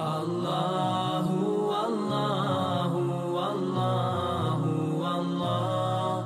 الله 0.00 1.26
والله 1.70 2.92
والله 3.36 4.62
والله 5.02 6.18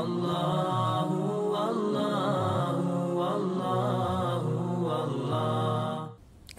الله 0.00 1.10
والله 1.54 2.78
والله 3.20 4.44
والله 4.88 6.10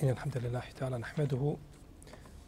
إن 0.04 0.10
الحمد 0.10 0.38
لله 0.38 0.64
تعالى 0.78 0.98
نحمده 0.98 1.58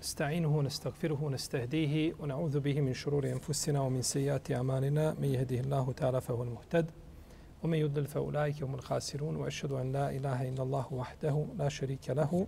نستعينه 0.02 0.58
ونستغفره 0.58 1.24
ونستهديه 1.24 2.14
ونعوذ 2.20 2.60
به 2.60 2.82
من 2.82 2.94
شرور 2.94 3.30
أنفسنا 3.30 3.80
ومن 3.82 4.02
سيئات 4.02 4.52
أعمالنا. 4.52 5.14
من 5.20 5.28
يهده 5.28 5.60
الله 5.60 5.92
تعالى 5.92 6.22
فهو 6.22 6.44
المهتد 6.44 6.92
ومن 7.64 7.78
يضلل 7.78 8.08
فأولئك 8.08 8.64
هم 8.64 8.76
الخاسرون 8.76 9.36
وأشهد 9.36 9.72
أن 9.72 9.92
لا 9.92 10.10
إله 10.10 10.50
إلا 10.50 10.64
الله 10.64 10.94
وحده 10.94 11.46
لا 11.58 11.70
شريك 11.70 12.10
له. 12.10 12.48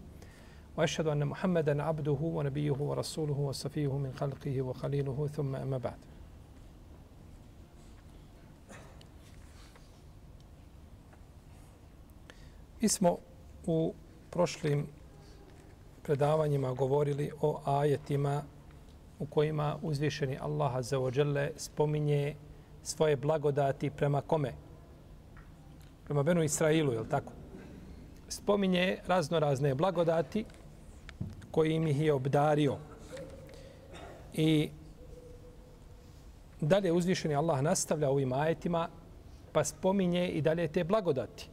وأشهد 0.77 1.07
أن 1.07 1.25
محمدا 1.25 1.83
عبده 1.83 2.19
ونبيه 2.21 2.77
ورسوله 2.81 3.39
وصفيه 3.39 3.99
من 3.99 4.13
خلقه 4.13 4.63
وخليله 4.63 5.27
ثم 5.27 5.57
أما 5.57 5.79
بعد 5.79 5.99
Mi 12.81 12.89
smo 12.89 13.19
u 13.67 13.95
prošlim 14.31 14.87
predavanjima 16.03 16.75
govorili 16.75 17.31
o 17.41 17.61
ajetima 17.65 18.43
u 19.19 19.27
kojima 19.27 19.77
uzvišeni 19.83 20.39
Allah 20.41 20.85
za 20.85 20.99
ođele 20.99 21.51
spominje 21.57 22.35
svoje 22.83 23.17
blagodati 23.17 23.91
prema 23.91 24.21
kome? 24.21 24.53
Prema 26.05 26.23
Benu 26.23 26.43
Israilu, 26.43 26.93
je 26.93 27.01
li 27.01 27.09
tako? 27.09 27.33
Spominje 28.29 28.99
razno 29.07 29.39
razne 29.39 29.75
blagodati 29.75 30.45
kojim 31.52 31.88
ih 31.88 32.02
je 32.02 32.14
obdario. 32.14 32.78
I 34.34 34.70
dalje 36.62 36.92
uzvišeni 36.92 37.36
Allah 37.36 37.62
nastavlja 37.62 38.10
ovim 38.10 38.34
ajetima 38.34 38.90
pa 39.52 39.64
spominje 39.64 40.30
i 40.30 40.42
dalje 40.42 40.68
te 40.68 40.84
blagodati. 40.84 41.50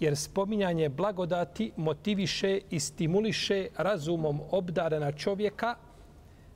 Jer 0.00 0.16
spominjanje 0.16 0.88
blagodati 0.88 1.72
motiviše 1.76 2.60
i 2.70 2.80
stimuliše 2.80 3.68
razumom 3.76 4.40
obdarena 4.50 5.12
čovjeka 5.12 5.74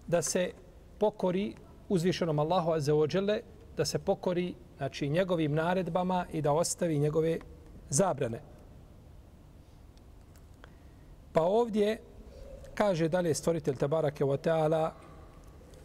da 0.07 0.23
se 0.23 0.51
pokori 0.99 1.55
uzvišenom 1.89 2.39
Allahu 2.39 2.73
Azeođele, 2.73 3.41
da 3.77 3.85
se 3.85 3.99
pokori 3.99 4.55
znači, 4.77 5.09
njegovim 5.09 5.55
naredbama 5.55 6.27
i 6.33 6.43
da 6.43 6.53
ostavi 6.53 6.99
njegove 6.99 7.39
zabrane. 7.89 8.41
Pa 11.33 11.43
ovdje 11.43 11.99
kaže 12.77 13.09
dalje 13.09 13.35
stvoritelj 13.35 13.79
Tabarake 13.79 14.25
wa 14.25 14.37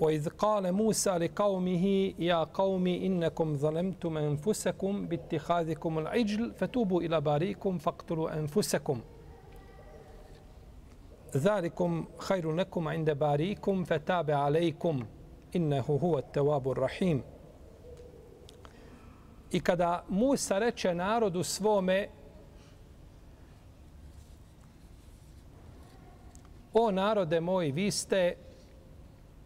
وَإِذْ 0.02 0.30
قَالَ 0.30 0.72
مُوسَى 0.72 1.14
لِقَوْمِهِ 1.18 1.86
يَا 2.20 2.44
قَوْمِ 2.44 2.88
إِنَّكُمْ 2.88 3.58
ظَلَمْتُمْ 3.58 4.18
أَنفُسَكُمْ 4.18 5.08
بِاتِّخَاذِكُمُ 5.08 6.00
الْعِجْلِ 6.00 6.54
فَتُوبُوا 6.58 7.02
إِلَى 7.02 7.22
بَارِيكُمْ 7.22 7.78
فَاقْتُلُوا 7.78 8.40
أَنفُسَكُمْ. 8.40 9.02
ذَلِكُمْ 11.38 12.06
خَيْرٌ 12.18 12.56
لَكُمْ 12.56 12.88
عِنْدَ 12.88 13.10
بَارِيكُمْ 13.10 13.84
فَتَابَ 13.84 14.32
عَلَيْكُمْ 14.32 15.06
إِنَّهُ 15.56 15.86
هُوَ 16.04 16.18
التَّوَابُ 16.18 16.72
الرَّحِيمُ. 16.72 17.24
I 19.52 19.60
kada 19.60 20.04
Musa 20.10 20.60
reče 20.60 20.94
narodu 20.94 21.44
O 26.74 26.92
narode 26.92 27.42
moj, 27.42 27.72
vi 27.72 27.92
ste 27.92 28.36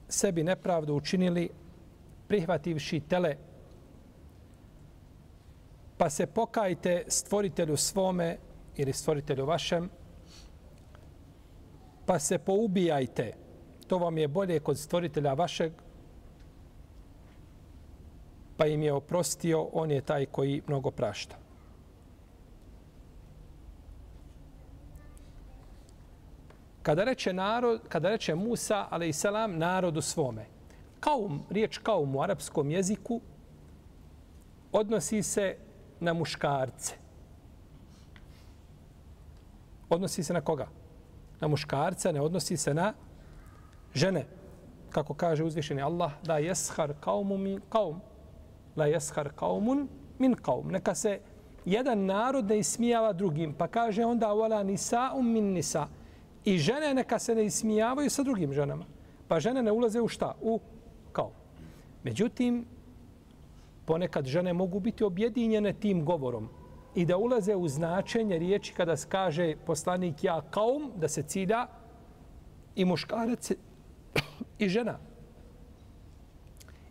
sebi 0.08 0.44
nepravdu 0.44 0.94
učinili 0.94 1.50
prihvativši 2.28 3.00
tele, 3.00 3.36
pa 5.98 6.10
se 6.10 6.26
pokajte 6.28 7.04
stvoritelju 7.08 7.78
svome 7.78 8.38
ili 8.76 8.94
stvoritelju 8.94 9.46
vašem, 9.46 9.90
pa 12.06 12.20
se 12.20 12.38
poubijajte. 12.38 13.34
To 13.88 13.98
vam 13.98 14.18
je 14.18 14.28
bolje 14.28 14.60
kod 14.60 14.80
stvoritelja 14.80 15.34
vašeg, 15.34 15.72
pa 18.58 18.68
im 18.68 18.82
je 18.82 18.94
oprostio, 18.94 19.70
on 19.74 19.92
je 19.92 20.02
taj 20.02 20.26
koji 20.26 20.62
mnogo 20.68 20.92
prašta. 20.92 21.45
Kada 26.86 27.04
reče 27.04 27.34
narod, 27.34 27.82
kada 27.90 28.10
reče 28.10 28.36
Musa, 28.36 28.86
ale 28.90 29.10
i 29.10 29.14
selam, 29.14 29.58
narodu 29.58 30.02
svome. 30.02 30.46
Kaum, 31.00 31.42
riječ 31.50 31.78
kaum 31.78 32.16
u 32.16 32.22
arapskom 32.22 32.72
jeziku 32.72 33.22
odnosi 34.72 35.24
se 35.24 35.56
na 36.00 36.14
muškarce. 36.14 36.94
Odnosi 39.90 40.24
se 40.24 40.34
na 40.34 40.42
koga? 40.42 40.68
Na 41.42 41.48
muškarce, 41.48 42.14
ne 42.14 42.22
odnosi 42.22 42.58
se 42.58 42.74
na 42.74 42.94
žene. 43.94 44.26
Kako 44.90 45.14
kaže 45.14 45.44
uzvišeni 45.44 45.82
Allah, 45.82 46.12
da 46.24 46.38
jeshar 46.38 46.94
kaumu 47.00 47.38
min 47.38 47.62
kaum. 47.70 48.02
La 48.76 48.86
jeshar 48.86 49.30
kaumun 49.36 49.88
min 50.20 50.36
kaum. 50.36 50.72
Neka 50.72 50.96
se 50.96 51.20
jedan 51.66 52.06
narod 52.06 52.46
ne 52.46 52.60
ismijava 52.60 53.14
drugim. 53.14 53.54
Pa 53.54 53.68
kaže 53.68 54.06
onda, 54.06 54.28
wala 54.28 54.64
nisa 54.64 55.12
um 55.16 55.34
min 55.34 55.54
nisa. 55.54 55.88
I 56.46 56.58
žene 56.58 56.94
neka 56.94 57.20
se 57.20 57.36
ne 57.36 57.46
ismijavaju 57.46 58.10
sa 58.10 58.24
drugim 58.24 58.54
ženama. 58.54 58.86
Pa 59.28 59.40
žene 59.40 59.64
ne 59.64 59.72
ulaze 59.72 60.02
u 60.02 60.08
šta? 60.08 60.36
U 60.42 60.60
kao. 61.12 61.32
Međutim, 62.04 62.66
ponekad 63.86 64.26
žene 64.26 64.54
mogu 64.54 64.80
biti 64.80 65.04
objedinjene 65.04 65.74
tim 65.74 66.06
govorom 66.06 66.50
i 66.96 67.06
da 67.06 67.18
ulaze 67.18 67.56
u 67.56 67.68
značenje 67.68 68.40
riječi 68.40 68.74
kada 68.74 68.98
se 68.98 69.08
kaže 69.10 69.56
poslanik 69.66 70.24
ja 70.24 70.42
kaum, 70.50 70.92
da 70.96 71.08
se 71.08 71.24
cilja 71.24 71.68
i 72.76 72.86
muškarac 72.86 73.52
i 74.60 74.70
žena. 74.70 75.00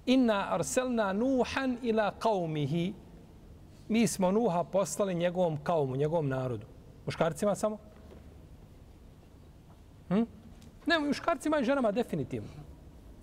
Inna 0.06 0.46
arselna 0.50 1.12
nuhan 1.12 1.78
ila 1.82 2.10
kaumihi. 2.18 2.94
Mi 3.88 4.06
smo 4.06 4.30
Nuha 4.30 4.64
poslali 4.64 5.14
njegovom 5.14 5.56
kaumu, 5.56 5.96
njegovom 5.96 6.28
narodu. 6.28 6.66
Muškarcima 7.06 7.54
samo? 7.54 7.78
Hm? 10.09 10.23
Ne, 10.85 10.95
i 10.95 11.07
muškarcima 11.07 11.59
i 11.59 11.63
ženama 11.63 11.91
definitivno. 11.91 12.49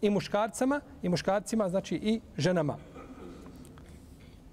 I 0.00 0.10
muškarcama, 0.10 0.80
i 1.02 1.08
muškarcima, 1.08 1.68
znači 1.68 1.96
i 1.96 2.20
ženama. 2.36 2.76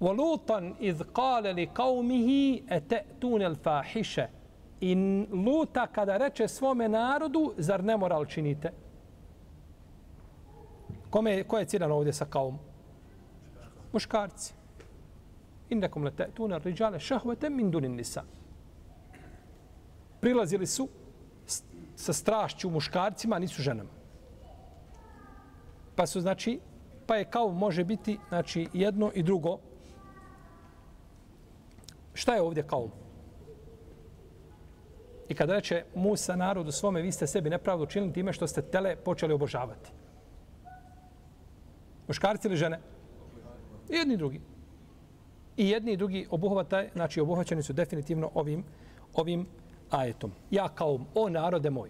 وَلُوطًا 0.00 0.74
إِذْ 0.80 1.02
قَالَ 1.14 1.44
لِقَوْمِهِ 1.54 2.60
أَتَأْتُونَ 2.68 3.42
الْفَاحِشَ 3.42 4.26
I 4.80 4.94
Luta 5.32 5.86
kada 5.86 6.16
reče 6.16 6.48
svome 6.48 6.88
narodu, 6.88 7.54
zar 7.58 7.84
ne 7.84 7.96
moral 7.96 8.26
činite? 8.26 8.72
Kome, 11.10 11.44
ko 11.44 11.58
je 11.58 11.64
ciljano 11.64 11.94
ovdje 11.94 12.12
sa 12.12 12.24
kaum? 12.24 12.58
Muškarci. 13.92 14.54
Innekom 15.70 16.04
le 16.04 16.10
te'tuna 16.10 16.58
riđale 16.64 17.00
šahvete 17.00 17.50
min 17.50 17.70
dunin 17.70 17.96
nisa. 17.96 18.22
Prilazili 20.20 20.66
su 20.66 20.88
sa 21.99 22.13
strašću 22.13 22.69
muškarcima, 22.69 23.39
nisu 23.39 23.61
ženama. 23.61 23.89
Pa 25.95 26.07
su, 26.07 26.21
znači, 26.21 26.59
pa 27.07 27.15
je 27.15 27.25
kao 27.25 27.51
može 27.51 27.83
biti, 27.83 28.17
znači, 28.29 28.67
jedno 28.73 29.11
i 29.15 29.23
drugo. 29.23 29.57
Šta 32.13 32.35
je 32.35 32.41
ovdje 32.41 32.63
kao? 32.67 32.89
I 35.29 35.35
kada 35.35 35.53
reče 35.53 35.83
Musa 35.95 36.35
narodu 36.35 36.71
svome, 36.71 37.01
vi 37.01 37.11
ste 37.11 37.27
sebi 37.27 37.49
nepravdu 37.49 37.83
učinili 37.83 38.13
time 38.13 38.33
što 38.33 38.47
ste 38.47 38.61
tele 38.61 38.95
počeli 38.95 39.33
obožavati. 39.33 39.91
Muškarci 42.07 42.47
ili 42.47 42.57
žene? 42.57 42.79
I 43.89 43.95
jedni 43.95 44.13
i 44.13 44.17
drugi. 44.17 44.41
I 45.57 45.69
jedni 45.69 45.91
i 45.91 45.97
drugi 45.97 46.27
obuhvataj, 46.31 46.89
znači 46.93 47.21
obuhvaćeni 47.21 47.63
su 47.63 47.73
definitivno 47.73 48.31
ovim, 48.33 48.63
ovim 49.13 49.47
ajetom. 49.89 50.31
Ja 50.51 50.69
kao 50.69 50.99
o 51.15 51.29
narode 51.29 51.69
moj. 51.69 51.89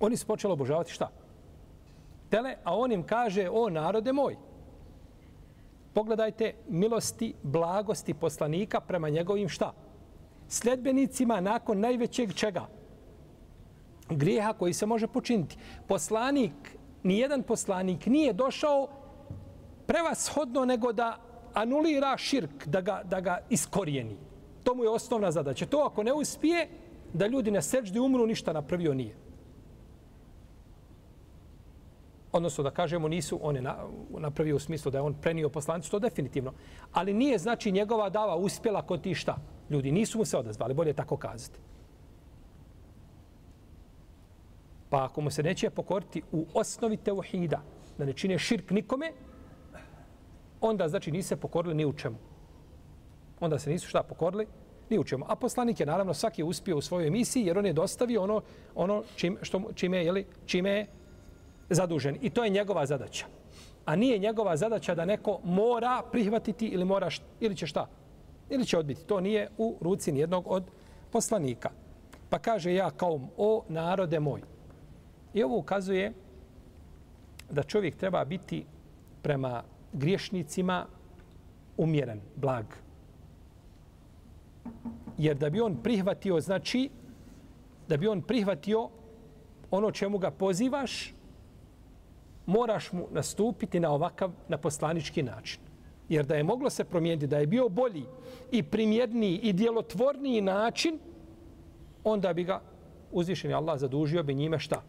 Oni 0.00 0.16
su 0.16 0.26
počeli 0.26 0.52
obožavati 0.52 0.92
šta? 0.92 1.10
Tele, 2.30 2.56
a 2.64 2.76
on 2.76 2.92
im 2.92 3.02
kaže 3.02 3.48
o 3.50 3.70
narode 3.70 4.12
moj. 4.12 4.36
Pogledajte 5.94 6.54
milosti, 6.68 7.34
blagosti 7.42 8.14
poslanika 8.14 8.80
prema 8.80 9.08
njegovim 9.08 9.48
šta? 9.48 9.72
Sledbenicima 10.48 11.40
nakon 11.40 11.80
najvećeg 11.80 12.34
čega? 12.34 12.66
Grijeha 14.10 14.52
koji 14.52 14.72
se 14.72 14.86
može 14.86 15.06
počiniti. 15.06 15.56
Poslanik, 15.88 16.52
ni 17.02 17.18
jedan 17.18 17.42
poslanik 17.42 18.06
nije 18.06 18.32
došao 18.32 18.88
prevashodno 19.86 20.64
nego 20.64 20.92
da 20.92 21.18
anulira 21.54 22.16
širk, 22.16 22.66
da 22.66 22.80
ga, 22.80 23.02
da 23.04 23.20
ga 23.20 23.38
iskorijeni. 23.50 24.16
To 24.66 24.74
mu 24.74 24.84
je 24.84 24.90
osnovna 24.90 25.30
zadaća. 25.30 25.66
To 25.66 25.78
ako 25.78 26.02
ne 26.02 26.12
uspije, 26.12 26.68
da 27.12 27.26
ljudi 27.26 27.50
na 27.50 27.62
seđdi 27.62 28.00
umru, 28.00 28.26
ništa 28.26 28.52
napravio 28.52 28.94
nije. 28.94 29.14
Odnosno 32.32 32.64
da 32.64 32.70
kažemo 32.70 33.08
nisu 33.08 33.38
one 33.42 33.60
na, 33.60 33.76
napravio 34.18 34.56
u 34.56 34.58
smislu 34.58 34.90
da 34.90 34.98
je 34.98 35.02
on 35.02 35.14
prenio 35.14 35.48
poslanicu, 35.48 35.90
to 35.90 35.98
definitivno. 35.98 36.52
Ali 36.92 37.14
nije 37.14 37.38
znači 37.38 37.72
njegova 37.72 38.10
dava 38.10 38.36
uspjela 38.36 38.82
kod 38.82 39.02
ti 39.02 39.14
šta. 39.14 39.36
Ljudi 39.70 39.92
nisu 39.92 40.18
mu 40.18 40.24
se 40.24 40.36
odazvali, 40.36 40.74
bolje 40.74 40.92
tako 40.92 41.16
kazati. 41.16 41.58
Pa 44.90 45.04
ako 45.04 45.20
mu 45.20 45.30
se 45.30 45.42
neće 45.42 45.70
pokoriti 45.70 46.22
u 46.32 46.46
osnovi 46.54 46.96
teuhida, 46.96 47.62
da 47.98 48.04
ne 48.04 48.12
čine 48.12 48.38
širk 48.38 48.70
nikome, 48.70 49.12
onda 50.60 50.88
znači 50.88 51.12
nisu 51.12 51.28
se 51.28 51.36
pokorili 51.36 51.74
ni 51.74 51.86
u 51.86 51.92
čemu. 51.92 52.16
Onda 53.40 53.58
se 53.58 53.70
nisu 53.70 53.88
šta 53.88 54.02
pokorili 54.02 54.46
ni 54.90 54.98
u 54.98 55.04
čemu. 55.04 55.24
A 55.28 55.36
poslanik 55.36 55.80
je 55.80 55.86
naravno 55.86 56.14
svaki 56.14 56.42
uspio 56.42 56.76
u 56.76 56.80
svojoj 56.80 57.10
misiji 57.10 57.46
jer 57.46 57.58
on 57.58 57.66
je 57.66 57.72
dostavio 57.72 58.22
ono, 58.22 58.42
ono 58.74 59.02
čim, 59.16 59.38
što, 59.42 59.62
čime, 59.74 60.04
jeli, 60.04 60.26
čime 60.46 60.70
je 60.70 60.86
zadužen. 61.70 62.18
I 62.22 62.30
to 62.30 62.44
je 62.44 62.50
njegova 62.50 62.86
zadaća. 62.86 63.26
A 63.84 63.96
nije 63.96 64.18
njegova 64.18 64.56
zadaća 64.56 64.94
da 64.94 65.04
neko 65.04 65.40
mora 65.44 66.02
prihvatiti 66.12 66.66
ili 66.66 66.84
mora 66.84 67.10
šta, 67.10 67.24
ili 67.40 67.56
će 67.56 67.66
šta? 67.66 67.86
Ili 68.50 68.66
će 68.66 68.78
odbiti. 68.78 69.04
To 69.04 69.20
nije 69.20 69.50
u 69.58 69.76
ruci 69.80 70.12
nijednog 70.12 70.44
od 70.46 70.64
poslanika. 71.12 71.70
Pa 72.30 72.38
kaže 72.38 72.74
ja 72.74 72.90
kao 72.90 73.20
o 73.36 73.64
narode 73.68 74.20
moj. 74.20 74.40
I 75.34 75.42
ovo 75.42 75.58
ukazuje 75.58 76.12
da 77.50 77.62
čovjek 77.62 77.96
treba 77.96 78.24
biti 78.24 78.64
prema 79.22 79.62
griješnicima 79.92 80.86
umjeren, 81.76 82.20
blag. 82.36 82.66
Jer 85.18 85.36
da 85.36 85.50
bi 85.50 85.60
on 85.60 85.76
prihvatio, 85.82 86.40
znači, 86.40 86.90
da 87.88 87.96
bi 87.96 88.08
on 88.08 88.22
prihvatio 88.22 88.88
ono 89.70 89.90
čemu 89.90 90.18
ga 90.18 90.30
pozivaš, 90.30 91.14
moraš 92.46 92.92
mu 92.92 93.08
nastupiti 93.10 93.80
na 93.80 93.90
ovakav, 93.90 94.30
na 94.48 94.58
poslanički 94.58 95.22
način. 95.22 95.60
Jer 96.08 96.26
da 96.26 96.34
je 96.34 96.42
moglo 96.42 96.70
se 96.70 96.84
promijeniti, 96.84 97.26
da 97.26 97.38
je 97.38 97.46
bio 97.46 97.68
bolji 97.68 98.04
i 98.50 98.62
primjerniji 98.62 99.38
i 99.42 99.52
djelotvorniji 99.52 100.40
način, 100.40 100.98
onda 102.04 102.32
bi 102.32 102.44
ga 102.44 102.60
uzvišeni 103.12 103.54
Allah 103.54 103.78
zadužio 103.78 104.22
bi 104.22 104.34
njime 104.34 104.58
šta? 104.58 104.82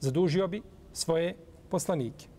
Zadužio 0.00 0.48
bi 0.48 0.62
svoje 0.92 1.36
poslanike. 1.70 2.29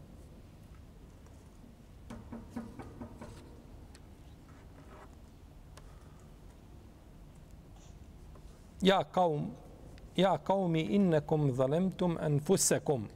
Ja 8.82 9.04
kaum 9.04 9.52
ja 10.16 10.38
kaumi 10.38 10.82
innakum 10.82 11.52
zalemtum 11.52 12.18
anfusakum 12.22 13.08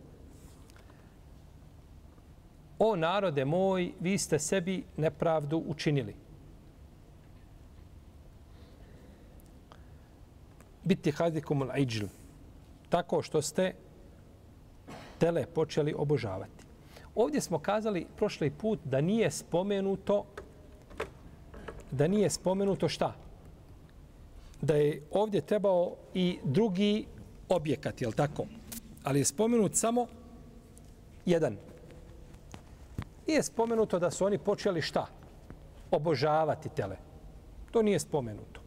O 2.80 2.96
narode 2.96 3.46
moj, 3.46 3.94
vi 4.00 4.18
ste 4.18 4.40
sebi 4.40 4.84
nepravdu 4.98 5.64
učinili. 5.68 6.16
Biti 10.84 11.12
hadikum 11.12 11.62
al 11.62 11.70
Tako 12.90 13.22
što 13.22 13.42
ste 13.42 13.74
tele 15.20 15.46
počeli 15.46 15.94
obožavati. 15.98 16.66
Ovdje 17.16 17.42
smo 17.42 17.60
kazali 17.60 18.08
prošli 18.18 18.50
put 18.50 18.80
da 18.84 19.02
nije 19.02 19.32
spomenuto 19.32 20.26
da 21.92 22.08
nije 22.08 22.30
spomenuto 22.30 22.90
šta? 22.90 23.14
Da 24.62 24.76
je 24.76 25.02
ovdje 25.12 25.42
trebao 25.42 25.96
i 26.14 26.40
drugi 26.44 27.06
objekat, 27.50 28.02
je 28.02 28.12
tako? 28.12 28.46
Ali 29.04 29.20
je 29.20 29.26
spomenut 29.26 29.76
samo 29.76 30.08
jedan. 31.26 31.58
Nije 33.28 33.44
spomenuto 33.44 34.00
da 34.00 34.12
su 34.12 34.26
oni 34.26 34.38
počeli 34.38 34.82
šta? 34.82 35.06
Obožavati 35.92 36.70
tele. 36.70 36.98
To 37.72 37.82
nije 37.82 38.00
spomenuto. 38.00 38.62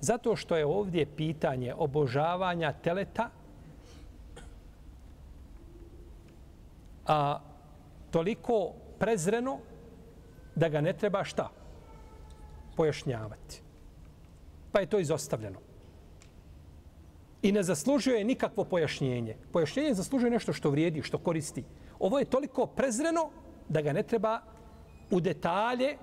Zato 0.00 0.36
što 0.36 0.56
je 0.56 0.66
ovdje 0.66 1.06
pitanje 1.16 1.74
obožavanja 1.74 2.72
teleta 2.72 3.30
a, 7.06 7.40
toliko 8.10 8.72
prezreno 8.98 9.58
da 10.54 10.68
ga 10.68 10.80
ne 10.80 10.92
treba 10.92 11.24
šta? 11.24 11.50
Pojašnjavati. 12.76 13.65
Pa 14.76 14.80
je 14.80 14.86
to 14.86 14.98
izostavljeno. 14.98 15.58
I 17.42 17.52
ne 17.52 17.62
zaslužuje 17.62 18.24
nikakvo 18.24 18.64
pojašnjenje. 18.64 19.36
Pojašnjenje 19.52 19.94
zaslužuje 19.94 20.30
nešto 20.30 20.52
što 20.52 20.70
vrijedi, 20.70 21.02
što 21.02 21.18
koristi. 21.18 21.64
Ovo 21.98 22.18
je 22.18 22.24
toliko 22.24 22.66
prezreno 22.66 23.30
da 23.68 23.80
ga 23.80 23.92
ne 23.92 24.02
treba 24.02 24.40
u 25.10 25.20
detalje 25.20 25.96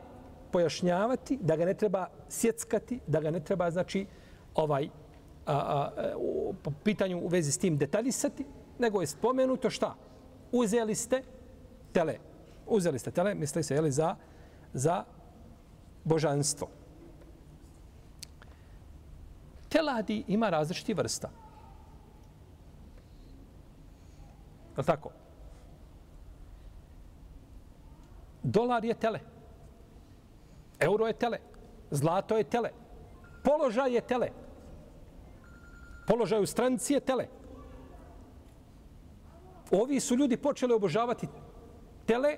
pojašnjavati, 0.52 1.38
da 1.42 1.56
ga 1.56 1.66
ne 1.66 1.74
treba 1.74 2.08
sjeckati, 2.30 3.00
da 3.08 3.22
ga 3.22 3.32
ne 3.32 3.40
treba, 3.40 3.72
znači, 3.72 4.06
ovaj, 4.56 4.90
a, 5.46 5.54
a, 5.56 6.16
u, 6.18 6.56
po 6.64 6.72
pitanju 6.84 7.20
u 7.20 7.28
vezi 7.28 7.52
s 7.52 7.58
tim 7.58 7.78
detaljisati, 7.78 8.46
nego 8.80 9.02
je 9.02 9.08
spomenuto 9.08 9.70
šta? 9.70 9.96
Uzeli 10.52 10.96
ste 10.96 11.22
tele. 11.92 12.18
Uzeli 12.68 13.00
ste 13.00 13.12
tele, 13.12 13.36
misli 13.36 13.64
se, 13.64 13.76
jeli, 13.76 13.92
za, 13.92 14.16
za 14.74 15.04
božanstvo. 16.04 16.83
Teladi 19.74 20.24
ima 20.28 20.50
različiti 20.50 20.94
vrsta. 20.94 21.30
Je 24.78 24.84
tako? 24.84 25.10
Dolar 28.44 28.86
je 28.86 28.94
tele. 28.94 29.20
Euro 30.80 31.08
je 31.08 31.14
tele. 31.14 31.40
Zlato 31.92 32.38
je 32.38 32.44
tele. 32.44 32.70
Položaj 33.44 33.94
je 33.94 34.02
tele. 34.02 34.30
Položaj 36.08 36.42
u 36.42 36.46
stranci 36.46 36.94
je 36.94 37.00
tele. 37.00 37.28
Ovi 39.72 40.00
su 40.00 40.16
ljudi 40.16 40.38
počeli 40.38 40.74
obožavati 40.74 41.28
tele 42.06 42.38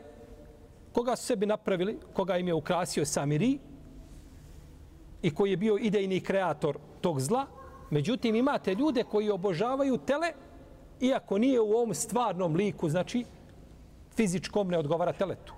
koga 0.94 1.16
su 1.16 1.26
sebi 1.26 1.46
napravili, 1.46 2.00
koga 2.14 2.38
im 2.38 2.48
je 2.48 2.54
ukrasio 2.54 3.06
Samiri 3.06 3.60
i 5.26 5.32
koji 5.32 5.52
je 5.52 5.58
bio 5.58 5.78
idejni 5.82 6.20
kreator 6.22 6.78
tog 7.02 7.20
zla. 7.20 7.46
Međutim, 7.90 8.36
imate 8.36 8.76
ljude 8.76 9.04
koji 9.04 9.30
obožavaju 9.30 9.98
tele 9.98 10.32
iako 11.00 11.38
nije 11.38 11.62
u 11.62 11.72
ovom 11.72 11.94
stvarnom 11.94 12.56
liku, 12.56 12.90
znači 12.90 13.26
fizičkom 14.16 14.68
ne 14.68 14.78
odgovara 14.78 15.14
teletu. 15.14 15.54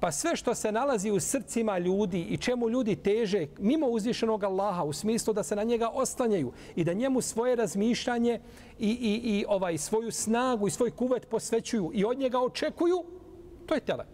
Pa 0.00 0.12
sve 0.12 0.36
što 0.36 0.54
se 0.54 0.72
nalazi 0.72 1.10
u 1.10 1.20
srcima 1.20 1.78
ljudi 1.78 2.20
i 2.20 2.36
čemu 2.36 2.68
ljudi 2.68 2.96
teže 2.96 3.46
mimo 3.58 3.86
uzvišenog 3.86 4.44
Allaha 4.44 4.84
u 4.84 4.92
smislu 4.92 5.32
da 5.34 5.42
se 5.42 5.56
na 5.56 5.64
njega 5.64 5.88
oslanjaju 5.88 6.52
i 6.76 6.84
da 6.84 6.92
njemu 6.92 7.20
svoje 7.20 7.56
razmišljanje 7.56 8.40
i, 8.78 8.90
i, 8.90 9.38
i 9.38 9.44
ovaj 9.48 9.78
svoju 9.78 10.12
snagu 10.12 10.68
i 10.68 10.70
svoj 10.70 10.90
kuvet 10.90 11.28
posvećuju 11.28 11.90
i 11.94 12.04
od 12.04 12.18
njega 12.18 12.40
očekuju, 12.40 13.04
to 13.66 13.74
je 13.74 13.80
tele. 13.80 14.04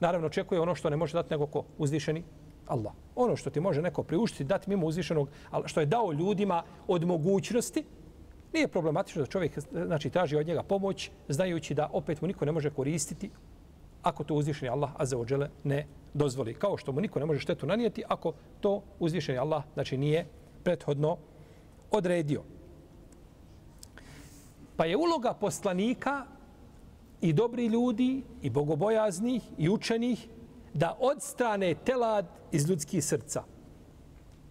Naravno, 0.00 0.26
očekuje 0.26 0.60
ono 0.60 0.74
što 0.74 0.90
ne 0.90 0.96
može 0.96 1.14
dati 1.14 1.30
nego 1.30 1.46
ko? 1.46 1.64
Uzvišeni 1.78 2.24
Allah. 2.70 2.92
Ono 3.16 3.36
što 3.36 3.50
ti 3.50 3.60
može 3.60 3.82
neko 3.82 4.02
priuštiti, 4.02 4.44
dati 4.44 4.70
mimo 4.70 4.86
uzvišenog, 4.86 5.28
što 5.64 5.80
je 5.80 5.86
dao 5.86 6.12
ljudima 6.12 6.62
od 6.88 7.04
mogućnosti, 7.04 7.84
nije 8.52 8.68
problematično 8.68 9.22
da 9.22 9.26
čovjek 9.26 9.58
znači, 9.72 10.10
traži 10.10 10.36
od 10.36 10.46
njega 10.46 10.62
pomoć, 10.62 11.10
znajući 11.28 11.74
da 11.74 11.90
opet 11.92 12.20
mu 12.20 12.28
niko 12.28 12.44
ne 12.44 12.52
može 12.52 12.70
koristiti 12.70 13.30
ako 14.02 14.24
to 14.24 14.34
uzvišeni 14.34 14.68
Allah 14.68 14.90
azza 14.96 15.16
wa 15.16 15.26
dželle 15.26 15.50
ne 15.64 15.86
dozvoli. 16.14 16.54
Kao 16.54 16.76
što 16.76 16.92
mu 16.92 17.00
niko 17.00 17.20
ne 17.20 17.26
može 17.26 17.40
štetu 17.40 17.66
nanijeti 17.66 18.02
ako 18.08 18.32
to 18.60 18.82
uzvišeni 18.98 19.38
Allah 19.38 19.64
znači 19.74 19.96
nije 19.96 20.26
prethodno 20.64 21.16
odredio. 21.90 22.42
Pa 24.76 24.84
je 24.84 24.96
uloga 24.96 25.34
poslanika 25.34 26.26
i 27.20 27.32
dobri 27.32 27.66
ljudi 27.66 28.22
i 28.42 28.50
bogobojaznih 28.50 29.42
i 29.58 29.68
učenih 29.68 30.28
da 30.74 30.96
odstrane 31.00 31.74
telad 31.74 32.26
iz 32.52 32.70
ljudskih 32.70 33.04
srca. 33.04 33.42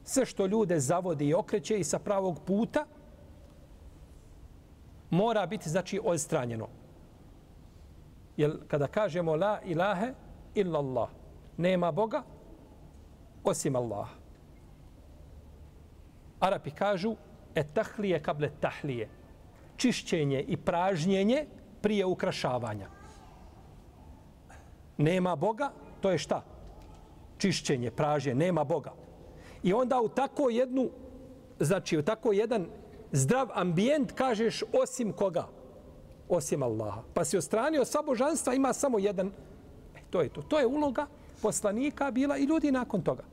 Sve 0.03 0.25
što 0.25 0.45
ljude 0.45 0.79
zavodi 0.79 1.27
i 1.27 1.33
okreće 1.33 1.79
i 1.79 1.83
sa 1.83 1.99
pravog 1.99 2.39
puta 2.45 2.85
mora 5.09 5.45
biti 5.45 5.69
znači 5.69 5.99
odstranjeno. 6.03 6.67
Jer 8.37 8.57
kada 8.67 8.87
kažemo 8.87 9.35
la 9.35 9.59
ilahe 9.65 10.13
illa 10.55 10.79
Allah, 10.79 11.09
nema 11.57 11.91
Boga 11.91 12.23
osim 13.43 13.75
Allaha. 13.75 14.15
Arapi 16.39 16.71
kažu 16.71 17.15
etahlije 17.55 18.23
kable 18.23 18.49
tahlije. 18.59 19.09
Čišćenje 19.77 20.41
i 20.41 20.57
pražnjenje 20.57 21.45
prije 21.81 22.05
ukrašavanja. 22.05 22.87
Nema 24.97 25.35
Boga, 25.35 25.71
to 26.01 26.11
je 26.11 26.17
šta? 26.17 26.43
Čišćenje, 27.37 27.91
pražnje, 27.91 28.35
nema 28.35 28.63
Boga. 28.63 28.93
I 29.63 29.73
onda 29.73 30.01
u 30.01 30.09
tako 30.09 30.49
jednu, 30.49 30.89
znači 31.59 31.97
u 31.97 32.03
tako 32.03 32.31
jedan 32.31 32.67
zdrav 33.11 33.47
ambijent 33.53 34.11
kažeš 34.11 34.63
osim 34.83 35.13
koga? 35.13 35.47
Osim 36.29 36.63
Allaha. 36.63 37.01
Pa 37.13 37.25
si 37.25 37.37
ostranio 37.37 37.85
sva 37.85 38.01
božanstva, 38.01 38.53
ima 38.53 38.73
samo 38.73 38.99
jedan. 38.99 39.31
E, 39.95 39.99
to 40.09 40.21
je 40.21 40.29
to. 40.29 40.41
To 40.41 40.59
je 40.59 40.67
uloga 40.67 41.07
poslanika 41.41 42.11
bila 42.11 42.37
i 42.37 42.43
ljudi 42.43 42.71
nakon 42.71 43.01
toga. 43.01 43.23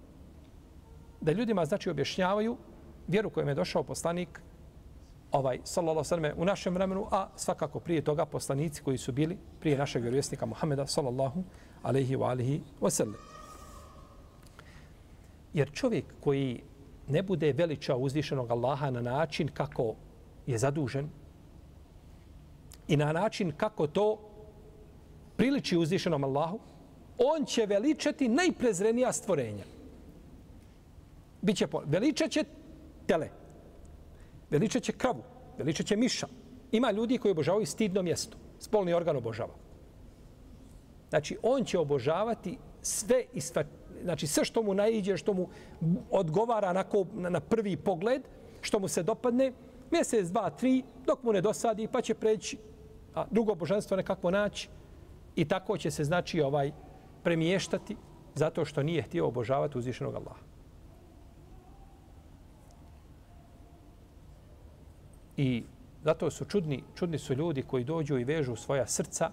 Da 1.20 1.32
ljudima 1.32 1.64
znači 1.64 1.90
objašnjavaju 1.90 2.56
vjeru 3.08 3.30
kojom 3.30 3.48
je 3.48 3.54
došao 3.54 3.82
poslanik 3.82 4.40
ovaj 5.32 5.60
sallallahu 5.64 6.14
alejhi 6.14 6.40
u 6.40 6.44
našem 6.44 6.74
vremenu, 6.74 7.06
a 7.10 7.28
svakako 7.36 7.80
prije 7.80 8.02
toga 8.02 8.26
poslanici 8.26 8.82
koji 8.82 8.98
su 8.98 9.12
bili 9.12 9.38
prije 9.60 9.78
našeg 9.78 10.02
vjerovjesnika 10.02 10.46
Muhameda 10.46 10.86
sallallahu 10.86 11.44
alaihi 11.86 12.16
ve 12.16 12.24
alihi 12.24 12.60
wasallam. 12.80 13.14
Jer 15.54 15.70
čovjek 15.72 16.04
koji 16.20 16.62
ne 17.08 17.22
bude 17.22 17.52
veličao 17.52 17.98
uzvišenog 17.98 18.50
Allaha 18.50 18.90
na 18.90 19.00
način 19.00 19.48
kako 19.48 19.94
je 20.46 20.58
zadužen 20.58 21.08
i 22.88 22.96
na 22.96 23.12
način 23.12 23.52
kako 23.56 23.86
to 23.86 24.18
priliči 25.36 25.76
uzvišenom 25.76 26.24
Allahu, 26.24 26.58
on 27.18 27.44
će 27.44 27.66
veličati 27.66 28.28
najprezrenija 28.28 29.12
stvorenja. 29.12 29.64
Biće 31.42 31.66
po... 31.66 31.82
Veličat 31.86 32.30
će 32.30 32.44
tele. 33.06 33.28
Veličat 34.50 34.82
će 34.82 34.92
kravu. 34.92 35.22
Veličat 35.58 35.86
će 35.86 35.96
miša. 35.96 36.26
Ima 36.72 36.90
ljudi 36.90 37.18
koji 37.18 37.32
obožavaju 37.32 37.66
stidno 37.66 38.02
mjesto. 38.02 38.36
Spolni 38.58 38.94
organ 38.94 39.16
obožava. 39.16 39.65
Znači, 41.10 41.38
on 41.42 41.64
će 41.64 41.78
obožavati 41.78 42.58
sve 42.82 43.24
i 43.32 43.40
znači 44.02 44.26
sve 44.26 44.44
što 44.44 44.62
mu 44.62 44.74
naiđe, 44.74 45.16
što 45.16 45.34
mu 45.34 45.48
odgovara 46.10 46.72
na, 46.72 46.84
na 47.12 47.40
prvi 47.40 47.76
pogled, 47.76 48.22
što 48.60 48.78
mu 48.78 48.88
se 48.88 49.02
dopadne, 49.02 49.52
mjesec, 49.90 50.28
dva, 50.28 50.50
tri, 50.50 50.82
dok 51.06 51.22
mu 51.22 51.32
ne 51.32 51.40
dosadi, 51.40 51.88
pa 51.92 52.00
će 52.00 52.14
preći 52.14 52.58
a 53.16 53.24
drugo 53.30 53.54
božanstvo 53.54 53.96
nekako 53.96 54.30
naći 54.30 54.68
i 55.36 55.44
tako 55.44 55.78
će 55.78 55.90
se 55.90 56.04
znači 56.04 56.40
ovaj 56.40 56.72
premještati 57.22 57.96
zato 58.34 58.64
što 58.64 58.82
nije 58.82 59.02
htio 59.02 59.26
obožavati 59.26 59.78
uzvišenog 59.78 60.14
Allaha. 60.14 60.44
I 65.36 65.64
zato 66.04 66.30
su 66.30 66.44
čudni, 66.44 66.82
čudni 66.94 67.18
su 67.18 67.34
ljudi 67.34 67.62
koji 67.62 67.84
dođu 67.84 68.18
i 68.18 68.24
vežu 68.24 68.56
svoja 68.56 68.86
srca 68.86 69.30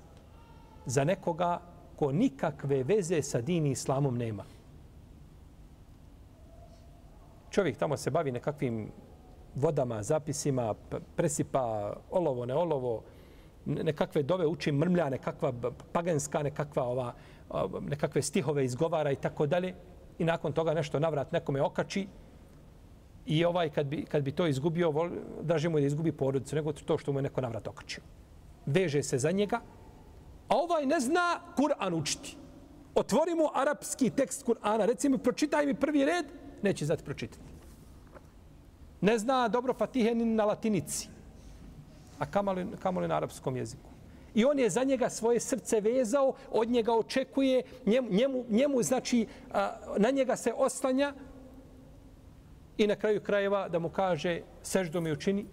za 0.86 1.04
nekoga 1.04 1.62
ko 1.96 2.12
nikakve 2.12 2.84
veze 2.84 3.22
sa 3.22 3.42
dini 3.42 3.72
islamom 3.72 4.18
nema. 4.18 4.44
Čovjek 7.50 7.78
tamo 7.78 7.98
se 7.98 8.12
bavi 8.12 8.32
nekakvim 8.32 8.92
vodama, 9.56 10.04
zapisima, 10.04 10.74
presipa 11.16 11.94
olovo, 12.12 12.46
ne 12.46 12.56
olovo, 12.56 13.04
nekakve 13.66 14.24
dove 14.24 14.48
uči 14.48 14.72
mrmlja, 14.72 15.10
nekakva 15.10 15.54
paganska, 15.92 16.44
nekakva 16.44 16.84
ova, 16.84 17.14
nekakve 17.82 18.22
stihove 18.22 18.66
izgovara 18.66 19.12
i 19.12 19.16
tako 19.16 19.46
dalje. 19.46 19.74
I 20.20 20.26
nakon 20.26 20.54
toga 20.54 20.74
nešto 20.74 21.00
navrat 21.00 21.32
nekome 21.32 21.62
okači. 21.62 22.08
I 23.26 23.46
ovaj, 23.46 23.70
kad 23.70 23.86
bi, 23.86 24.06
kad 24.06 24.24
bi 24.24 24.32
to 24.32 24.48
izgubio, 24.48 24.92
vol, 24.92 25.10
draži 25.42 25.70
mu 25.70 25.80
da 25.80 25.86
izgubi 25.86 26.12
porodicu, 26.12 26.56
nego 26.56 26.74
to 26.74 26.98
što 26.98 27.12
mu 27.12 27.20
je 27.20 27.24
neko 27.24 27.42
navrat 27.42 27.68
okačio. 27.68 28.04
Veže 28.66 29.04
se 29.04 29.18
za 29.18 29.32
njega, 29.32 29.62
a 30.48 30.56
ovaj 30.58 30.86
ne 30.86 31.00
zna 31.00 31.40
Kur'an 31.58 31.94
učiti. 31.94 32.38
Otvori 32.96 33.36
mu 33.36 33.50
arapski 33.54 34.10
tekst 34.10 34.46
Kur'ana, 34.46 34.86
reci 34.86 35.10
mi, 35.10 35.18
pročitaj 35.18 35.66
mi 35.66 35.74
prvi 35.74 36.06
red, 36.06 36.26
neće 36.62 36.86
znati 36.86 37.04
pročitati. 37.04 37.54
Ne 39.02 39.18
zna 39.18 39.48
dobro 39.48 39.74
Fatihe 39.74 40.16
ni 40.16 40.26
na 40.26 40.46
latinici 40.46 41.14
a 42.20 42.26
kamoli, 42.26 42.68
kamoli 42.80 43.08
na 43.08 43.16
arapskom 43.16 43.58
jeziku. 43.58 43.90
I 44.36 44.46
on 44.46 44.60
je 44.60 44.70
za 44.70 44.84
njega 44.84 45.10
svoje 45.10 45.40
srce 45.40 45.82
vezao, 45.82 46.34
od 46.52 46.70
njega 46.70 46.94
očekuje, 46.94 47.64
njemu, 47.86 48.10
njemu, 48.12 48.46
njemu 48.50 48.84
znači, 48.84 49.28
na 49.98 50.10
njega 50.10 50.36
se 50.36 50.54
oslanja 50.58 51.14
i 52.78 52.88
na 52.88 52.96
kraju 52.96 53.22
krajeva 53.22 53.70
da 53.70 53.80
mu 53.80 53.90
kaže 53.90 54.42
seždo 54.64 55.02
mi 55.02 55.12
učini, 55.12 55.46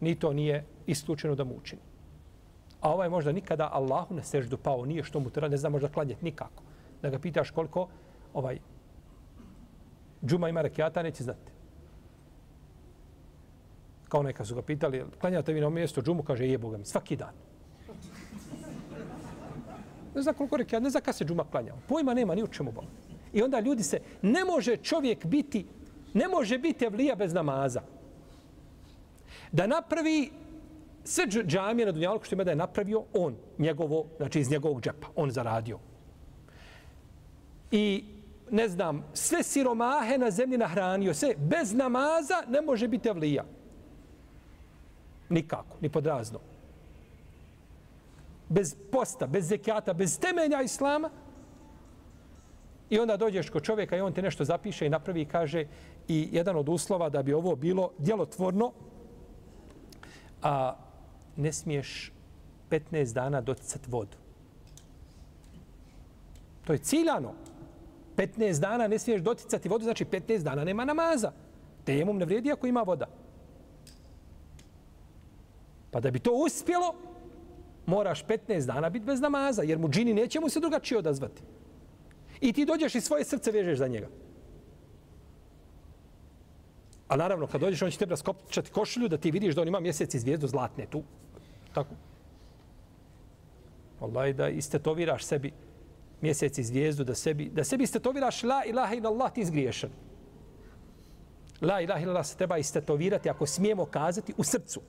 ni 0.00 0.14
to 0.18 0.32
nije 0.32 0.64
isključeno 0.86 1.34
da 1.34 1.44
mu 1.44 1.56
učini. 1.56 1.82
A 2.80 2.92
ovaj 2.92 3.08
možda 3.08 3.32
nikada 3.32 3.68
Allahu 3.72 4.14
na 4.14 4.22
seždu 4.22 4.56
pao, 4.56 4.86
nije 4.86 5.04
što 5.04 5.20
mu 5.20 5.30
treba, 5.30 5.48
ne 5.48 5.56
zna 5.56 5.68
možda 5.68 5.88
klanjati 5.88 6.24
nikako. 6.24 6.62
Da 7.02 7.10
ga 7.10 7.18
pitaš 7.18 7.50
koliko 7.50 7.88
ovaj 8.34 8.58
džuma 10.24 10.48
ima 10.48 10.62
rekiata, 10.62 11.02
neće 11.02 11.24
znati 11.24 11.50
kao 14.10 14.22
neka 14.22 14.44
su 14.44 14.54
ga 14.54 14.62
pitali, 14.62 15.04
klanjate 15.20 15.52
vi 15.52 15.60
na 15.60 15.70
mjesto 15.70 16.02
džumu, 16.02 16.22
kaže, 16.22 16.46
je 16.46 16.58
Boga 16.58 16.78
mi, 16.78 16.84
svaki 16.84 17.16
dan. 17.16 17.34
Ne 20.14 20.22
zna 20.22 20.32
koliko 20.32 20.56
rekiata, 20.56 20.82
ne 20.82 20.90
zna 20.90 21.00
kada 21.00 21.12
se 21.12 21.24
džuma 21.24 21.44
klanjao. 21.50 21.78
Pojma 21.88 22.14
nema 22.14 22.34
ni 22.34 22.42
u 22.42 22.48
čemu 22.48 22.72
Boga. 22.72 22.86
I 23.32 23.42
onda 23.42 23.60
ljudi 23.60 23.82
se, 23.82 24.00
ne 24.22 24.44
može 24.44 24.76
čovjek 24.76 25.26
biti, 25.26 25.66
ne 26.14 26.28
može 26.28 26.58
biti 26.58 26.84
evlija 26.84 27.14
bez 27.14 27.32
namaza. 27.32 27.82
Da 29.52 29.66
napravi 29.66 30.30
sve 31.04 31.26
džamije 31.26 31.86
na 31.86 31.92
Dunjalku 31.92 32.24
što 32.24 32.34
ima 32.34 32.44
da 32.44 32.50
je 32.50 32.56
napravio 32.56 33.04
on, 33.12 33.36
njegovo, 33.58 34.06
znači 34.16 34.40
iz 34.40 34.50
njegovog 34.50 34.80
džepa, 34.80 35.06
on 35.16 35.30
zaradio. 35.30 35.78
I 37.70 38.04
ne 38.50 38.68
znam, 38.68 39.04
sve 39.14 39.42
siromahe 39.42 40.18
na 40.18 40.30
zemlji 40.30 40.58
nahranio, 40.58 41.14
sve 41.14 41.34
bez 41.38 41.74
namaza 41.74 42.42
ne 42.48 42.60
može 42.60 42.88
biti 42.88 43.08
evlija. 43.08 43.44
Nikako, 45.28 45.76
ni 45.80 45.88
podrazno. 45.88 46.38
Bez 48.48 48.76
posta, 48.92 49.26
bez 49.26 49.48
zekijata, 49.48 49.92
bez 49.92 50.18
temelja 50.20 50.62
islama. 50.62 51.10
I 52.90 52.98
onda 52.98 53.16
dođeš 53.16 53.50
kod 53.50 53.62
čovjeka 53.62 53.96
i 53.96 54.00
on 54.00 54.12
te 54.12 54.22
nešto 54.22 54.44
zapiše 54.44 54.86
i 54.86 54.90
napravi 54.90 55.22
i 55.22 55.24
kaže 55.24 55.66
i 56.08 56.28
jedan 56.32 56.56
od 56.56 56.68
uslova 56.68 57.08
da 57.08 57.22
bi 57.22 57.32
ovo 57.32 57.56
bilo 57.56 57.90
djelotvorno, 57.98 58.72
a 60.42 60.76
ne 61.36 61.52
smiješ 61.52 62.12
15 62.70 63.14
dana 63.14 63.40
doticati 63.40 63.90
vodu. 63.90 64.16
To 66.64 66.72
je 66.72 66.78
ciljano. 66.78 67.34
15 68.16 68.60
dana 68.60 68.88
ne 68.88 68.98
smiješ 68.98 69.22
doticati 69.22 69.68
vodu, 69.68 69.84
znači 69.84 70.04
15 70.04 70.42
dana 70.42 70.64
nema 70.64 70.84
namaza. 70.84 71.32
Tejemom 71.84 72.18
ne 72.18 72.24
vrijedi 72.24 72.52
ako 72.52 72.66
ima 72.66 72.82
voda. 72.82 73.06
Pa 75.90 76.00
da 76.00 76.10
bi 76.10 76.18
to 76.18 76.32
uspjelo, 76.32 76.94
moraš 77.86 78.26
15 78.26 78.66
dana 78.66 78.90
biti 78.90 79.06
bez 79.06 79.20
namaza, 79.20 79.62
jer 79.62 79.78
mu 79.78 79.88
džini 79.88 80.14
neće 80.14 80.40
mu 80.40 80.48
se 80.48 80.60
drugačije 80.60 80.98
odazvati. 80.98 81.42
I 82.40 82.52
ti 82.52 82.64
dođeš 82.64 82.94
i 82.94 83.00
svoje 83.00 83.24
srce 83.24 83.50
vežeš 83.50 83.78
za 83.78 83.88
njega. 83.88 84.08
A 87.10 87.16
naravno, 87.16 87.46
kad 87.46 87.60
dođeš, 87.60 87.82
on 87.82 87.90
će 87.90 87.98
tebe 87.98 88.10
raskopčati 88.10 88.70
košulju 88.70 89.08
da 89.08 89.18
ti 89.18 89.30
vidiš 89.30 89.54
da 89.54 89.62
on 89.62 89.68
ima 89.68 89.80
mjesec 89.80 90.14
i 90.14 90.18
zvijezdu 90.18 90.46
zlatne 90.46 90.86
tu. 90.86 91.02
Tako. 91.74 91.94
Allah, 94.00 94.34
da 94.36 94.48
istetoviraš 94.48 95.24
sebi 95.24 95.52
mjesec 96.20 96.58
i 96.58 96.64
zvijezdu, 96.64 97.04
da 97.04 97.14
sebi, 97.14 97.48
da 97.48 97.64
sebi 97.64 97.84
istetoviraš 97.84 98.42
la 98.42 98.62
ilaha 98.66 98.94
ila 98.94 99.10
Allah, 99.10 99.32
ti 99.32 99.40
izgriješan. 99.40 99.90
La 101.60 101.80
ilaha 101.80 102.02
ila 102.02 102.12
Allah 102.12 102.26
se 102.26 102.36
treba 102.36 102.58
istetovirati, 102.58 103.30
ako 103.30 103.46
smijemo 103.46 103.84
kazati, 103.86 104.34
u 104.36 104.44
srcu 104.44 104.80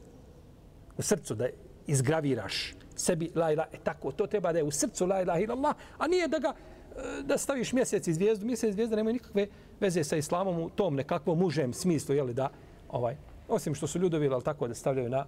u 0.97 1.01
srcu 1.01 1.35
da 1.35 1.47
izgraviraš 1.87 2.73
sebi 2.95 3.31
la 3.35 3.51
ilaha 3.51 3.69
e 3.73 3.77
tako 3.83 4.11
to 4.11 4.27
treba 4.27 4.51
da 4.51 4.59
je 4.59 4.63
u 4.63 4.71
srcu 4.71 5.05
la 5.05 5.21
ilaha 5.21 5.39
illallah 5.39 5.75
a 5.97 6.07
nije 6.07 6.27
da 6.27 6.39
ga 6.39 6.53
e, 6.53 7.23
da 7.23 7.37
staviš 7.37 7.73
mjesec 7.73 8.07
i 8.07 8.13
zvijezdu 8.13 8.45
mjesec 8.45 8.69
i 8.69 8.73
zvijezda 8.73 8.95
nema 8.95 9.11
nikakve 9.11 9.47
veze 9.81 10.03
sa 10.03 10.15
islamom 10.15 10.61
u 10.61 10.69
tom 10.69 10.95
nekakvom 10.95 11.43
užem 11.43 11.73
smislu 11.73 12.15
je 12.15 12.23
li 12.23 12.33
da 12.33 12.49
ovaj 12.89 13.15
osim 13.47 13.75
što 13.75 13.87
su 13.87 13.99
ljudovi 13.99 14.27
al 14.27 14.41
tako 14.41 14.67
da 14.67 14.73
stavljaju 14.73 15.09
na 15.09 15.25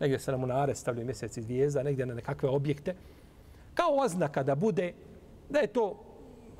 negdje 0.00 0.18
se 0.18 0.32
na 0.32 0.36
munare 0.36 0.74
stavljaju 0.74 1.06
mjesec 1.06 1.36
i 1.36 1.42
zvijezda 1.42 1.82
negdje 1.82 2.06
na 2.06 2.14
nekakve 2.14 2.48
objekte 2.48 2.94
kao 3.74 3.96
oznaka 3.96 4.42
da 4.42 4.54
bude 4.54 4.92
da 5.50 5.58
je 5.58 5.66
to 5.66 6.04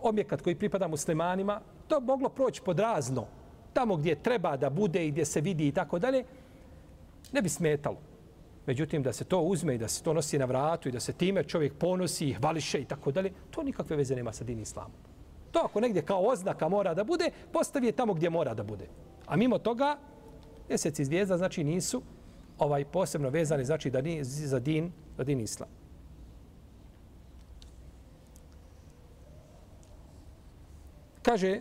objekat 0.02 0.42
koji 0.42 0.56
pripada 0.56 0.88
muslimanima 0.88 1.60
to 1.88 2.00
moglo 2.00 2.28
proći 2.28 2.62
pod 2.62 2.78
razno 2.78 3.26
tamo 3.72 3.96
gdje 3.96 4.22
treba 4.22 4.56
da 4.56 4.70
bude 4.70 5.06
i 5.06 5.10
gdje 5.10 5.24
se 5.24 5.40
vidi 5.40 5.68
i 5.68 5.72
tako 5.72 5.98
dalje 5.98 6.24
ne 7.32 7.42
bi 7.42 7.48
smetalo. 7.48 7.96
Međutim, 8.66 9.02
da 9.02 9.12
se 9.12 9.24
to 9.24 9.40
uzme 9.40 9.74
i 9.74 9.78
da 9.78 9.88
se 9.88 10.02
to 10.02 10.12
nosi 10.12 10.38
na 10.38 10.44
vratu 10.44 10.88
i 10.88 10.92
da 10.92 11.00
se 11.00 11.12
time 11.12 11.44
čovjek 11.44 11.74
ponosi 11.74 12.28
i 12.28 12.34
hvališe 12.34 12.80
i 12.80 12.84
tako 12.84 13.12
dalje, 13.12 13.32
to 13.50 13.62
nikakve 13.62 13.96
veze 13.96 14.16
nema 14.16 14.32
sa 14.32 14.44
din 14.44 14.60
islamom. 14.60 15.11
To 15.52 15.60
ako 15.64 15.80
negdje 15.80 16.02
kao 16.02 16.20
oznaka 16.20 16.68
mora 16.68 16.94
da 16.94 17.04
bude, 17.04 17.30
postavi 17.52 17.86
je 17.86 17.92
tamo 17.92 18.14
gdje 18.14 18.30
mora 18.30 18.54
da 18.54 18.62
bude. 18.62 18.88
A 19.26 19.36
mimo 19.36 19.58
toga, 19.58 19.98
mjesec 20.68 20.98
i 20.98 21.04
zvijezda 21.04 21.38
znači 21.38 21.64
nisu 21.64 22.02
ovaj 22.58 22.84
posebno 22.84 23.30
vezani 23.30 23.64
znači 23.64 23.90
da 23.90 24.00
ni 24.00 24.24
za 24.24 24.58
din, 24.58 24.92
za 25.16 25.24
din 25.24 25.40
islam. 25.40 25.68
Kaže 31.22 31.60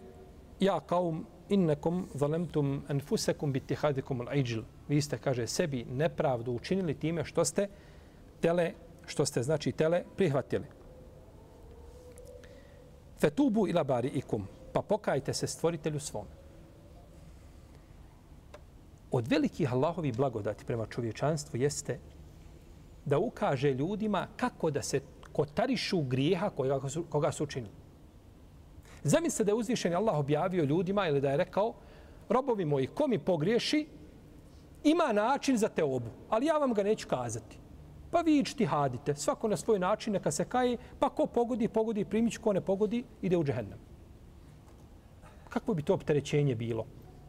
ja 0.59 0.79
kaum 0.79 1.25
innakum 1.49 2.07
zalemtum 2.13 2.81
anfusakum 2.87 3.51
bittihadikum 3.53 4.21
al-ajl. 4.21 4.63
Vi 4.87 5.01
ste, 5.01 5.17
kaže, 5.17 5.47
sebi 5.47 5.85
nepravdu 5.85 6.51
učinili 6.51 6.93
time 6.93 7.25
što 7.25 7.45
ste 7.45 7.67
tele, 8.41 8.71
što 9.05 9.25
ste, 9.25 9.43
znači, 9.43 9.71
tele 9.71 10.03
prihvatili. 10.17 10.65
Fetubu 13.21 13.67
ila 13.67 13.83
bari 13.83 14.07
ikum. 14.07 14.47
Pa 14.73 14.81
pokajte 14.81 15.33
se 15.33 15.47
stvoritelju 15.47 15.99
svom. 15.99 16.25
Od 19.11 19.27
velikih 19.27 19.73
Allahovi 19.73 20.11
blagodati 20.11 20.65
prema 20.65 20.85
čovječanstvu 20.85 21.59
jeste 21.59 21.99
da 23.05 23.19
ukaže 23.19 23.73
ljudima 23.73 24.27
kako 24.35 24.71
da 24.71 24.81
se 24.81 25.01
kotarišu 25.31 26.01
grijeha 26.01 26.49
koga 26.49 26.89
su, 26.89 27.05
koga 27.09 27.31
su 27.31 27.43
učinili. 27.43 27.73
Zamislite 29.03 29.43
da 29.43 29.51
je 29.51 29.55
uzvišen 29.55 29.95
Allah 29.95 30.17
objavio 30.17 30.63
ljudima 30.63 31.07
ili 31.07 31.21
da 31.21 31.31
je 31.31 31.37
rekao 31.37 31.73
robovi 32.29 32.65
moji, 32.65 32.87
ko 32.87 33.07
mi 33.07 33.19
pogriješi, 33.19 33.87
ima 34.83 35.13
način 35.13 35.57
za 35.57 35.69
te 35.69 35.83
obu, 35.83 36.09
ali 36.29 36.45
ja 36.45 36.57
vam 36.57 36.73
ga 36.73 36.83
neću 36.83 37.07
kazati. 37.07 37.60
Pa 38.11 38.21
vi 38.21 38.39
ičti 38.39 38.65
hadite, 38.65 39.15
svako 39.15 39.47
na 39.47 39.57
svoj 39.57 39.79
način, 39.79 40.13
neka 40.13 40.31
se 40.31 40.45
kaje, 40.45 40.77
pa 40.99 41.09
ko 41.09 41.25
pogodi, 41.25 41.67
pogodi, 41.67 42.05
primić, 42.05 42.37
ko 42.37 42.53
ne 42.53 42.61
pogodi, 42.61 43.03
ide 43.21 43.37
u 43.37 43.43
džehennem. 43.43 43.79
Kako 45.49 45.73
bi 45.73 45.81
to 45.81 45.93
opterećenje 45.93 46.55
bilo? 46.55 46.85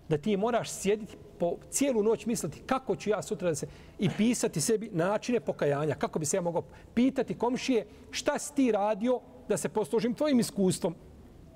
Da 0.09 0.19
ti 0.19 0.37
moraš 0.37 0.71
sjediti 0.71 1.17
po 1.39 1.57
cijelu 1.71 2.03
noć 2.03 2.27
misliti 2.27 2.62
kako 2.67 2.97
ću 2.97 3.11
ja 3.11 3.23
sutra 3.23 3.49
da 3.49 3.55
se 3.55 3.67
i 3.99 4.11
pisati 4.17 4.61
sebi 4.61 4.91
načine 4.93 5.41
pokajanja, 5.41 5.95
kako 5.95 6.19
bi 6.19 6.27
se 6.27 6.37
ja 6.37 6.41
mogao 6.41 6.62
pitati 6.95 7.39
komšije 7.39 7.87
šta 8.11 8.39
si 8.39 8.55
ti 8.55 8.73
radio 8.73 9.21
da 9.49 9.57
se 9.57 9.69
poslužim 9.69 10.15
tvojim 10.15 10.41
iskustvom 10.41 10.95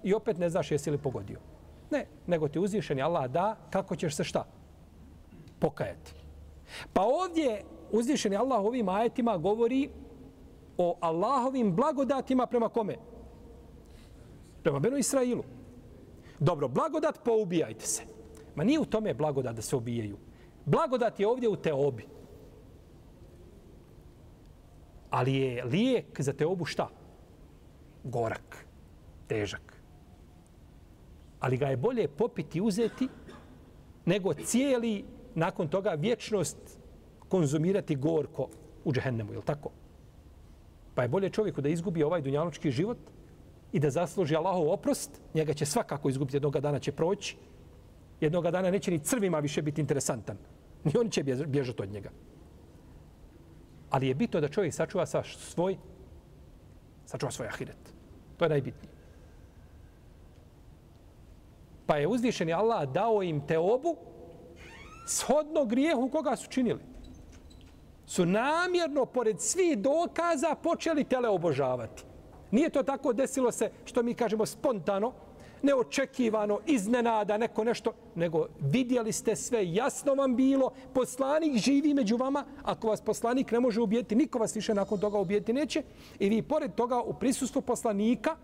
i 0.03 0.15
opet 0.15 0.39
ne 0.39 0.51
znaš 0.51 0.71
jesi 0.71 0.91
li 0.91 0.99
pogodio. 0.99 1.39
Ne, 1.91 2.07
nego 2.27 2.49
ti 2.49 2.59
uzvišeni 2.59 3.03
Allah 3.03 3.31
da 3.31 3.57
kako 3.71 3.97
ćeš 3.97 4.17
se 4.17 4.25
šta? 4.25 4.45
Pokajati. 5.59 6.13
Pa 6.93 7.03
ovdje 7.03 7.63
uzvišeni 7.93 8.37
Allah 8.37 8.65
ovim 8.65 8.89
ajetima 8.89 9.37
govori 9.37 9.91
o 10.79 10.97
Allahovim 11.01 11.77
blagodatima 11.77 12.47
prema 12.47 12.69
kome? 12.69 12.97
Prema 14.63 14.79
Benu 14.79 14.97
Israilu. 14.97 15.45
Dobro, 16.39 16.69
blagodat 16.69 17.25
poubijajte 17.25 17.87
se. 17.87 18.03
Ma 18.55 18.65
nije 18.65 18.81
u 18.81 18.85
tome 18.85 19.15
blagodat 19.15 19.57
da 19.57 19.63
se 19.63 19.77
ubijaju. 19.77 20.17
Blagodat 20.65 21.21
je 21.21 21.29
ovdje 21.29 21.49
u 21.49 21.57
teobi. 21.57 22.07
Ali 25.11 25.35
je 25.35 25.65
lijek 25.65 26.21
za 26.21 26.33
teobu 26.33 26.65
šta? 26.65 26.89
Gorak. 28.05 28.67
Težak. 29.27 29.83
Ali 31.41 31.57
ga 31.57 31.67
je 31.67 31.77
bolje 31.77 32.09
popiti 32.09 32.59
i 32.59 32.61
uzeti 32.61 33.09
nego 34.05 34.35
cijeli 34.35 35.05
nakon 35.35 35.69
toga 35.69 35.91
vječnost 35.91 36.76
konzumirati 37.29 37.97
gorko 37.97 38.49
u 38.85 38.93
džehennemu, 38.93 39.33
je 39.33 39.41
tako? 39.43 39.71
Pa 40.95 41.03
je 41.03 41.09
bolje 41.09 41.31
čovjeku 41.31 41.61
da 41.61 41.69
izgubi 41.69 42.03
ovaj 42.03 42.23
dunjalučki 42.23 42.71
život 42.71 42.99
i 43.73 43.81
da 43.81 43.91
zasluži 43.91 44.37
Allahov 44.37 44.71
oprost, 44.71 45.21
njega 45.35 45.55
će 45.55 45.67
svakako 45.67 46.09
izgubiti, 46.09 46.37
jednog 46.37 46.61
dana 46.61 46.79
će 46.79 46.93
proći, 46.93 47.37
jednog 48.21 48.51
dana 48.51 48.71
neće 48.71 48.91
ni 48.91 48.99
crvima 48.99 49.39
više 49.39 49.63
biti 49.63 49.81
interesantan. 49.81 50.37
Ni 50.85 50.93
oni 51.01 51.11
će 51.11 51.23
bježati 51.23 51.83
od 51.83 51.93
njega. 51.93 52.11
Ali 53.91 54.09
je 54.09 54.15
bitno 54.15 54.41
da 54.41 54.49
čovjek 54.49 54.75
sačuva 54.75 55.07
sa 55.07 55.23
svoj, 55.23 55.77
sačuva 57.07 57.31
svoj 57.33 57.49
ahiret. 57.49 57.93
To 58.37 58.45
je 58.45 58.49
najbitnije. 58.49 58.91
Pa 61.87 61.97
je 61.97 62.09
uzvišeni 62.09 62.53
Allah 62.53 62.89
dao 62.93 63.23
im 63.23 63.41
te 63.47 63.59
obu 63.59 63.97
shodno 65.07 65.65
grijehu 65.65 66.09
koga 66.09 66.37
su 66.37 66.51
činili. 66.51 66.81
Su 68.07 68.27
namjerno, 68.27 69.07
pored 69.07 69.41
svih 69.41 69.79
dokaza, 69.79 70.55
počeli 70.63 71.05
tele 71.05 71.29
obožavati. 71.29 72.05
Nije 72.51 72.71
to 72.71 72.83
tako 72.83 73.13
desilo 73.13 73.53
se, 73.53 73.71
što 73.85 74.03
mi 74.03 74.15
kažemo, 74.15 74.47
spontano, 74.47 75.13
neočekivano, 75.63 76.59
iznenada, 76.67 77.37
neko 77.39 77.65
nešto, 77.65 77.93
nego 78.15 78.47
vidjeli 78.61 79.13
ste 79.13 79.37
sve, 79.37 79.73
jasno 79.73 80.15
vam 80.15 80.37
bilo, 80.37 80.71
poslanik 80.93 81.57
živi 81.57 81.95
među 81.95 82.17
vama, 82.17 82.45
ako 82.63 82.89
vas 82.89 83.01
poslanik 83.01 83.53
ne 83.53 83.61
može 83.61 83.81
ubijeti, 83.81 84.15
niko 84.15 84.39
vas 84.39 84.57
više 84.57 84.75
nakon 84.75 85.01
toga 85.01 85.19
ubijeti 85.19 85.53
neće, 85.53 85.83
i 86.19 86.29
vi 86.29 86.43
pored 86.43 86.75
toga 86.75 87.01
u 87.01 87.15
prisustvu 87.15 87.63
poslanika, 87.63 88.37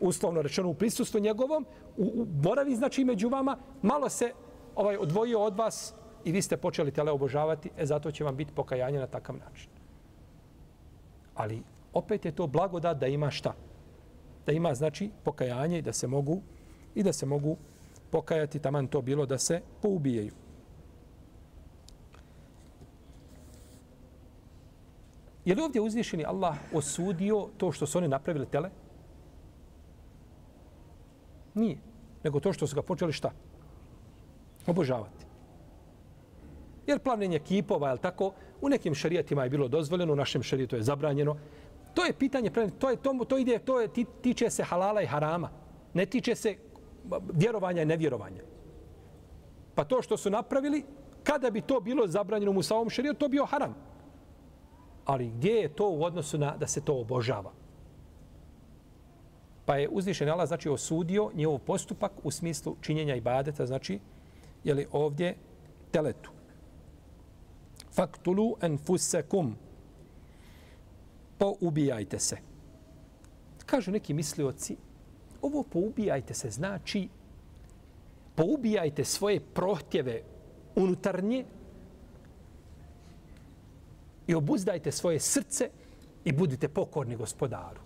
uslovno 0.00 0.42
rečeno 0.42 0.68
u 0.68 0.74
prisustvu 0.74 1.20
njegovom, 1.20 1.66
u, 1.96 2.04
u 2.04 2.24
boravi 2.24 2.76
znači 2.76 3.04
među 3.04 3.28
vama, 3.28 3.56
malo 3.82 4.08
se 4.08 4.32
ovaj 4.76 4.96
odvojio 4.96 5.40
od 5.40 5.56
vas 5.56 5.94
i 6.24 6.32
vi 6.32 6.42
ste 6.42 6.56
počeli 6.56 6.90
tele 6.90 7.12
obožavati, 7.12 7.70
e 7.76 7.86
zato 7.86 8.10
će 8.10 8.24
vam 8.24 8.36
biti 8.36 8.52
pokajanje 8.52 8.98
na 8.98 9.06
takav 9.06 9.36
način. 9.36 9.70
Ali 11.34 11.62
opet 11.92 12.24
je 12.24 12.32
to 12.32 12.46
blagodat 12.46 12.98
da 12.98 13.06
ima 13.06 13.30
šta? 13.30 13.54
Da 14.46 14.52
ima 14.52 14.74
znači 14.74 15.10
pokajanje 15.24 15.78
i 15.78 15.82
da 15.82 15.92
se 15.92 16.06
mogu 16.06 16.40
i 16.94 17.02
da 17.02 17.12
se 17.12 17.26
mogu 17.26 17.56
pokajati 18.10 18.58
taman 18.58 18.86
to 18.86 19.02
bilo 19.02 19.26
da 19.26 19.38
se 19.38 19.60
poubijaju. 19.82 20.32
Je 25.44 25.54
li 25.54 25.62
ovdje 25.62 25.80
uzvišeni 25.80 26.24
Allah 26.24 26.56
osudio 26.74 27.48
to 27.56 27.72
što 27.72 27.86
su 27.86 27.98
oni 27.98 28.08
napravili 28.08 28.46
tele? 28.46 28.70
Nije. 31.54 31.78
Nego 32.24 32.40
to 32.40 32.52
što 32.52 32.66
su 32.66 32.76
ga 32.76 32.82
počeli 32.82 33.12
šta? 33.12 33.30
Obožavati. 34.66 35.29
Jer 36.90 36.98
plavljenje 36.98 37.38
kipova, 37.38 37.90
je 37.90 37.98
tako, 37.98 38.32
u 38.60 38.68
nekim 38.68 38.94
šarijatima 38.94 39.44
je 39.44 39.50
bilo 39.50 39.68
dozvoljeno, 39.68 40.12
u 40.12 40.16
našem 40.16 40.42
šarijetu 40.42 40.76
je 40.76 40.82
zabranjeno. 40.82 41.36
To 41.94 42.04
je 42.04 42.12
pitanje, 42.12 42.50
to, 42.50 42.90
je, 42.90 42.96
to, 42.96 43.14
to 43.28 43.38
ide, 43.38 43.58
to 43.58 43.80
je, 43.80 43.88
tiče 44.22 44.50
se 44.50 44.64
halala 44.64 45.02
i 45.02 45.06
harama. 45.06 45.50
Ne 45.94 46.06
tiče 46.06 46.34
se 46.34 46.56
vjerovanja 47.32 47.82
i 47.82 47.86
nevjerovanja. 47.86 48.42
Pa 49.74 49.84
to 49.84 50.02
što 50.02 50.16
su 50.16 50.30
napravili, 50.30 50.82
kada 51.22 51.50
bi 51.50 51.60
to 51.60 51.80
bilo 51.80 52.06
zabranjeno 52.06 52.52
mu 52.52 52.62
samom 52.62 52.90
šarijetu, 52.90 53.18
to 53.18 53.28
bio 53.28 53.46
haram. 53.46 53.74
Ali 55.04 55.30
gdje 55.30 55.52
je 55.52 55.68
to 55.68 55.90
u 55.90 56.02
odnosu 56.04 56.38
na 56.38 56.56
da 56.56 56.66
se 56.66 56.80
to 56.80 56.98
obožava? 57.00 57.52
Pa 59.64 59.76
je 59.76 59.88
uzvišen 59.88 60.28
Allah 60.28 60.48
znači 60.48 60.68
osudio 60.68 61.30
njegov 61.34 61.58
postupak 61.58 62.12
u 62.22 62.30
smislu 62.30 62.76
činjenja 62.80 63.14
ibadeta, 63.14 63.66
znači 63.66 64.00
je 64.64 64.74
li 64.74 64.86
ovdje 64.92 65.34
teletu. 65.90 66.39
Faktulu 67.92 68.56
enfusekum. 68.60 69.56
Poubijajte 71.38 72.18
se. 72.18 72.36
Kažu 73.66 73.90
neki 73.90 74.14
mislioci, 74.14 74.76
ovo 75.42 75.62
poubijajte 75.62 76.34
se 76.34 76.50
znači 76.50 77.08
poubijajte 78.34 79.04
svoje 79.04 79.40
prohtjeve 79.40 80.22
unutarnje 80.76 81.44
i 84.26 84.34
obuzdajte 84.34 84.92
svoje 84.92 85.20
srce 85.20 85.70
i 86.24 86.32
budite 86.32 86.68
pokorni 86.68 87.16
gospodaru 87.16 87.80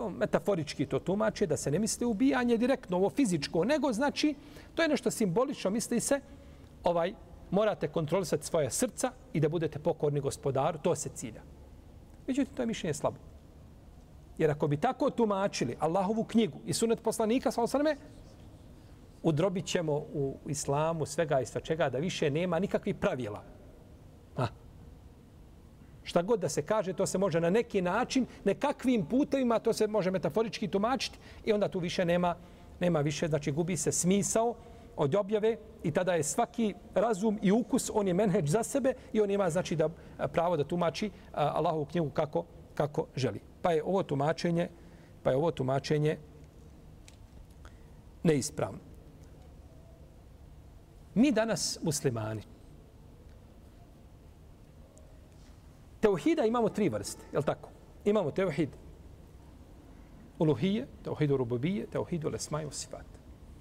to 0.00 0.10
metaforički 0.10 0.86
to 0.86 0.98
tumače, 0.98 1.46
da 1.46 1.56
se 1.56 1.70
ne 1.70 1.78
misli 1.78 2.06
ubijanje 2.06 2.56
direktno, 2.56 2.96
ovo 2.96 3.10
fizičko, 3.10 3.64
nego 3.64 3.92
znači, 3.92 4.34
to 4.74 4.82
je 4.82 4.88
nešto 4.88 5.10
simbolično, 5.10 5.70
misli 5.70 6.00
se, 6.00 6.20
ovaj, 6.84 7.12
morate 7.50 7.88
kontrolisati 7.88 8.46
svoje 8.46 8.70
srca 8.70 9.12
i 9.32 9.40
da 9.40 9.48
budete 9.48 9.78
pokorni 9.78 10.20
gospodaru, 10.20 10.78
to 10.78 10.94
se 10.94 11.08
cilja. 11.08 11.42
Međutim, 12.26 12.54
to 12.54 12.62
je 12.62 12.66
mišljenje 12.66 12.94
slabo. 12.94 13.16
Jer 14.38 14.50
ako 14.50 14.68
bi 14.68 14.76
tako 14.76 15.10
tumačili 15.10 15.76
Allahovu 15.78 16.24
knjigu 16.24 16.58
i 16.66 16.72
sunet 16.72 17.02
poslanika, 17.02 17.50
sa 17.50 17.62
osaname, 17.62 17.96
udrobit 19.22 19.66
ćemo 19.66 19.92
u 19.92 20.36
islamu 20.46 21.06
svega 21.06 21.40
i 21.40 21.46
sva 21.46 21.60
čega 21.60 21.90
da 21.90 21.98
više 21.98 22.30
nema 22.30 22.58
nikakvih 22.58 22.94
pravila. 22.94 23.42
Ha, 24.36 24.48
Šta 26.02 26.22
god 26.22 26.40
da 26.40 26.48
se 26.48 26.62
kaže, 26.62 26.92
to 26.92 27.06
se 27.06 27.18
može 27.18 27.40
na 27.40 27.50
neki 27.50 27.82
način, 27.82 28.26
nekakvim 28.44 29.06
putevima, 29.06 29.58
to 29.58 29.72
se 29.72 29.86
može 29.86 30.10
metaforički 30.10 30.68
tumačiti 30.68 31.18
i 31.44 31.52
onda 31.52 31.68
tu 31.68 31.78
više 31.78 32.04
nema, 32.04 32.36
nema 32.80 33.00
više, 33.00 33.28
znači 33.28 33.52
gubi 33.52 33.76
se 33.76 33.92
smisao 33.92 34.54
od 35.00 35.14
objave 35.14 35.56
i 35.82 35.90
tada 35.90 36.14
je 36.14 36.22
svaki 36.22 36.74
razum 36.94 37.38
i 37.42 37.52
ukus, 37.52 37.90
on 37.94 38.08
je 38.08 38.14
menheđ 38.14 38.48
za 38.48 38.62
sebe 38.62 38.94
i 39.12 39.20
on 39.20 39.30
ima 39.30 39.50
znači 39.50 39.76
da 39.76 39.88
pravo 40.32 40.56
da 40.56 40.64
tumači 40.64 41.10
Allahovu 41.32 41.84
knjigu 41.84 42.10
kako, 42.10 42.44
kako 42.74 43.06
želi. 43.16 43.40
Pa 43.62 43.72
je 43.72 43.84
ovo 43.84 44.02
tumačenje, 44.02 44.68
pa 45.22 45.30
je 45.30 45.36
ovo 45.36 45.50
tumačenje 45.50 46.18
neispravno. 48.22 48.78
Mi 51.14 51.32
danas 51.32 51.78
muslimani, 51.82 52.42
Teuhida 56.00 56.44
imamo 56.44 56.68
tri 56.68 56.88
vrste, 56.88 57.24
je 57.32 57.38
li 57.38 57.44
tako? 57.44 57.68
Imamo 58.04 58.30
teuhid 58.30 58.68
uluhije, 60.38 60.86
teuhid 61.04 61.30
urububije, 61.30 61.86
teuhid 61.86 62.24
ulesmaju 62.24 62.70
sifat. 62.70 63.04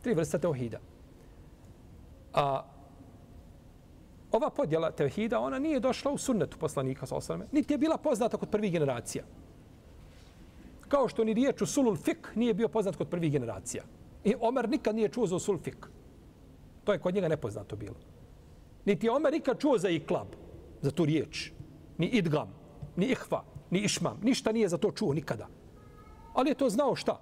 Tri 0.01 0.13
vrste 0.13 0.39
teuhida. 0.39 0.79
A 2.33 2.63
ova 4.31 4.49
podjela 4.49 4.91
tevhida, 4.91 5.39
ona 5.39 5.59
nije 5.59 5.79
došla 5.79 6.11
u 6.11 6.17
sunnetu 6.17 6.57
poslanika, 6.57 7.05
sa 7.05 7.15
osrame, 7.15 7.45
niti 7.51 7.73
je 7.73 7.77
bila 7.77 7.97
poznata 7.97 8.37
kod 8.37 8.49
prvih 8.49 8.71
generacija. 8.71 9.23
Kao 10.87 11.07
što 11.07 11.23
ni 11.23 11.33
riječ 11.33 11.61
u 11.61 11.65
sulul 11.65 11.95
fik 11.95 12.35
nije 12.35 12.53
bio 12.53 12.67
poznat 12.67 12.95
kod 12.95 13.09
prvih 13.09 13.31
generacija. 13.31 13.83
I 14.23 14.35
Omer 14.39 14.69
nikad 14.69 14.95
nije 14.95 15.09
čuo 15.09 15.27
za 15.27 15.35
usul 15.35 15.57
fik. 15.57 15.87
To 16.83 16.93
je 16.93 16.99
kod 16.99 17.15
njega 17.15 17.27
nepoznato 17.27 17.75
bilo. 17.75 17.95
Niti 18.85 19.07
je 19.07 19.11
Omer 19.11 19.33
nikad 19.33 19.59
čuo 19.59 19.77
za 19.77 19.89
iklab, 19.89 20.27
za 20.81 20.91
tu 20.91 21.05
riječ. 21.05 21.51
Ni 21.97 22.07
idgam, 22.07 22.53
ni 22.95 23.05
ihva, 23.05 23.43
ni 23.69 23.79
išmam. 23.79 24.19
Ništa 24.23 24.51
nije 24.51 24.69
za 24.69 24.77
to 24.77 24.91
čuo 24.91 25.13
nikada. 25.13 25.47
Ali 26.33 26.49
je 26.49 26.55
to 26.55 26.69
znao 26.69 26.95
šta? 26.95 27.19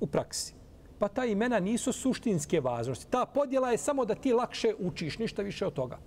U 0.00 0.06
praksi. 0.06 0.54
Pa 1.02 1.08
ta 1.08 1.24
imena 1.24 1.58
nisu 1.60 1.92
suštinske 1.92 2.60
važnosti. 2.60 3.10
Ta 3.10 3.26
podjela 3.26 3.70
je 3.70 3.78
samo 3.78 4.04
da 4.04 4.14
ti 4.14 4.32
lakše 4.32 4.74
učiš, 4.78 5.18
ništa 5.18 5.42
više 5.42 5.66
od 5.66 5.72
toga. 5.74 5.98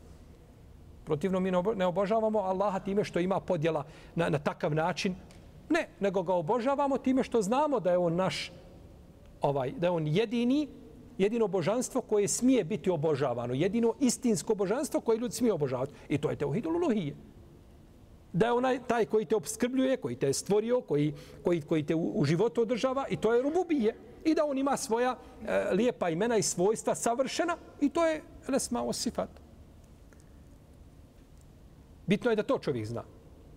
Protivno 1.03 1.39
mi 1.39 1.51
ne 1.51 1.85
obožavamo 1.85 2.39
Allaha 2.39 2.79
time 2.79 3.03
što 3.03 3.19
ima 3.19 3.39
podjela 3.39 3.83
na, 4.15 4.29
na 4.29 4.39
takav 4.39 4.75
način. 4.75 5.15
Ne, 5.69 5.89
nego 5.99 6.23
ga 6.23 6.33
obožavamo 6.33 6.97
time 6.97 7.23
što 7.23 7.41
znamo 7.41 7.79
da 7.79 7.91
je 7.91 7.97
on 7.97 8.15
naš, 8.15 8.51
ovaj, 9.41 9.71
da 9.71 9.87
je 9.87 9.91
on 9.91 10.07
jedini, 10.07 10.67
jedino 11.17 11.47
božanstvo 11.47 12.01
koje 12.01 12.27
smije 12.27 12.63
biti 12.63 12.89
obožavano. 12.89 13.53
Jedino 13.53 13.93
istinsko 13.99 14.55
božanstvo 14.55 15.01
koje 15.01 15.17
ljudi 15.17 15.35
smije 15.35 15.53
obožavati. 15.53 15.91
I 16.09 16.17
to 16.17 16.29
je 16.29 16.35
teuhidul 16.35 16.75
uluhije 16.75 17.15
da 18.33 18.45
je 18.45 18.51
onaj 18.51 18.79
taj 18.87 19.05
koji 19.05 19.25
te 19.25 19.35
obskrbljuje, 19.35 19.97
koji 19.97 20.15
te 20.15 20.27
je 20.27 20.33
stvorio, 20.33 20.81
koji, 20.81 21.13
koji, 21.43 21.61
koji 21.61 21.83
te 21.83 21.95
u, 21.95 22.11
u 22.15 22.25
životu 22.25 22.61
održava 22.61 23.05
i 23.09 23.17
to 23.17 23.33
je 23.33 23.41
rububije. 23.41 23.95
I 24.25 24.35
da 24.35 24.45
on 24.45 24.57
ima 24.57 24.77
svoja 24.77 25.15
e, 25.47 25.69
lijepa 25.71 26.09
imena 26.09 26.37
i 26.37 26.43
svojstva 26.43 26.95
savršena 26.95 27.57
i 27.81 27.89
to 27.89 28.05
je 28.05 28.21
lesma 28.47 28.83
osifat. 28.83 29.29
Bitno 32.07 32.29
je 32.29 32.35
da 32.35 32.43
to 32.43 32.59
čovjek 32.59 32.85
zna. 32.85 33.03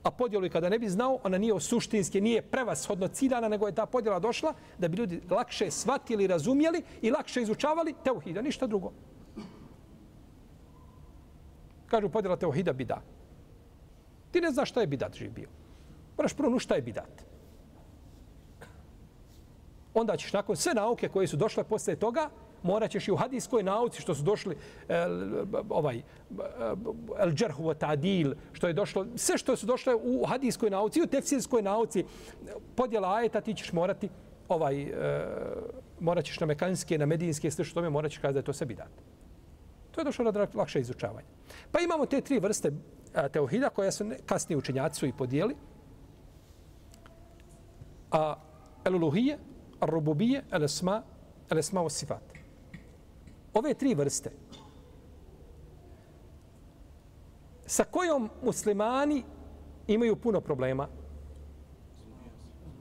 A 0.03 0.11
podjelu 0.11 0.47
i 0.47 0.51
kada 0.51 0.69
ne 0.69 0.79
bi 0.79 0.89
znao, 0.89 1.19
ona 1.25 1.39
nije 1.39 1.61
suštinski, 1.61 2.21
nije 2.21 2.43
prevashodno 2.43 3.09
ciljana, 3.09 3.49
nego 3.49 3.67
je 3.67 3.75
ta 3.75 3.87
podjela 3.87 4.19
došla 4.19 4.55
da 4.79 4.89
bi 4.89 4.97
ljudi 4.97 5.21
lakše 5.31 5.71
shvatili, 5.71 6.27
razumjeli 6.27 6.83
i 7.03 7.11
lakše 7.11 7.43
izučavali 7.43 7.95
teuhida, 8.05 8.43
ništa 8.43 8.67
drugo. 8.67 8.93
Kažu 11.87 12.09
podjela 12.09 12.37
teuhida 12.37 12.73
bida. 12.73 13.03
Ti 14.31 14.41
ne 14.41 14.51
znaš 14.51 14.71
šta 14.71 14.81
je 14.81 14.87
bidat 14.87 15.15
živ 15.15 15.33
bio. 15.33 15.49
Moraš 16.17 16.35
prvo 16.35 16.51
nu 16.51 16.59
šta 16.59 16.75
je 16.75 16.83
bidat. 16.83 17.25
Onda 19.95 20.17
ćeš 20.17 20.33
nakon 20.33 20.57
sve 20.57 20.75
nauke 20.75 21.09
koje 21.09 21.27
su 21.27 21.37
došle 21.37 21.65
posle 21.65 21.97
toga, 21.97 22.31
morat 22.63 22.91
ćeš 22.91 23.09
i 23.09 23.13
u 23.13 23.17
hadijskoj 23.17 23.63
nauci 23.63 24.03
što 24.03 24.15
su 24.15 24.23
došli 24.23 24.57
el, 24.89 25.45
ovaj 25.69 25.97
e, 25.97 26.03
el 27.19 27.31
džerhu 27.33 27.63
wa 27.65 27.75
ta'dil, 27.75 28.35
što 28.53 28.67
je 28.67 28.73
došlo, 28.73 29.07
sve 29.17 29.39
što 29.39 29.57
su 29.57 29.67
došle 29.67 29.95
u 29.95 30.25
hadijskoj 30.27 30.71
nauci, 30.71 31.03
u 31.03 31.07
tefsirskoj 31.07 31.63
nauci, 31.63 32.05
podjela 32.77 33.15
ajeta 33.15 33.41
ti 33.41 33.55
ćeš 33.55 33.73
morati 33.73 34.09
ovaj, 34.49 34.83
e, 34.83 34.93
morat 36.01 36.25
ćeš 36.25 36.41
na 36.41 36.47
mekanske, 36.47 36.99
na 36.99 37.07
medijinske, 37.07 37.51
sve 37.51 37.65
što 37.65 37.75
tome 37.75 37.91
morat 37.91 38.11
ćeš 38.11 38.19
kazati 38.19 38.35
da 38.35 38.39
je 38.39 38.45
to 38.45 38.53
sebi 38.53 38.75
dat. 38.75 38.91
To 39.91 40.01
je 40.01 40.05
došlo 40.05 40.25
na 40.25 40.47
lakše 40.55 40.81
izučavanje. 40.81 41.27
Pa 41.73 41.81
imamo 41.81 42.07
te 42.07 42.21
tri 42.21 42.39
vrste 42.39 42.73
e, 43.15 43.29
teohida 43.29 43.69
koja 43.69 43.93
su 43.93 44.11
kasnije 44.27 44.59
učenjaci 44.59 44.99
su 44.99 45.07
i 45.07 45.13
podijeli. 45.13 45.57
A 48.11 48.35
eluluhije, 48.85 49.39
rububije, 49.81 50.45
elesma, 50.51 51.03
elesma 51.51 51.83
o 51.83 51.89
sifat. 51.89 52.23
Ove 53.55 53.75
tri 53.75 53.95
vrste 53.95 54.31
sa 57.69 57.85
kojom 57.85 58.31
muslimani 58.43 59.23
imaju 59.87 60.17
puno 60.17 60.41
problema 60.41 60.89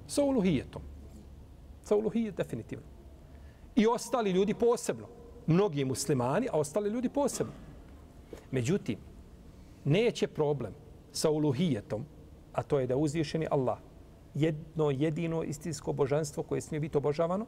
sa 0.07 0.23
uluhijetom. 0.23 0.81
Sa 1.83 1.95
uluhijet 1.95 2.37
definitivno. 2.37 2.85
I 3.75 3.87
ostali 3.87 4.31
ljudi 4.31 4.53
posebno. 4.53 5.07
Mnogi 5.47 5.85
muslimani, 5.85 6.47
a 6.51 6.59
ostali 6.59 6.89
ljudi 6.89 7.09
posebno. 7.09 7.53
Međutim, 8.51 8.97
neće 9.85 10.27
problem 10.27 10.73
sa 11.11 11.29
uluhijetom, 11.29 12.05
a 12.53 12.63
to 12.63 12.79
je 12.79 12.87
da 12.87 12.95
uzvišeni 12.95 13.47
Allah, 13.51 13.77
jedno 14.37 14.91
jedino 14.91 15.43
istinsko 15.43 15.93
božanstvo 15.93 16.43
koje 16.43 16.61
smije 16.61 16.79
biti 16.79 16.97
obožavano, 16.97 17.45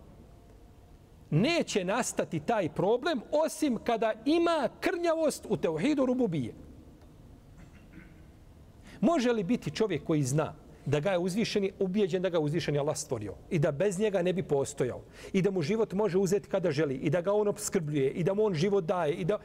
neće 1.29 1.85
nastati 1.85 2.39
taj 2.39 2.69
problem 2.69 3.21
osim 3.31 3.77
kada 3.83 4.13
ima 4.25 4.69
krnjavost 4.79 5.45
u 5.49 5.57
teuhidu 5.57 6.05
rububije. 6.05 6.53
Može 9.01 9.31
li 9.31 9.43
biti 9.43 9.71
čovjek 9.71 10.03
koji 10.03 10.23
zna 10.23 10.53
da 10.85 10.99
ga 10.99 11.11
je 11.11 11.17
uzvišeni, 11.17 11.71
ubijeđen 11.79 12.21
da 12.21 12.29
ga 12.29 12.37
je 12.37 12.43
uzvišeni 12.43 12.79
Allah 12.79 12.97
stvorio 12.97 13.33
i 13.49 13.59
da 13.59 13.71
bez 13.71 13.99
njega 13.99 14.21
ne 14.21 14.33
bi 14.33 14.43
postojao 14.43 15.01
i 15.33 15.41
da 15.41 15.51
mu 15.51 15.61
život 15.61 15.93
može 15.93 16.17
uzeti 16.17 16.49
kada 16.49 16.71
želi 16.71 16.95
i 16.95 17.09
da 17.09 17.21
ga 17.21 17.33
on 17.33 17.47
obskrbljuje 17.47 18.11
i 18.11 18.23
da 18.23 18.33
mu 18.33 18.43
on 18.43 18.53
život 18.53 18.83
daje 18.83 19.13
i 19.13 19.25
da 19.25 19.37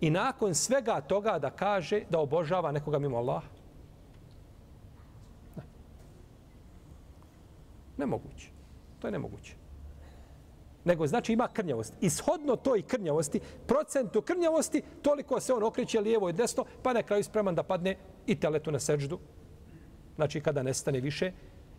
i 0.00 0.10
nakon 0.10 0.54
svega 0.54 1.00
toga 1.00 1.38
da 1.38 1.50
kaže 1.50 2.02
da 2.10 2.18
obožava 2.18 2.72
nekoga 2.72 2.98
mimo 2.98 3.16
Allaha. 3.16 3.55
Nemoguće. 7.96 8.50
To 8.98 9.06
je 9.06 9.12
nemoguće. 9.12 9.54
Nego 10.84 11.06
znači 11.06 11.32
ima 11.32 11.48
krnjavost. 11.48 11.94
Ishodno 12.00 12.56
toj 12.56 12.82
krnjavosti, 12.82 13.40
procentu 13.66 14.22
krnjavosti, 14.22 14.82
toliko 15.02 15.40
se 15.40 15.52
on 15.52 15.62
okreće 15.62 16.00
lijevo 16.00 16.28
i 16.28 16.32
desno, 16.32 16.64
pa 16.82 16.92
na 16.92 17.02
kraju 17.02 17.24
spreman 17.24 17.54
da 17.54 17.62
padne 17.62 17.96
i 18.26 18.40
teletu 18.40 18.72
na 18.72 18.78
seđdu. 18.78 19.18
Znači 20.16 20.40
kada 20.40 20.62
nestane 20.62 21.00
više, 21.00 21.32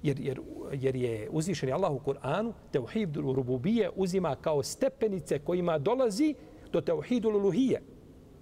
jer, 0.04 0.20
jer, 0.20 0.42
jer 0.74 0.96
je 0.96 1.30
uzvišen 1.32 1.74
Allah 1.74 1.92
u 1.92 2.00
Kur'anu, 2.00 2.54
teuhidul 2.72 3.34
rububije 3.34 3.90
uzima 3.96 4.36
kao 4.36 4.64
stepenice 4.64 5.40
kojima 5.40 5.78
dolazi 5.78 6.36
do 6.72 6.82
teuhidul 6.82 7.38
luhije 7.38 7.82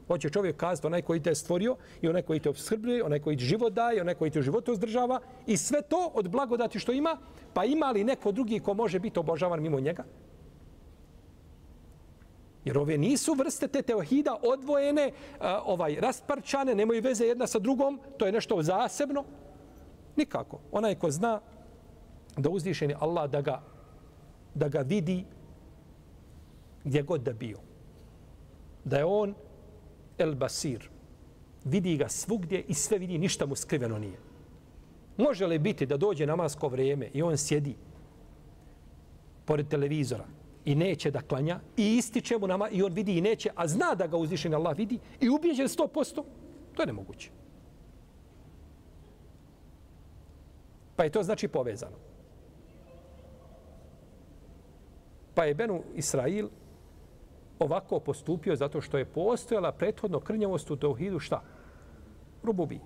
Hoće 0.07 0.29
čovjek 0.29 0.57
kazati 0.57 0.87
onaj 0.87 1.01
koji 1.01 1.19
te 1.19 1.29
je 1.29 1.35
stvorio 1.35 1.75
i 2.01 2.07
onaj 2.07 2.21
koji 2.21 2.39
te 2.39 2.49
obskrbljuje, 2.49 3.03
onaj 3.03 3.19
koji 3.19 3.37
ti 3.37 3.43
život 3.43 3.73
daje, 3.73 4.01
onaj 4.01 4.15
koji 4.15 4.31
te 4.31 4.39
u 4.39 4.41
životu 4.41 4.71
uzdržava 4.71 5.19
i 5.47 5.57
sve 5.57 5.81
to 5.81 6.11
od 6.13 6.29
blagodati 6.29 6.79
što 6.79 6.91
ima, 6.91 7.17
pa 7.53 7.65
ima 7.65 7.91
li 7.91 8.03
neko 8.03 8.31
drugi 8.31 8.59
ko 8.59 8.73
može 8.73 8.99
biti 8.99 9.19
obožavan 9.19 9.61
mimo 9.61 9.79
njega? 9.79 10.03
Jer 12.65 12.77
ove 12.77 12.97
nisu 12.97 13.33
vrste 13.33 13.67
te 13.67 13.81
teohida 13.81 14.37
odvojene, 14.43 15.01
e, 15.01 15.11
ovaj 15.65 15.95
rasparčane, 16.01 16.75
nemaju 16.75 17.01
veze 17.01 17.25
jedna 17.25 17.47
sa 17.47 17.59
drugom, 17.59 17.99
to 18.17 18.25
je 18.25 18.31
nešto 18.31 18.61
zasebno. 18.61 19.23
Nikako. 20.15 20.59
Onaj 20.71 20.95
ko 20.95 21.11
zna 21.11 21.41
da 22.37 22.49
uzvišeni 22.49 22.95
Allah 22.99 23.29
da 23.29 23.41
ga, 23.41 23.61
da 24.53 24.67
ga 24.67 24.79
vidi 24.79 25.25
gdje 26.83 27.01
god 27.01 27.21
da 27.21 27.33
bio. 27.33 27.57
Da 28.83 28.97
je 28.97 29.05
on 29.05 29.35
El 30.17 30.35
Basir. 30.35 30.89
Vidi 31.63 31.97
ga 31.97 32.09
svugdje 32.09 32.63
i 32.67 32.73
sve 32.73 32.97
vidi, 32.97 33.17
ništa 33.17 33.45
mu 33.45 33.55
skriveno 33.55 33.99
nije. 33.99 34.17
Može 35.17 35.47
li 35.47 35.59
biti 35.59 35.85
da 35.85 35.97
dođe 35.97 36.25
namasko 36.25 36.67
vrijeme 36.67 37.09
i 37.13 37.21
on 37.21 37.37
sjedi 37.37 37.75
pored 39.45 39.67
televizora 39.67 40.25
i 40.65 40.75
neće 40.75 41.11
da 41.11 41.21
klanja 41.21 41.59
i 41.77 41.97
ističe 41.97 42.37
mu 42.37 42.47
nama 42.47 42.69
i 42.69 42.83
on 42.83 42.93
vidi 42.93 43.17
i 43.17 43.21
neće, 43.21 43.49
a 43.55 43.67
zna 43.67 43.95
da 43.95 44.07
ga 44.07 44.17
uzvišen 44.17 44.53
Allah 44.53 44.77
vidi 44.77 44.99
i 45.21 45.29
ubijeđen 45.29 45.67
100%? 45.67 46.23
To 46.73 46.81
je 46.81 46.87
nemoguće. 46.87 47.29
Pa 50.95 51.03
je 51.03 51.09
to 51.09 51.23
znači 51.23 51.47
povezano. 51.47 51.97
Pa 55.35 55.45
je 55.45 55.53
Benu 55.53 55.83
Israil 55.95 56.47
ovako 57.59 57.99
postupio 57.99 58.55
zato 58.55 58.81
što 58.81 58.97
je 58.97 59.05
postojala 59.05 59.71
prethodno 59.71 60.19
krnjavost 60.19 60.71
u 60.71 60.75
Teuhidu 60.75 61.19
šta? 61.19 61.41
Rububije. 62.43 62.81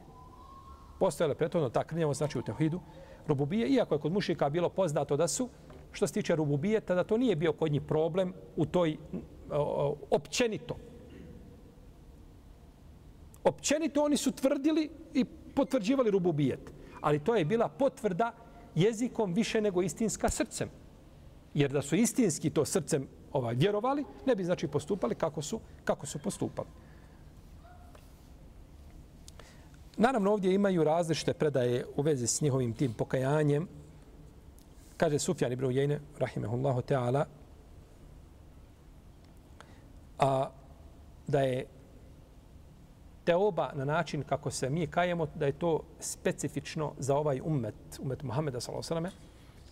Postojala 0.99 1.35
prethodno 1.35 1.69
ta 1.69 1.83
krnjavost 1.83 2.17
znači 2.17 2.39
u 2.39 2.41
Teuhidu 2.41 2.79
Rububije, 3.27 3.67
iako 3.67 3.95
je 3.95 3.99
kod 3.99 4.11
mušika 4.11 4.49
bilo 4.49 4.69
poznato 4.69 5.17
da 5.17 5.27
su, 5.27 5.49
što 5.91 6.07
se 6.07 6.13
tiče 6.13 6.35
Rububije, 6.35 6.81
tada 6.81 7.03
to 7.03 7.17
nije 7.17 7.35
bio 7.35 7.53
kod 7.53 7.71
njih 7.71 7.81
problem 7.81 8.33
u 8.55 8.65
toj 8.65 8.97
o, 9.51 9.95
općenito. 10.09 10.75
Općenito 13.43 14.03
oni 14.03 14.17
su 14.17 14.31
tvrdili 14.31 14.89
i 15.13 15.25
potvrđivali 15.55 16.11
Rububijet. 16.11 16.73
Ali 17.01 17.19
to 17.19 17.35
je 17.35 17.45
bila 17.45 17.67
potvrda 17.67 18.31
jezikom 18.75 19.33
više 19.33 19.61
nego 19.61 19.81
istinska 19.81 20.29
srcem. 20.29 20.69
Jer 21.53 21.71
da 21.71 21.81
su 21.81 21.95
istinski 21.95 22.49
to 22.49 22.65
srcem 22.65 23.07
ovaj 23.33 23.55
vjerovali, 23.55 24.05
ne 24.25 24.35
bi 24.35 24.43
znači 24.43 24.67
postupali 24.67 25.15
kako 25.15 25.41
su 25.41 25.59
kako 25.83 26.05
su 26.05 26.19
postupali. 26.19 26.67
Naravno 29.97 30.31
ovdje 30.31 30.53
imaju 30.53 30.83
različite 30.83 31.33
predaje 31.33 31.85
u 31.95 32.01
vezi 32.01 32.27
s 32.27 32.41
njihovim 32.41 32.73
tim 32.73 32.93
pokajanjem. 32.93 33.67
Kaže 34.97 35.19
Sufjan 35.19 35.51
ibn 35.51 35.65
Ujejne, 35.65 35.99
rahimehullahu 36.19 36.81
teala, 36.81 37.25
a, 40.19 40.49
da 41.27 41.41
je 41.41 41.65
teoba 43.23 43.71
na 43.73 43.85
način 43.85 44.23
kako 44.23 44.51
se 44.51 44.69
mi 44.69 44.87
kajemo, 44.87 45.27
da 45.35 45.45
je 45.45 45.51
to 45.51 45.79
specifično 45.99 46.93
za 46.97 47.17
ovaj 47.17 47.41
ummet, 47.43 47.75
ummet 48.01 48.23
Muhammeda 48.23 48.59
s.a.v. 48.59 49.09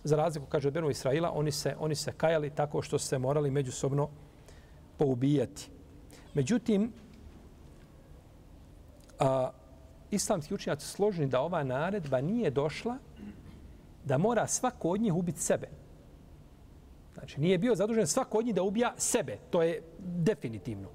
Za 0.03 0.15
razliku, 0.15 0.47
kaže 0.47 0.67
od 0.67 0.73
Benu 0.73 0.89
Israila, 0.89 1.31
oni 1.33 1.51
se, 1.51 1.75
oni 1.79 1.95
se 1.95 2.11
kajali 2.11 2.49
tako 2.49 2.81
što 2.81 2.99
se 2.99 3.17
morali 3.17 3.51
međusobno 3.51 4.09
poubijati. 4.97 5.69
Međutim, 6.33 6.91
a, 9.19 9.51
islamski 10.11 10.53
učenjaci 10.53 10.87
složeni 10.87 11.27
da 11.27 11.41
ova 11.41 11.63
naredba 11.63 12.21
nije 12.21 12.51
došla 12.51 12.97
da 14.05 14.17
mora 14.17 14.47
svako 14.47 14.89
od 14.89 15.01
njih 15.01 15.13
ubiti 15.13 15.41
sebe. 15.41 15.67
Znači, 17.13 17.41
nije 17.41 17.57
bio 17.57 17.75
zadužen 17.75 18.07
svako 18.07 18.37
od 18.37 18.45
njih 18.45 18.55
da 18.55 18.63
ubija 18.63 18.93
sebe. 18.97 19.37
To 19.49 19.63
je 19.63 19.81
definitivno. 19.99 20.89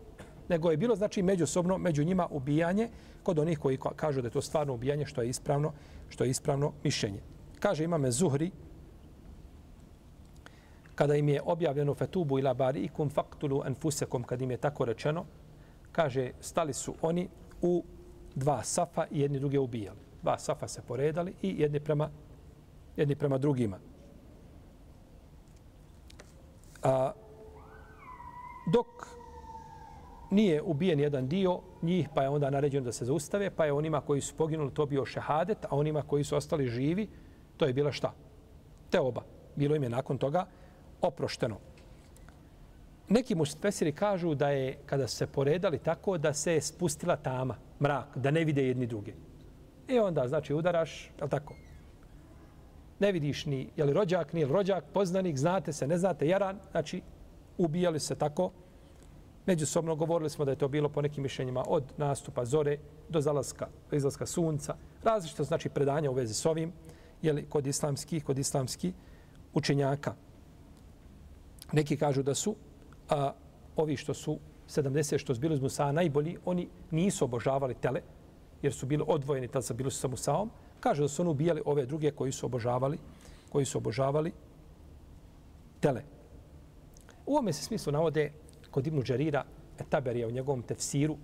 Nego 0.49 0.71
je 0.71 0.77
bilo, 0.77 0.97
znači, 0.97 1.23
međusobno, 1.23 1.79
među 1.79 2.05
njima 2.05 2.27
ubijanje 2.31 2.89
kod 3.23 3.39
onih 3.39 3.59
koji 3.59 3.79
kažu 3.97 4.23
da 4.23 4.27
je 4.27 4.33
to 4.33 4.43
stvarno 4.43 4.75
ubijanje, 4.75 5.07
što 5.07 5.23
je 5.23 5.29
ispravno, 5.29 5.73
što 6.09 6.25
je 6.25 6.31
ispravno 6.31 6.73
mišljenje. 6.85 7.21
Kaže 7.61 7.85
imame 7.85 8.11
Zuhri, 8.11 8.51
kada 11.03 11.15
im 11.15 11.29
je 11.29 11.41
objavljeno 11.45 11.95
fetubu 11.95 12.39
ila 12.39 12.55
bari 12.55 12.81
ikum 12.81 13.09
faktulu 13.11 13.63
enfusekom, 13.67 14.23
kad 14.23 14.43
im 14.43 14.51
je 14.51 14.57
tako 14.57 14.85
rečeno, 14.85 15.25
kaže, 15.93 16.31
stali 16.41 16.73
su 16.73 16.95
oni 17.03 17.29
u 17.63 17.85
dva 18.35 18.63
safa 18.63 19.07
i 19.11 19.21
jedni 19.21 19.39
druge 19.39 19.59
ubijali. 19.59 19.99
Dva 20.23 20.39
safa 20.39 20.69
se 20.69 20.83
poredali 20.83 21.35
i 21.43 21.55
jedni 21.59 21.81
prema, 21.81 22.11
jedni 22.97 23.17
prema 23.17 23.39
drugima. 23.39 23.79
A, 26.83 27.13
dok 28.73 28.87
nije 30.31 30.63
ubijen 30.63 31.01
jedan 31.01 31.29
dio 31.29 31.61
njih, 31.83 32.09
pa 32.15 32.23
je 32.23 32.29
onda 32.29 32.51
naređeno 32.51 32.85
da 32.85 32.93
se 32.93 33.05
zaustave, 33.05 33.51
pa 33.51 33.65
je 33.65 33.73
onima 33.73 34.01
koji 34.01 34.21
su 34.21 34.35
poginuli 34.37 34.75
to 34.75 34.87
bio 34.87 35.05
šehadet, 35.05 35.65
a 35.65 35.77
onima 35.77 36.03
koji 36.03 36.25
su 36.25 36.37
ostali 36.37 36.69
živi, 36.69 37.09
to 37.57 37.67
je 37.67 37.73
bila 37.73 37.93
šta? 37.93 38.15
Te 38.91 39.01
oba. 39.01 39.23
Bilo 39.57 39.77
im 39.77 39.83
je 39.83 39.89
nakon 39.89 40.19
toga 40.19 40.47
oprošteno. 41.03 41.59
Neki 43.09 43.35
muštvesiri 43.35 43.93
kažu 43.93 44.35
da 44.35 44.51
je 44.51 44.79
kada 44.87 45.09
se 45.09 45.27
poredali 45.27 45.79
tako 45.79 46.19
da 46.19 46.33
se 46.33 46.55
je 46.55 46.61
spustila 46.61 47.17
tama, 47.17 47.57
mrak, 47.81 48.19
da 48.19 48.31
ne 48.31 48.45
vide 48.45 48.67
jedni 48.67 48.87
druge. 48.87 49.13
I 49.89 49.99
onda, 49.99 50.29
znači, 50.29 50.55
udaraš, 50.55 51.11
je 51.23 51.29
tako? 51.29 51.55
Ne 53.01 53.13
vidiš 53.13 53.47
ni 53.47 53.69
je 53.77 53.85
li 53.85 53.93
rođak, 53.93 54.33
nije 54.33 54.47
li 54.47 54.53
rođak, 54.53 54.85
poznanik, 54.93 55.37
znate 55.37 55.73
se, 55.73 55.87
ne 55.87 55.99
znate, 55.99 56.29
jaran, 56.29 56.59
znači, 56.71 57.03
ubijali 57.59 58.01
se 58.01 58.15
tako. 58.15 58.51
Međusobno 59.47 59.97
govorili 59.97 60.31
smo 60.31 60.45
da 60.45 60.51
je 60.51 60.57
to 60.57 60.69
bilo 60.69 60.89
po 60.89 61.03
nekim 61.03 61.23
mišljenjima 61.23 61.65
od 61.67 61.85
nastupa 61.97 62.45
zore 62.45 62.79
do 63.09 63.21
zalaska, 63.21 63.69
do 63.91 63.97
izlaska 63.97 64.27
sunca. 64.27 64.77
Različito 65.03 65.45
znači 65.45 65.69
predanja 65.69 66.11
u 66.11 66.15
vezi 66.15 66.35
s 66.35 66.47
ovim, 66.47 66.73
je 67.23 67.33
li 67.33 67.47
kod 67.49 67.67
islamskih, 67.67 68.25
kod 68.25 68.39
islamskih 68.39 68.95
učenjaka. 69.55 70.15
Neki 71.73 71.97
kažu 71.97 72.23
da 72.23 72.35
su 72.35 72.57
a, 73.09 73.33
ovi 73.77 73.97
što 73.97 74.15
su 74.15 74.39
70 74.69 75.19
što 75.19 75.35
su 75.35 75.41
bili 75.41 75.55
uz 75.55 75.61
Musa 75.61 75.93
najbolji, 75.93 76.37
oni 76.45 76.69
nisu 76.91 77.25
obožavali 77.25 77.75
tele, 77.75 78.01
jer 78.63 78.73
su 78.73 78.87
bili 78.87 79.05
odvojeni, 79.07 79.49
tada 79.49 79.63
su 79.63 79.75
bili 79.75 79.91
sa 79.91 80.09
Musaom. 80.09 80.51
Kaže 80.81 81.03
da 81.03 81.09
su 81.09 81.23
oni 81.23 81.31
ubijali 81.31 81.63
ove 81.65 81.87
druge 81.87 82.11
koji 82.11 82.33
su 82.33 82.47
obožavali, 82.47 82.99
koji 83.49 83.65
su 83.65 83.79
obožavali 83.79 84.33
tele. 85.81 86.03
U 87.27 87.33
ovome 87.33 87.53
se 87.53 87.65
smislu 87.65 87.93
navode 87.93 88.33
kod 88.71 88.87
Ibnu 88.87 89.03
Đarira, 89.03 89.45
Taberija 89.89 90.29
u 90.29 90.31
njegovom 90.31 90.63
tefsiru, 90.63 91.17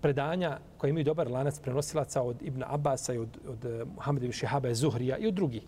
predanja 0.00 0.58
koje 0.78 0.90
imaju 0.90 1.04
dobar 1.04 1.30
lanac 1.30 1.60
prenosilaca 1.60 2.22
od 2.22 2.42
Ibn 2.42 2.64
Abasa 2.66 3.14
i 3.14 3.18
od, 3.18 3.38
od 3.48 3.64
eh, 3.64 3.84
Muhammeda 3.84 4.32
Šihaba 4.32 4.74
Zuhrija 4.74 5.18
i 5.18 5.26
od 5.26 5.34
drugih. 5.34 5.62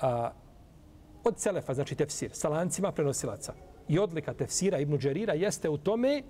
A, 0.00 0.30
od 1.24 1.38
Selefa, 1.38 1.74
znači 1.74 1.94
tefsir, 1.94 2.30
sa 2.32 2.48
lancima 2.48 2.92
prenosilaca. 2.92 3.54
I 3.88 3.98
odlika 3.98 4.34
tefsira 4.34 4.78
Ibnu 4.78 4.96
Đerira 4.96 5.34
jeste 5.34 5.68
u 5.68 5.78
tome 5.78 6.22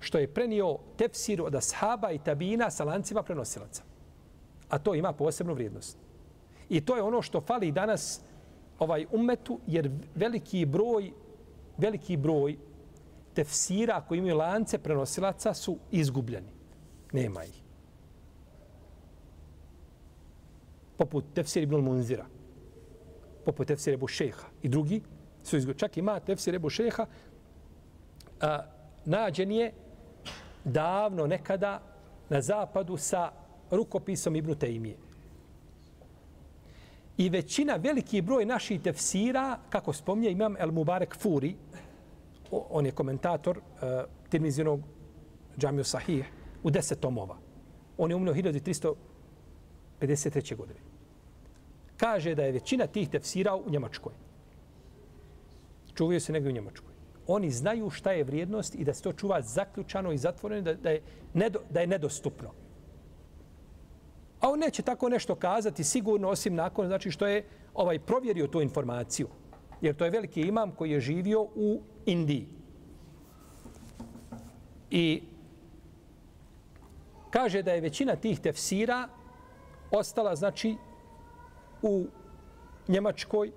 što 0.00 0.18
je 0.18 0.34
prenio 0.34 0.78
tefsir 0.96 1.42
od 1.42 1.54
ashaba 1.54 2.10
i 2.10 2.18
tabina 2.18 2.70
sa 2.70 2.84
lancima 2.84 3.22
prenosilaca. 3.22 3.82
A 4.68 4.78
to 4.78 4.94
ima 4.94 5.12
posebnu 5.12 5.54
vrijednost. 5.54 5.98
I 6.68 6.80
to 6.80 6.96
je 6.96 7.02
ono 7.02 7.22
što 7.22 7.40
fali 7.40 7.72
danas 7.72 8.20
ovaj 8.78 9.06
ummetu, 9.12 9.60
jer 9.66 9.90
veliki 10.14 10.66
broj, 10.66 11.12
veliki 11.78 12.16
broj 12.16 12.56
tefsira 13.34 14.00
koji 14.00 14.18
imaju 14.18 14.36
lance 14.36 14.78
prenosilaca 14.78 15.54
su 15.54 15.78
izgubljeni. 15.90 16.52
Nema 17.12 17.44
ih. 17.44 17.62
Poput 20.96 21.24
tefsir 21.34 21.62
Ibn 21.62 21.76
Munzira 21.76 22.26
poput 23.44 23.68
tefsir 23.68 23.94
Ebu 23.94 24.08
Šeha 24.08 24.48
i 24.62 24.68
drugi 24.68 25.02
su 25.42 25.56
izgledali. 25.56 25.78
Čak 25.78 25.96
ima 25.96 26.20
tefsir 26.20 26.54
Ebu 26.54 26.70
Šeha, 26.70 27.06
a, 28.40 28.64
nađen 29.04 29.52
je 29.52 29.72
davno 30.64 31.26
nekada 31.26 31.82
na 32.28 32.40
zapadu 32.40 32.96
sa 32.96 33.32
rukopisom 33.70 34.36
Ibnu 34.36 34.54
Tejmije. 34.54 34.96
I 37.16 37.28
većina, 37.28 37.76
veliki 37.76 38.22
broj 38.22 38.44
naših 38.44 38.80
tefsira, 38.80 39.58
kako 39.70 39.92
spomnje, 39.92 40.30
imam 40.30 40.56
El 40.58 40.72
Mubarek 40.72 41.16
Furi, 41.16 41.56
on 42.50 42.86
je 42.86 42.92
komentator 42.92 43.58
uh, 43.58 43.62
Tirmizinog 44.28 44.80
džamiju 45.58 45.84
Sahih 45.84 46.24
u 46.62 46.70
deset 46.70 47.00
tomova. 47.00 47.36
On 47.98 48.10
je 48.10 48.16
umno 48.16 48.32
1353. 48.32 50.56
godine 50.56 50.93
kaže 51.96 52.34
da 52.34 52.42
je 52.42 52.52
većina 52.52 52.86
tih 52.86 53.08
tefsira 53.08 53.54
u 53.56 53.70
Njemačkoj. 53.70 54.12
Čuvaju 55.94 56.20
se 56.20 56.32
negdje 56.32 56.50
u 56.50 56.54
Njemačkoj. 56.54 56.94
Oni 57.26 57.50
znaju 57.50 57.90
šta 57.90 58.12
je 58.12 58.24
vrijednost 58.24 58.74
i 58.74 58.84
da 58.84 58.94
se 58.94 59.02
to 59.02 59.12
čuva 59.12 59.42
zaključano 59.42 60.12
i 60.12 60.18
zatvoreno, 60.18 60.62
da, 60.62 60.74
da, 60.74 60.90
je, 60.90 61.02
nedo, 61.34 61.60
da 61.70 61.80
je 61.80 61.86
nedostupno. 61.86 62.50
A 64.40 64.50
on 64.50 64.58
neće 64.58 64.82
tako 64.82 65.08
nešto 65.08 65.34
kazati 65.34 65.84
sigurno 65.84 66.28
osim 66.28 66.54
nakon 66.54 66.86
znači 66.86 67.10
što 67.10 67.26
je 67.26 67.44
ovaj 67.74 67.98
provjerio 67.98 68.46
tu 68.46 68.60
informaciju. 68.60 69.28
Jer 69.80 69.96
to 69.96 70.04
je 70.04 70.10
veliki 70.10 70.40
imam 70.40 70.70
koji 70.70 70.90
je 70.90 71.00
živio 71.00 71.42
u 71.42 71.80
Indiji. 72.06 72.48
I 74.90 75.22
kaže 77.30 77.62
da 77.62 77.72
je 77.72 77.80
većina 77.80 78.16
tih 78.16 78.40
tefsira 78.40 79.08
ostala, 79.90 80.36
znači, 80.36 80.76
u 81.84 82.06
Njemačkoj 82.88 83.52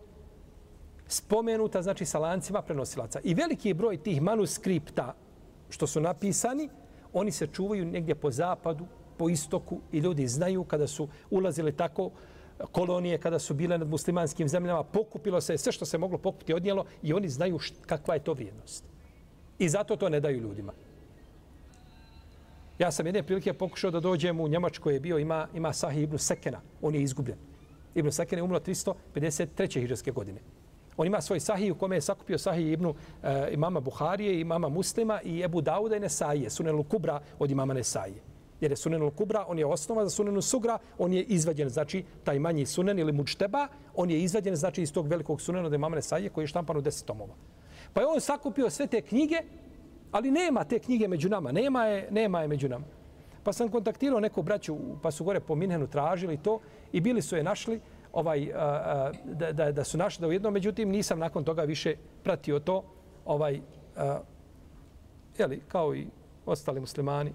spomenuta, 1.07 1.81
znači, 1.81 2.05
sa 2.05 2.19
lancima 2.19 2.61
prenosilaca. 2.61 3.19
I 3.23 3.33
veliki 3.33 3.73
broj 3.73 3.97
tih 3.97 4.21
manuskripta 4.21 5.13
što 5.69 5.87
su 5.87 6.01
napisani, 6.01 6.69
oni 7.13 7.31
se 7.31 7.47
čuvaju 7.47 7.85
negdje 7.85 8.15
po 8.15 8.31
zapadu, 8.31 8.85
po 9.17 9.29
istoku 9.29 9.79
i 9.91 9.99
ljudi 9.99 10.27
znaju 10.27 10.63
kada 10.63 10.87
su 10.87 11.07
ulazili 11.29 11.71
tako 11.71 12.11
kolonije, 12.71 13.17
kada 13.17 13.39
su 13.39 13.53
bile 13.53 13.77
nad 13.77 13.87
muslimanskim 13.87 14.47
zemljama, 14.47 14.83
pokupilo 14.83 15.41
se 15.41 15.57
sve 15.57 15.71
što 15.71 15.85
se 15.85 15.97
moglo 15.97 16.17
pokupiti 16.17 16.53
odnijelo 16.53 16.85
i 17.03 17.13
oni 17.13 17.29
znaju 17.29 17.59
št, 17.59 17.85
kakva 17.85 18.13
je 18.13 18.23
to 18.23 18.33
vrijednost. 18.33 18.83
I 19.59 19.69
zato 19.69 19.95
to 19.95 20.09
ne 20.09 20.19
daju 20.19 20.41
ljudima. 20.41 20.73
Ja 22.79 22.91
sam 22.91 23.05
jedne 23.05 23.23
prilike 23.23 23.53
pokušao 23.53 23.91
da 23.91 23.99
dođem 23.99 24.39
u 24.39 24.47
Njemačkoj 24.47 24.93
je 24.93 24.99
bio, 24.99 25.17
ima, 25.17 25.47
ima 25.53 25.73
Sahih 25.73 26.03
ibn 26.03 26.17
Sekena, 26.17 26.61
on 26.81 26.95
je 26.95 27.01
izgubljen. 27.01 27.37
Ibn 27.95 28.11
Sakin 28.11 28.39
je 28.39 28.43
umro 28.43 28.59
353. 28.59 29.81
hiđarske 29.81 30.11
godine. 30.11 30.39
On 30.97 31.07
ima 31.07 31.21
svoj 31.21 31.39
sahih 31.39 31.73
u 31.73 31.75
kome 31.75 31.95
je 31.95 32.01
sakupio 32.01 32.37
sahih 32.37 32.71
Ibnu 32.71 32.95
e, 33.23 33.49
imama 33.51 33.79
Buharije, 33.79 34.41
imama 34.41 34.69
Muslima 34.69 35.21
i 35.23 35.41
Ebu 35.41 35.61
Dauda 35.61 35.95
i 35.95 35.99
Nesaije, 35.99 36.49
Sunenul 36.49 36.83
Kubra 36.83 37.21
od 37.39 37.51
imama 37.51 37.73
Nesaije. 37.73 38.21
Jer 38.61 38.71
je 38.71 38.77
Sunenul 38.77 39.11
Kubra, 39.11 39.45
on 39.47 39.59
je 39.59 39.65
osnova 39.65 40.03
za 40.03 40.09
Sunenul 40.09 40.41
Sugra, 40.41 40.77
on 40.97 41.13
je 41.13 41.23
izvađen, 41.23 41.69
znači, 41.69 42.03
taj 42.23 42.39
manji 42.39 42.65
Sunen 42.65 42.99
ili 42.99 43.11
Mučteba, 43.11 43.67
on 43.95 44.09
je 44.09 44.21
izvađen, 44.21 44.55
znači, 44.55 44.81
iz 44.81 44.93
tog 44.93 45.07
velikog 45.07 45.41
Sunena 45.41 45.67
od 45.67 45.73
imama 45.73 45.95
Nesaije 45.95 46.29
koji 46.29 46.43
je 46.43 46.47
štampan 46.47 46.77
u 46.77 46.81
deset 46.81 47.05
tomova. 47.05 47.33
Pa 47.93 48.01
je 48.01 48.07
on 48.07 48.21
sakupio 48.21 48.69
sve 48.69 48.87
te 48.87 49.01
knjige, 49.01 49.41
ali 50.11 50.31
nema 50.31 50.63
te 50.63 50.79
knjige 50.79 51.07
među 51.07 51.29
nama, 51.29 51.51
nema 51.51 51.85
je, 51.85 52.07
nema 52.11 52.41
je 52.41 52.47
među 52.47 52.69
nama. 52.69 52.85
Pa 53.43 53.53
sam 53.53 53.69
kontaktirao 53.69 54.19
neku 54.19 54.41
braću, 54.41 54.77
pa 55.01 55.11
su 55.11 55.23
gore 55.23 55.39
po 55.39 55.55
Minhenu 55.55 55.87
tražili 55.87 56.37
to 56.37 56.59
i 56.91 57.01
bili 57.01 57.21
su 57.21 57.35
je 57.35 57.43
našli, 57.43 57.79
ovaj, 58.13 58.51
a, 58.53 58.59
a, 58.59 59.11
da, 59.25 59.51
da, 59.51 59.71
da 59.71 59.83
su 59.83 59.97
našli 59.97 60.39
da 60.39 60.47
u 60.47 60.51
međutim 60.51 60.89
nisam 60.89 61.19
nakon 61.19 61.43
toga 61.43 61.63
više 61.63 61.95
pratio 62.23 62.59
to, 62.59 62.83
ovaj, 63.25 63.61
a, 63.97 64.19
jeli, 65.37 65.61
kao 65.67 65.95
i 65.95 66.07
ostali 66.45 66.79
muslimani. 66.79 67.33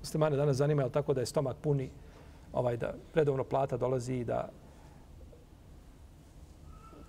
Muslimane 0.00 0.36
danas 0.36 0.56
zanima 0.56 0.82
je 0.82 0.90
tako 0.90 1.14
da 1.14 1.20
je 1.20 1.26
stomak 1.26 1.56
puni, 1.56 1.90
ovaj, 2.52 2.76
da 2.76 2.94
redovno 3.14 3.44
plata 3.44 3.76
dolazi 3.76 4.14
i 4.14 4.24
da 4.24 4.48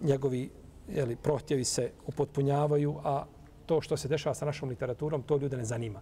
njegovi 0.02 0.49
jeli, 0.88 1.15
prohtjevi 1.15 1.63
se 1.63 1.91
upotpunjavaju, 2.08 2.95
a 3.04 3.25
to 3.65 3.82
što 3.82 3.97
se 3.97 4.08
dešava 4.08 4.34
sa 4.34 4.45
našom 4.45 4.69
literaturom, 4.69 5.23
to 5.23 5.38
ljude 5.38 5.58
ne 5.58 5.65
zanima. 5.65 6.02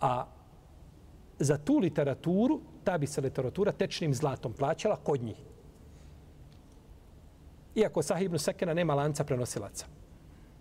A 0.00 0.26
za 1.38 1.58
tu 1.58 1.78
literaturu, 1.78 2.60
ta 2.86 2.98
bi 2.98 3.06
se 3.06 3.20
literatura 3.20 3.72
tečnim 3.72 4.14
zlatom 4.14 4.52
plaćala 4.52 4.96
kod 4.96 5.22
njih. 5.22 5.36
Iako 7.74 8.02
Sahih 8.02 8.24
ibn 8.24 8.38
Sekena 8.38 8.74
nema 8.74 8.94
lanca 8.94 9.24
prenosilaca. 9.24 9.86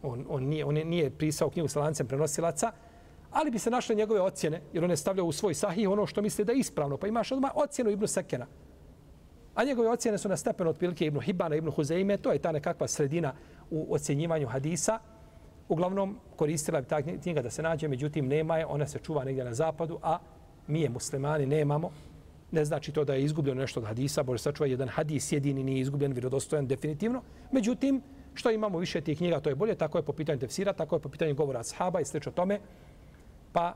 On, 0.04 0.26
on, 0.30 0.44
nije, 0.44 0.66
on 0.66 0.76
nije 0.76 1.10
prisao 1.10 1.50
knjigu 1.50 1.68
sa 1.68 1.80
lancem 1.80 2.08
prenosilaca, 2.08 2.72
ali 3.32 3.52
bi 3.52 3.60
se 3.60 3.70
našle 3.70 3.96
njegove 3.96 4.22
ocjene, 4.22 4.62
jer 4.74 4.84
on 4.84 4.90
je 4.90 4.98
stavljao 4.98 5.26
u 5.26 5.32
svoj 5.32 5.54
Sahih 5.54 5.90
ono 5.90 6.08
što 6.08 6.22
misli 6.22 6.46
da 6.46 6.52
je 6.52 6.60
ispravno. 6.60 6.98
Pa 6.98 7.08
imaš 7.08 7.32
odmah 7.32 7.52
ocjenu 7.56 7.92
Ibn 7.92 8.08
Sekena. 8.08 8.48
A 9.56 9.64
njegove 9.64 9.90
ocjene 9.90 10.18
su 10.18 10.30
na 10.30 10.38
stepenu 10.38 10.70
otprilike 10.70 11.06
Ibn 11.06 11.22
Hibana, 11.22 11.56
Ibn 11.56 11.72
Huzeime, 11.72 12.18
to 12.18 12.32
je 12.32 12.40
ta 12.40 12.52
nekakva 12.52 12.88
sredina 12.88 13.34
u 13.70 13.94
ocjenjivanju 13.94 14.48
hadisa. 14.48 15.00
Uglavnom, 15.70 16.18
koristila 16.36 16.82
bi 16.82 16.88
ta 16.88 17.02
knjiga 17.02 17.42
da 17.42 17.50
se 17.50 17.62
nađe, 17.62 17.88
međutim, 17.88 18.28
nema 18.28 18.58
je, 18.58 18.66
ona 18.66 18.88
se 18.88 19.00
čuva 19.00 19.24
negdje 19.24 19.44
na 19.44 19.54
zapadu, 19.54 20.00
a 20.04 20.18
mi 20.68 20.82
je 20.82 20.90
muslimani 20.90 21.46
nemamo. 21.46 21.92
Ne 22.56 22.66
znači 22.66 22.92
to 22.92 23.04
da 23.04 23.14
je 23.14 23.24
izgubljeno 23.24 23.62
nešto 23.62 23.80
od 23.80 23.86
hadisa, 23.86 24.24
Bože 24.24 24.44
sačuva 24.44 24.68
jedan 24.68 24.88
hadis 24.88 25.32
jedini 25.32 25.64
nije 25.64 25.80
izgubljen, 25.80 26.14
vjerodostojan 26.14 26.68
definitivno. 26.68 27.22
Međutim, 27.52 28.02
što 28.34 28.52
imamo 28.52 28.80
više 28.80 29.02
tih 29.02 29.18
knjiga, 29.18 29.40
to 29.40 29.50
je 29.50 29.56
bolje, 29.56 29.76
tako 29.76 29.98
je 29.98 30.04
po 30.04 30.14
pitanju 30.14 30.40
tefsira, 30.40 30.74
tako 30.74 30.96
je 30.96 31.00
po 31.00 31.10
pitanju 31.10 31.36
govora 31.36 31.60
ashaba 31.60 32.00
i 32.00 32.06
slično 32.06 32.32
tome. 32.32 32.60
Pa, 33.52 33.74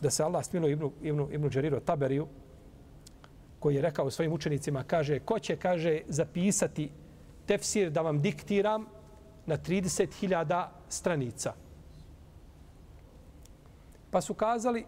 da 0.00 0.10
se 0.10 0.22
Allah 0.22 0.44
smilo 0.44 0.68
Ibnu, 0.68 0.92
Ibnu, 1.02 1.28
Ibnu 1.32 1.48
Đeriru 1.48 1.80
Taberiju, 1.80 2.26
koji 3.58 3.74
je 3.74 3.82
rekao 3.82 4.10
svojim 4.10 4.32
učenicima, 4.32 4.84
kaže, 4.84 5.18
ko 5.18 5.38
će, 5.38 5.56
kaže, 5.56 6.00
zapisati 6.08 6.88
tefsir 7.46 7.90
da 7.90 8.00
vam 8.02 8.22
diktiram 8.22 8.86
na 9.46 9.58
30.000 9.58 10.66
stranica. 10.88 11.52
Pa 14.10 14.20
su 14.20 14.34
kazali, 14.34 14.86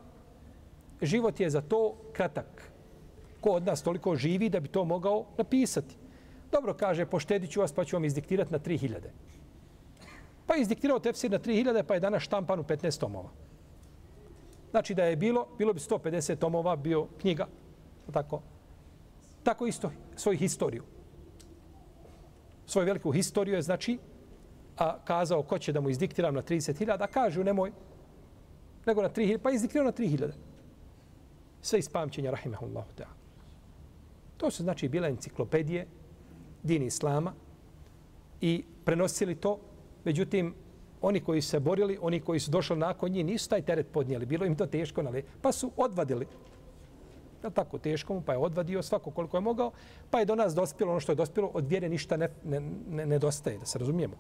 život 1.02 1.40
je 1.40 1.50
za 1.50 1.60
to 1.60 1.96
kratak. 2.12 2.72
Ko 3.40 3.50
od 3.50 3.66
nas 3.66 3.82
toliko 3.82 4.16
živi 4.16 4.48
da 4.48 4.60
bi 4.60 4.68
to 4.68 4.84
mogao 4.84 5.26
napisati? 5.38 5.96
Dobro, 6.52 6.74
kaže, 6.74 7.06
poštedit 7.06 7.50
ću 7.50 7.60
vas 7.60 7.72
pa 7.72 7.84
ću 7.84 7.96
vam 7.96 8.04
izdiktirati 8.04 8.52
na 8.52 8.58
3000. 8.58 8.94
Pa 10.46 10.54
je 10.54 10.62
izdiktirao 10.62 10.98
tefsir 10.98 11.30
na 11.30 11.38
3000 11.38 11.82
pa 11.82 11.94
je 11.94 12.00
danas 12.00 12.22
štampan 12.22 12.60
u 12.60 12.62
15 12.62 13.00
tomova. 13.00 13.30
Znači 14.70 14.94
da 14.94 15.04
je 15.04 15.16
bilo, 15.16 15.46
bilo 15.58 15.72
bi 15.72 15.80
150 15.80 16.36
tomova, 16.36 16.76
bio 16.76 17.06
knjiga, 17.20 17.46
tako. 18.12 18.42
Tako 19.42 19.66
isto 19.66 19.90
svoju 20.16 20.38
historiju. 20.38 20.82
Svoju 22.66 22.86
veliku 22.86 23.12
historiju 23.12 23.54
je, 23.54 23.62
znači, 23.62 23.98
a 24.76 24.98
kazao 25.04 25.42
ko 25.42 25.58
će 25.58 25.72
da 25.72 25.80
mu 25.80 25.90
izdiktiram 25.90 26.34
na 26.34 26.42
30.000, 26.42 26.96
a 27.00 27.06
kažu 27.06 27.44
nemoj, 27.44 27.72
nego 28.86 29.02
na 29.02 29.10
3.000, 29.10 29.38
pa 29.38 29.50
izdiktirao 29.50 29.84
na 29.84 29.92
3.000 29.92 30.32
sve 31.64 31.78
iz 31.78 31.88
pamćenja, 31.88 32.30
rahimahullahu 32.30 32.90
ta'ala. 32.96 33.16
To 34.36 34.50
su 34.50 34.62
znači 34.62 34.88
bile 34.88 35.08
enciklopedije 35.08 35.86
din 36.62 36.82
Islama 36.82 37.32
i 38.40 38.64
prenosili 38.84 39.34
to. 39.34 39.58
Međutim, 40.04 40.54
oni 41.00 41.20
koji 41.20 41.42
su 41.42 41.48
se 41.48 41.60
borili, 41.60 41.98
oni 42.00 42.20
koji 42.20 42.40
su 42.40 42.50
došli 42.50 42.76
nakon 42.76 43.10
njih, 43.10 43.24
nisu 43.24 43.48
taj 43.48 43.62
teret 43.62 43.86
podnijeli. 43.92 44.26
Bilo 44.26 44.46
im 44.46 44.56
to 44.56 44.66
teško, 44.66 45.00
ali 45.06 45.24
pa 45.42 45.52
su 45.52 45.70
odvadili. 45.76 46.26
Je 47.44 47.50
tako 47.50 47.78
teško 47.78 48.14
mu, 48.14 48.20
pa 48.20 48.32
je 48.32 48.38
odvadio 48.38 48.82
svako 48.82 49.10
koliko 49.10 49.36
je 49.36 49.40
mogao, 49.40 49.72
pa 50.10 50.18
je 50.18 50.24
do 50.24 50.34
nas 50.34 50.54
dospjelo 50.54 50.92
ono 50.92 51.00
što 51.00 51.12
je 51.12 51.16
dospjelo, 51.16 51.50
od 51.54 51.66
vjere 51.68 51.88
ništa 51.88 52.16
ne, 52.16 52.28
ne, 52.44 52.60
ne, 52.90 53.06
nedostaje, 53.06 53.58
da 53.58 53.66
se 53.66 53.78
razumijemo. 53.78 54.16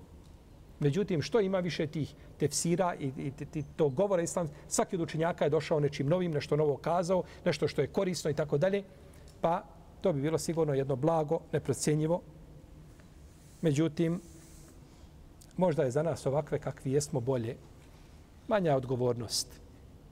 Međutim, 0.84 1.22
što 1.22 1.40
ima 1.40 1.58
više 1.58 1.86
tih 1.86 2.14
tefsira 2.38 2.94
i, 2.94 3.06
i, 3.06 3.32
i 3.54 3.62
to 3.76 3.88
govora 3.88 4.22
islam, 4.22 4.48
svaki 4.68 4.96
od 4.96 5.02
učenjaka 5.02 5.44
je 5.44 5.50
došao 5.50 5.80
nečim 5.80 6.08
novim, 6.08 6.32
nešto 6.32 6.56
novo 6.56 6.76
kazao, 6.76 7.22
nešto 7.44 7.68
što 7.68 7.80
je 7.80 7.88
korisno 7.88 8.30
i 8.30 8.34
tako 8.34 8.58
dalje, 8.58 8.82
pa 9.40 9.64
to 10.00 10.12
bi 10.12 10.20
bilo 10.20 10.38
sigurno 10.38 10.74
jedno 10.74 10.96
blago, 10.96 11.40
neprocjenjivo. 11.52 12.20
Međutim, 13.62 14.20
možda 15.56 15.82
je 15.82 15.90
za 15.90 16.02
nas 16.02 16.26
ovakve 16.26 16.58
kakvi 16.58 16.92
jesmo 16.92 17.20
bolje, 17.20 17.56
manja 18.48 18.70
je 18.70 18.76
odgovornost. 18.76 19.60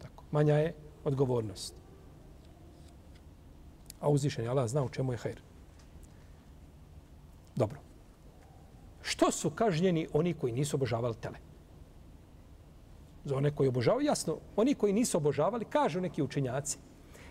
Tako, 0.02 0.24
manja 0.30 0.54
je 0.54 0.74
odgovornost. 1.04 1.74
A 4.00 4.08
uzvišen 4.08 4.44
je 4.44 4.50
Allah 4.50 4.68
zna 4.68 4.85
u 4.85 4.88
čemu 4.88 5.12
je 5.12 5.18
hajr. 5.18 5.40
Dobro. 7.56 7.91
Što 9.02 9.30
su 9.30 9.50
kažnjeni 9.50 10.08
oni 10.12 10.34
koji 10.34 10.52
nisu 10.52 10.76
obožavali 10.76 11.14
tele? 11.14 11.38
Za 13.24 13.36
one 13.36 13.50
koji 13.50 13.68
obožavaju, 13.68 14.06
jasno, 14.06 14.38
oni 14.56 14.74
koji 14.74 14.92
nisu 14.92 15.16
obožavali, 15.16 15.64
kažu 15.64 16.00
neki 16.00 16.22
učenjaci, 16.22 16.78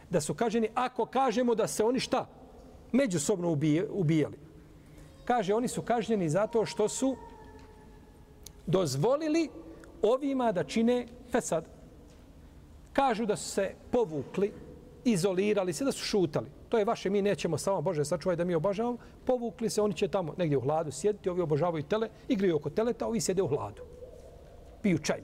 da 0.09 0.21
su 0.21 0.33
kažnjeni 0.33 0.69
ako 0.75 1.05
kažemo 1.05 1.55
da 1.55 1.67
se 1.67 1.83
oni 1.83 1.99
šta? 1.99 2.27
Međusobno 2.91 3.57
ubijali. 3.89 4.37
Kaže, 5.25 5.53
oni 5.53 5.67
su 5.67 5.81
kažnjeni 5.81 6.29
zato 6.29 6.65
što 6.65 6.89
su 6.89 7.15
dozvolili 8.67 9.49
ovima 10.01 10.51
da 10.51 10.63
čine 10.63 11.07
fesad. 11.31 11.65
Kažu 12.93 13.25
da 13.25 13.35
su 13.35 13.49
se 13.49 13.73
povukli, 13.91 14.53
izolirali 15.05 15.73
se, 15.73 15.85
da 15.85 15.91
su 15.91 16.03
šutali 16.03 16.60
to 16.71 16.77
je 16.77 16.85
vaše, 16.85 17.09
mi 17.09 17.21
nećemo 17.21 17.57
samo 17.57 17.81
Bože 17.81 18.05
sačuvaj 18.05 18.35
da 18.35 18.43
mi 18.43 18.55
obožavamo, 18.55 18.97
povukli 19.25 19.69
se, 19.69 19.81
oni 19.81 19.93
će 19.93 20.07
tamo 20.07 20.33
negdje 20.37 20.57
u 20.57 20.61
hladu 20.61 20.91
sjediti, 20.91 21.29
ovi 21.29 21.41
obožavaju 21.41 21.83
tele, 21.83 22.09
igraju 22.27 22.55
oko 22.55 22.69
teleta, 22.69 23.07
ovi 23.07 23.21
sjede 23.21 23.41
u 23.41 23.47
hladu. 23.47 23.83
Piju 24.81 24.97
čaj. 24.97 25.23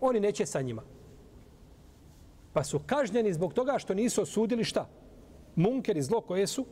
Oni 0.00 0.20
neće 0.20 0.46
sa 0.46 0.60
njima. 0.60 0.82
Pa 2.52 2.64
su 2.64 2.80
kažnjeni 2.86 3.32
zbog 3.32 3.52
toga 3.52 3.78
što 3.78 3.94
nisu 3.94 4.22
osudili 4.22 4.64
šta? 4.64 4.88
Munker 5.56 5.96
i 5.96 6.02
zlo 6.02 6.20
koje 6.20 6.46
su, 6.46 6.66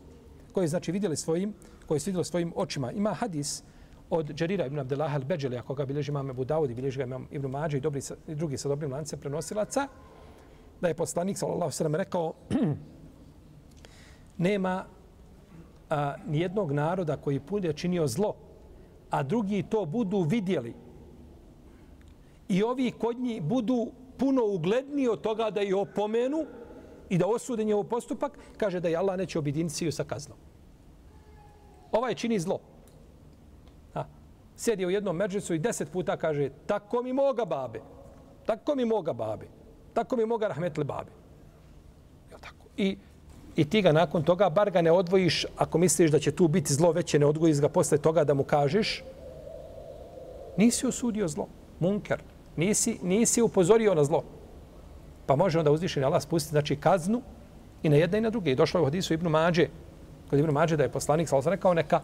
koje 0.52 0.68
znači 0.68 0.92
vidjeli 0.92 1.16
svojim, 1.16 1.54
koje 1.86 2.00
su 2.00 2.10
vidjeli 2.10 2.24
svojim 2.24 2.52
očima. 2.56 2.92
Ima 2.92 3.12
hadis 3.14 3.62
od 4.10 4.32
Džerira 4.34 4.66
ibn 4.66 4.78
Abdelaha 4.78 5.18
al-Beđeli, 5.18 5.58
ako 5.58 5.74
ga 5.74 5.86
bilježi 5.86 6.10
imam 6.10 6.30
Ebu 6.30 6.44
Dawud 6.44 6.70
i 6.70 6.74
bilježi 6.74 6.98
ga 6.98 7.04
imam 7.04 7.28
Ibn 7.30 7.46
Mađe 7.50 7.78
i, 7.78 7.80
dobri, 7.80 8.00
i 8.26 8.34
drugi 8.34 8.56
sa 8.56 8.68
dobrim 8.68 8.92
lancem 8.92 9.20
prenosilaca, 9.20 9.88
da 10.80 10.88
je 10.88 10.94
poslanik, 10.94 11.38
sallallahu 11.38 11.70
sallam, 11.70 11.94
rekao, 11.94 12.34
nema 14.40 14.84
a, 15.90 16.14
nijednog 16.26 16.72
naroda 16.72 17.16
koji 17.16 17.38
bude 17.38 17.72
činio 17.72 18.06
zlo, 18.06 18.34
a 19.10 19.22
drugi 19.22 19.62
to 19.62 19.84
budu 19.84 20.22
vidjeli. 20.22 20.74
I 22.48 22.62
ovi 22.62 22.90
kod 22.90 23.18
njih 23.18 23.42
budu 23.42 23.92
puno 24.16 24.44
ugledniji 24.44 25.08
od 25.08 25.20
toga 25.20 25.50
da 25.50 25.62
ih 25.62 25.76
opomenu 25.76 26.46
i 27.08 27.18
da 27.18 27.26
osude 27.26 27.64
njegov 27.64 27.84
postupak, 27.84 28.38
kaže 28.56 28.80
da 28.80 28.88
je 28.88 28.96
Allah 28.96 29.18
neće 29.18 29.38
objediniti 29.38 29.92
sa 29.92 30.04
kaznom. 30.04 30.38
Ovaj 31.92 32.14
čini 32.14 32.38
zlo. 32.38 32.58
A, 33.94 34.04
sjedi 34.56 34.86
u 34.86 34.90
jednom 34.90 35.16
međusu 35.16 35.54
i 35.54 35.58
deset 35.58 35.92
puta 35.92 36.16
kaže 36.16 36.48
tako 36.66 37.02
mi 37.02 37.12
moga 37.12 37.44
babe, 37.44 37.80
tako 38.46 38.74
mi 38.74 38.84
moga 38.84 39.12
babe, 39.12 39.46
tako 39.94 40.16
mi 40.16 40.26
moga 40.26 40.48
rahmetle 40.48 40.84
babe. 40.84 41.10
tako? 42.40 42.66
I 42.76 42.96
i 43.56 43.64
ti 43.64 43.82
ga 43.82 43.92
nakon 43.92 44.22
toga, 44.22 44.50
bar 44.50 44.70
ga 44.70 44.82
ne 44.82 44.92
odvojiš, 44.92 45.46
ako 45.56 45.78
misliš 45.78 46.10
da 46.10 46.18
će 46.18 46.32
tu 46.32 46.48
biti 46.48 46.74
zlo 46.74 46.92
veće, 46.92 47.18
ne 47.18 47.26
odvojiš 47.26 47.60
ga 47.60 47.68
posle 47.68 47.98
toga 47.98 48.24
da 48.24 48.34
mu 48.34 48.44
kažeš, 48.44 49.02
nisi 50.56 50.86
osudio 50.86 51.28
zlo, 51.28 51.48
munker, 51.80 52.22
nisi, 52.56 52.98
nisi 53.02 53.42
upozorio 53.42 53.94
na 53.94 54.04
zlo. 54.04 54.22
Pa 55.26 55.36
može 55.36 55.58
onda 55.58 55.70
uzvišen 55.70 56.04
Allah 56.04 56.22
spustiti, 56.22 56.50
znači 56.50 56.76
kaznu 56.76 57.22
i 57.82 57.88
na 57.88 57.96
jedne 57.96 58.18
i 58.18 58.20
na 58.20 58.30
druge. 58.30 58.50
I 58.52 58.54
došlo 58.54 58.80
je 58.80 58.82
u 58.82 58.84
hadisu 58.84 59.14
Ibnu 59.14 59.30
Mađe, 59.30 59.68
kod 60.30 60.38
Ibnu 60.38 60.52
Mađe 60.52 60.76
da 60.76 60.82
je 60.82 60.92
poslanik, 60.92 61.28
sa 61.28 61.50
rekao 61.50 61.74
neka 61.74 62.00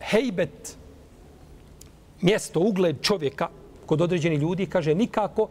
hejbet, 0.00 0.76
mjesto, 2.20 2.60
ugled 2.60 2.96
čovjeka 3.02 3.48
kod 3.86 4.00
određeni 4.00 4.36
ljudi, 4.36 4.66
kaže 4.66 4.94
nikako 4.94 5.48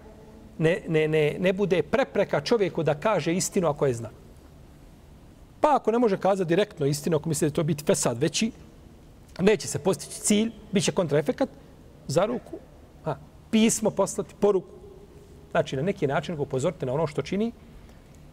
ne, 0.58 0.82
ne, 0.88 1.08
ne, 1.08 1.36
ne 1.40 1.54
bude 1.54 1.82
prepreka 1.82 2.42
čovjeku 2.42 2.84
da 2.84 2.94
kaže 2.94 3.34
istinu 3.34 3.68
ako 3.68 3.86
je 3.86 3.94
zna. 3.94 4.10
Pa 5.62 5.76
ako 5.76 5.92
ne 5.92 6.00
može 6.00 6.18
kazati 6.18 6.48
direktno 6.48 6.86
istinu, 6.86 7.18
ako 7.18 7.30
misli 7.30 7.50
da 7.50 7.56
to 7.56 7.64
biti 7.64 7.84
fesad 7.84 8.18
veći, 8.18 8.52
neće 9.40 9.68
se 9.68 9.80
postići 9.80 10.22
cilj, 10.22 10.52
bit 10.72 10.84
će 10.84 10.92
kontraefekat, 10.92 11.50
za 12.08 12.26
ruku, 12.26 12.58
a, 13.06 13.16
pismo 13.52 13.90
poslati, 13.90 14.36
poruku. 14.40 14.68
Znači, 15.52 15.76
na 15.76 15.82
neki 15.82 16.08
način 16.08 16.36
ga 16.36 16.42
upozorite 16.42 16.86
na 16.86 16.94
ono 16.94 17.08
što 17.08 17.22
čini, 17.22 17.52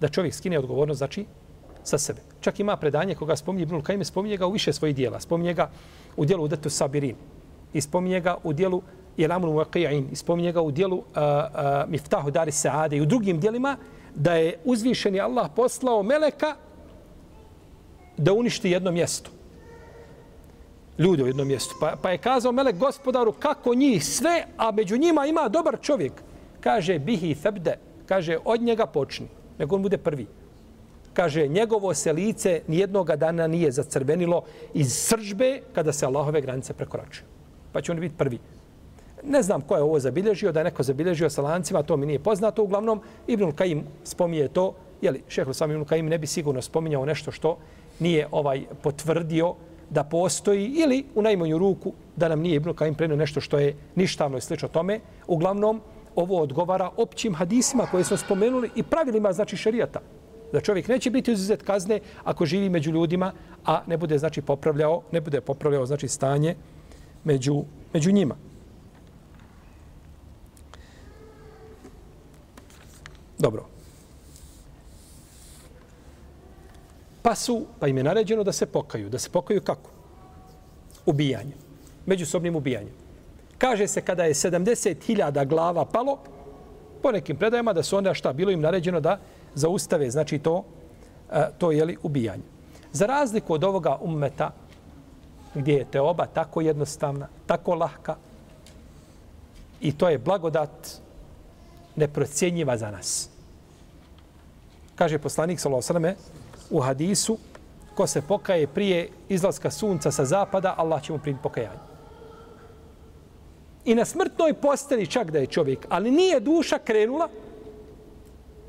da 0.00 0.08
čovjek 0.08 0.34
skine 0.34 0.58
odgovornost, 0.58 0.98
znači, 0.98 1.26
sa 1.86 1.98
sebe. 1.98 2.20
Čak 2.40 2.60
ima 2.60 2.76
predanje 2.76 3.14
koga 3.14 3.36
spominje 3.36 3.62
Ibnul 3.62 3.82
Kajme, 3.82 4.04
spominje 4.04 4.36
ga 4.36 4.46
u 4.46 4.52
više 4.52 4.72
svojih 4.72 4.96
dijela. 4.96 5.20
Spominje 5.20 5.54
ga 5.54 5.70
u 6.16 6.24
dijelu 6.24 6.44
Udetu 6.44 6.70
Sabirin. 6.70 7.16
I 7.72 7.80
spominje 7.80 8.20
ga 8.20 8.36
u 8.44 8.52
dijelu 8.52 8.82
Jelamun 9.16 9.50
Muaqi'in. 9.50 10.04
I 10.12 10.16
spominje 10.16 10.52
ga 10.52 10.62
u 10.62 10.70
dijelu 10.70 10.96
uh, 10.96 11.04
uh, 11.04 11.90
Miftahu 11.90 12.30
Dari 12.30 12.52
Saade. 12.52 12.96
I 12.96 13.00
u 13.00 13.06
drugim 13.06 13.40
dijelima 13.40 13.76
da 14.14 14.34
je 14.34 14.58
uzvišeni 14.64 15.20
Allah 15.20 15.50
poslao 15.56 16.02
Meleka 16.02 16.56
da 18.16 18.32
uništi 18.32 18.70
jedno 18.70 18.90
mjesto. 18.90 19.30
ljude 20.98 21.22
u 21.22 21.26
jednom 21.26 21.48
mjestu. 21.48 21.74
Pa, 21.80 21.96
pa 22.02 22.10
je 22.10 22.18
kazao 22.18 22.52
Melek 22.52 22.76
gospodaru 22.76 23.32
kako 23.32 23.74
njih 23.74 24.04
sve, 24.04 24.44
a 24.56 24.70
među 24.70 24.96
njima 24.96 25.26
ima 25.26 25.48
dobar 25.48 25.78
čovjek. 25.82 26.12
Kaže 26.60 26.98
bihi 26.98 27.34
febde, 27.34 27.78
kaže 28.06 28.38
od 28.44 28.62
njega 28.62 28.86
počni, 28.86 29.26
nego 29.58 29.76
on 29.76 29.82
bude 29.82 29.98
prvi. 29.98 30.26
Kaže 31.12 31.48
njegovo 31.48 31.94
se 31.94 32.12
lice 32.12 32.60
nijednoga 32.66 33.16
dana 33.16 33.46
nije 33.46 33.72
zacrvenilo 33.72 34.42
iz 34.74 34.92
sržbe 34.92 35.60
kada 35.72 35.92
se 35.92 36.06
Allahove 36.06 36.40
granice 36.40 36.72
prekoračuju. 36.72 37.26
Pa 37.72 37.80
će 37.80 37.92
on 37.92 38.00
biti 38.00 38.16
prvi. 38.16 38.38
Ne 39.22 39.42
znam 39.42 39.60
ko 39.60 39.76
je 39.76 39.82
ovo 39.82 40.00
zabilježio, 40.00 40.52
da 40.52 40.60
je 40.60 40.64
neko 40.64 40.82
zabilježio 40.82 41.30
sa 41.30 41.42
lancima, 41.42 41.82
to 41.82 41.96
mi 41.96 42.06
nije 42.06 42.18
poznato. 42.18 42.62
Uglavnom, 42.62 43.00
Ibnul 43.26 43.52
Kajim 43.52 43.84
spominje 44.04 44.48
to, 44.48 44.74
jeli, 45.00 45.22
šehr 45.28 45.54
sam 45.54 45.70
Ibnul 45.70 45.86
Kajim 45.86 46.06
ne 46.06 46.18
bi 46.18 46.26
sigurno 46.26 46.62
spominjao 46.62 47.06
nešto 47.06 47.30
što 47.30 47.58
nije 47.98 48.28
ovaj 48.30 48.64
potvrdio 48.82 49.54
da 49.90 50.04
postoji 50.04 50.66
ili 50.66 51.04
u 51.14 51.22
najmanju 51.22 51.58
ruku 51.58 51.92
da 52.16 52.28
nam 52.28 52.40
nije 52.40 52.56
Ibn 52.56 52.74
Kajim 52.74 52.94
prenio 52.94 53.16
nešto 53.16 53.40
što 53.40 53.58
je 53.58 53.76
ništavno 53.94 54.38
i 54.38 54.40
slično 54.40 54.68
tome. 54.68 55.00
Uglavnom, 55.26 55.80
ovo 56.16 56.40
odgovara 56.42 56.90
općim 56.96 57.34
hadisima 57.34 57.86
koje 57.90 58.04
smo 58.04 58.16
spomenuli 58.16 58.70
i 58.76 58.82
pravilima 58.82 59.32
znači 59.32 59.56
šerijata. 59.56 60.00
Da 60.52 60.60
čovjek 60.60 60.88
neće 60.88 61.10
biti 61.10 61.32
izuzet 61.32 61.62
kazne 61.62 62.00
ako 62.24 62.46
živi 62.46 62.68
među 62.68 62.90
ljudima, 62.90 63.32
a 63.64 63.82
ne 63.86 63.96
bude 63.96 64.18
znači 64.18 64.42
popravljao, 64.42 65.02
ne 65.12 65.20
bude 65.20 65.40
popravljao 65.40 65.86
znači 65.86 66.08
stanje 66.08 66.54
među, 67.24 67.64
među 67.92 68.12
njima. 68.12 68.36
Dobro. 73.38 73.75
Pa 77.26 77.34
su, 77.34 77.66
pa 77.80 77.88
im 77.88 77.96
je 77.96 78.04
naređeno 78.04 78.44
da 78.44 78.52
se 78.52 78.66
pokaju. 78.66 79.08
Da 79.10 79.18
se 79.18 79.30
pokaju 79.30 79.60
kako? 79.60 79.90
Ubijanjem. 81.06 81.58
Međusobnim 82.06 82.56
ubijanjem. 82.56 82.94
Kaže 83.58 83.88
se 83.88 84.00
kada 84.00 84.24
je 84.24 84.34
70.000 84.34 85.46
glava 85.46 85.84
palo, 85.84 86.18
po 87.02 87.10
nekim 87.10 87.36
predajama 87.36 87.72
da 87.72 87.82
su 87.82 87.96
onda 87.96 88.14
šta 88.14 88.32
bilo 88.32 88.50
im 88.50 88.60
naređeno 88.60 89.00
da 89.00 89.18
zaustave, 89.54 90.10
znači 90.10 90.38
to, 90.38 90.64
e, 91.32 91.48
to 91.58 91.72
je 91.72 91.84
li 91.84 91.96
ubijanje. 92.02 92.42
Za 92.92 93.06
razliku 93.06 93.54
od 93.54 93.64
ovoga 93.64 93.98
ummeta, 94.00 94.52
gdje 95.54 95.74
je 95.74 95.90
te 95.90 96.00
oba 96.00 96.26
tako 96.26 96.60
jednostavna, 96.60 97.28
tako 97.46 97.74
lahka, 97.74 98.16
i 99.80 99.92
to 99.92 100.08
je 100.08 100.18
blagodat 100.18 101.00
neprocjenjiva 101.96 102.76
za 102.76 102.90
nas. 102.90 103.30
Kaže 104.94 105.18
poslanik 105.18 105.60
Salosaleme 105.60 106.14
u 106.70 106.80
hadisu, 106.80 107.38
ko 107.94 108.06
se 108.06 108.22
pokaje 108.22 108.66
prije 108.66 109.08
izlaska 109.28 109.70
sunca 109.70 110.10
sa 110.10 110.24
zapada, 110.24 110.74
Allah 110.78 111.02
će 111.02 111.12
mu 111.12 111.18
primiti 111.18 111.42
pokajanje. 111.42 111.80
I 113.84 113.94
na 113.94 114.04
smrtnoj 114.04 114.54
posteli 114.54 115.06
čak 115.06 115.30
da 115.30 115.38
je 115.38 115.46
čovjek, 115.46 115.86
ali 115.88 116.10
nije 116.10 116.40
duša 116.40 116.78
krenula, 116.78 117.28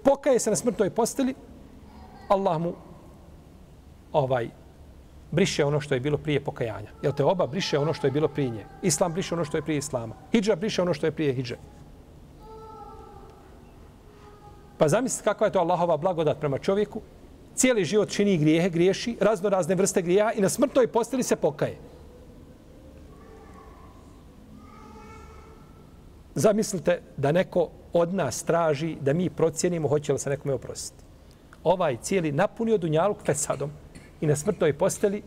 pokaje 0.04 0.40
se 0.40 0.50
na 0.50 0.56
smrtnoj 0.56 0.90
posteli, 0.90 1.34
Allah 2.30 2.62
mu 2.62 2.74
ovaj 4.12 4.50
briše 5.32 5.66
ono 5.66 5.80
što 5.80 5.94
je 5.94 6.00
bilo 6.00 6.18
prije 6.18 6.44
pokajanja. 6.44 6.92
Jel 7.02 7.14
te 7.14 7.24
oba 7.24 7.48
briše 7.48 7.78
ono 7.78 7.94
što 7.94 8.08
je 8.08 8.12
bilo 8.12 8.28
prije 8.28 8.50
nje? 8.50 8.66
Islam 8.82 9.14
briše 9.14 9.36
ono 9.36 9.46
što 9.46 9.58
je 9.58 9.62
prije 9.62 9.78
Islama. 9.78 10.16
Hidža 10.32 10.56
briše 10.56 10.82
ono 10.82 10.94
što 10.94 11.06
je 11.06 11.12
prije 11.12 11.34
Hidže. 11.34 11.58
Pa 14.78 14.88
zamislite 14.88 15.24
kakva 15.24 15.48
je 15.48 15.54
to 15.54 15.60
Allahova 15.60 15.98
blagodat 15.98 16.40
prema 16.40 16.58
čovjeku. 16.58 17.02
Cijeli 17.58 17.86
život 17.86 18.10
čini 18.10 18.38
grijehe, 18.38 18.70
griješi, 18.70 19.18
razno 19.20 19.50
razne 19.50 19.76
vrste 19.76 20.02
grijeha 20.02 20.32
i 20.32 20.42
na 20.42 20.50
smrtnoj 20.50 20.88
posteli 20.88 21.24
se 21.24 21.36
pokaje. 21.36 21.78
Zamislite 26.36 27.02
da 27.18 27.32
neko 27.32 27.70
od 27.94 28.14
nas 28.14 28.44
traži 28.44 28.96
da 29.02 29.14
mi 29.14 29.30
procijenimo 29.30 29.88
hoće 29.88 30.14
li 30.14 30.20
se 30.20 30.30
nekome 30.30 30.54
oprostiti. 30.54 31.04
Ovaj 31.64 31.98
cijeli 32.02 32.32
napunio 32.32 32.78
dunjaluk 32.78 33.18
fesadom 33.26 33.72
i 34.22 34.28
na 34.28 34.36
smrtnoj 34.36 34.74
posteli 34.74 35.24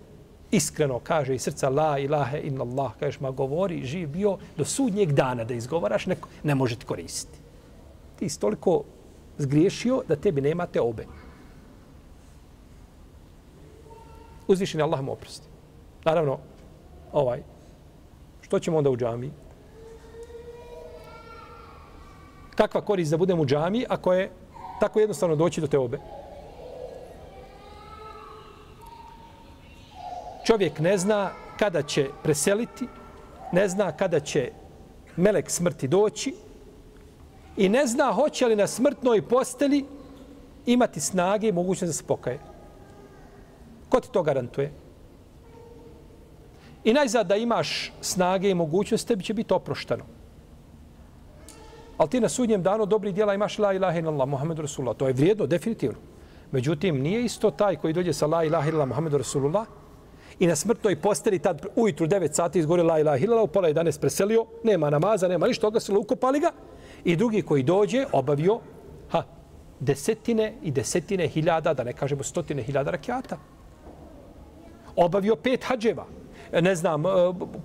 iskreno 0.51 0.99
kaže 0.99 1.35
iz 1.35 1.43
srca 1.43 1.69
la 1.69 1.99
ilahe 1.99 2.41
inna 2.45 2.63
Allah, 2.65 2.93
kažeš 3.01 3.21
ma 3.21 3.31
govori, 3.31 3.85
živ 3.85 4.09
bio 4.09 4.39
do 4.57 4.65
sudnjeg 4.65 5.13
dana 5.13 5.45
da 5.45 5.55
izgovaraš, 5.55 6.07
neko, 6.07 6.29
ne 6.43 6.55
može 6.55 6.77
ti 6.77 6.87
koristiti. 6.87 7.39
Ti 8.19 8.29
si 8.29 8.41
toliko 8.41 8.85
zgriješio 9.39 10.03
da 10.09 10.17
tebi 10.17 10.41
nemate 10.41 10.81
obe. 10.81 11.07
Uzvišeni 14.51 14.83
Allah 14.83 15.01
mu 15.01 15.13
oprosti. 15.13 15.47
Naravno, 16.05 16.39
ovaj, 17.13 17.43
što 18.41 18.59
ćemo 18.59 18.79
onda 18.79 18.91
u 18.91 18.97
džami? 18.97 19.31
kakva 22.61 22.81
korist 22.81 23.11
da 23.11 23.17
budem 23.17 23.41
u 23.41 23.47
džami 23.47 23.85
ako 23.89 24.13
je 24.13 24.31
tako 24.81 25.01
jednostavno 25.01 25.37
doći 25.37 25.61
do 25.61 25.67
te 25.67 25.79
obe? 25.79 25.99
Čovjek 30.45 30.79
ne 30.79 30.99
zna 30.99 31.31
kada 31.59 31.83
će 31.83 32.09
preseliti, 32.23 32.87
ne 33.53 33.69
zna 33.69 33.93
kada 33.93 34.21
će 34.21 34.51
melek 35.17 35.51
smrti 35.51 35.89
doći 35.89 36.35
i 37.57 37.69
ne 37.69 37.87
zna 37.87 38.13
hoće 38.13 38.47
li 38.47 38.57
na 38.57 38.67
smrtnoj 38.67 39.23
posteli 39.23 39.85
imati 40.67 41.01
snage 41.01 41.49
i 41.49 41.53
mogućnost 41.53 41.89
da 41.89 41.93
se 41.93 42.05
pokaje. 42.05 42.50
Ko 43.91 44.01
ti 44.01 44.09
to 44.13 44.23
garantuje? 44.23 44.73
I 46.85 46.93
najzad 46.93 47.27
da 47.27 47.37
imaš 47.37 47.93
snage 48.01 48.51
i 48.51 48.55
mogućnost, 48.55 49.09
tebi 49.09 49.25
će 49.25 49.35
biti 49.35 49.55
oprošteno. 49.55 50.05
Ali 51.99 52.11
ti 52.11 52.21
na 52.21 52.29
sudnjem 52.29 52.63
danu 52.63 52.87
dobri 52.87 53.13
djela 53.13 53.35
imaš 53.35 53.59
la 53.59 53.73
ilaha 53.73 53.99
illallah 53.99 54.29
Muhammed 54.29 54.59
Rasulullah. 54.59 54.97
To 54.97 55.07
je 55.07 55.13
vrijedno, 55.13 55.47
definitivno. 55.47 55.99
Međutim, 56.53 57.03
nije 57.03 57.25
isto 57.25 57.51
taj 57.51 57.77
koji 57.77 57.93
dođe 57.93 58.13
sa 58.13 58.27
la 58.27 58.45
ilaha 58.45 58.69
illallah 58.69 58.89
Muhammed 58.89 59.15
Rasulullah 59.15 59.67
i 60.39 60.47
na 60.47 60.57
smrtnoj 60.57 60.97
posteli 61.01 61.39
tad 61.39 61.67
ujutru 61.77 62.07
9 62.07 62.33
sati 62.33 62.59
izgore 62.59 62.83
la 62.83 62.99
ilaha 62.99 63.25
illallah, 63.25 63.45
u 63.45 63.53
pola 63.53 63.69
11 63.69 64.01
preselio, 64.01 64.47
nema 64.65 64.91
namaza, 64.91 65.29
nema 65.29 65.47
ništa, 65.47 65.67
ogasilo, 65.69 66.01
ukopali 66.01 66.41
ga. 66.41 66.53
I 67.05 67.17
drugi 67.17 67.43
koji 67.43 67.63
dođe, 67.63 68.07
obavio 68.13 68.61
ha, 69.11 69.23
desetine 69.81 70.55
i 70.63 70.71
desetine 70.71 71.29
hiljada, 71.29 71.75
da 71.75 71.85
ne 71.85 71.93
kažemo 71.93 72.23
stotine 72.23 72.63
hiljada 72.63 72.91
rakijata. 72.91 73.39
Obavio 74.97 75.37
pet 75.37 75.65
hađeva 75.65 76.07
ne 76.53 76.75
znam, 76.75 77.07
e, 77.07 77.11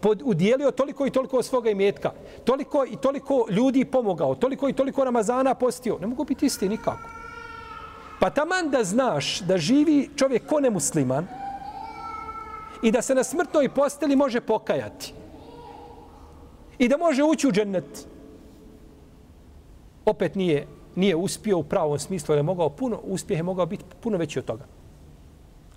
pod, 0.02 0.22
udijelio 0.26 0.72
toliko 0.72 1.06
i 1.06 1.10
toliko 1.10 1.44
svoga 1.44 1.70
imetka, 1.70 2.12
toliko 2.44 2.86
i 2.86 2.96
toliko 2.96 3.46
ljudi 3.50 3.86
pomogao, 3.86 4.36
toliko 4.36 4.70
i 4.70 4.74
toliko 4.74 5.04
Ramazana 5.04 5.56
postio. 5.56 5.98
Ne 6.02 6.08
mogu 6.08 6.24
biti 6.24 6.46
isti 6.46 6.70
nikako. 6.70 7.10
Pa 8.20 8.30
taman 8.30 8.70
da 8.70 8.84
znaš 8.84 9.40
da 9.40 9.58
živi 9.58 10.10
čovjek 10.16 10.48
ko 10.48 10.60
nemusliman 10.60 11.28
i 12.84 12.92
da 12.92 13.02
se 13.02 13.16
na 13.16 13.24
smrtnoj 13.24 13.70
posteli 13.70 14.16
može 14.16 14.42
pokajati 14.42 15.14
i 16.78 16.88
da 16.88 16.98
može 16.98 17.24
ući 17.24 17.48
u 17.48 17.52
džennet, 17.52 18.08
opet 20.06 20.36
nije 20.36 20.68
nije 20.96 21.16
uspio 21.16 21.58
u 21.58 21.64
pravom 21.64 22.00
smislu, 22.00 22.34
jer 22.34 22.40
je 22.40 22.44
mogao 22.44 22.70
puno, 22.70 23.00
uspjeh 23.04 23.40
je 23.40 23.44
mogao 23.44 23.66
biti 23.66 23.86
puno 24.00 24.18
veći 24.18 24.40
od 24.40 24.46
toga. 24.46 24.66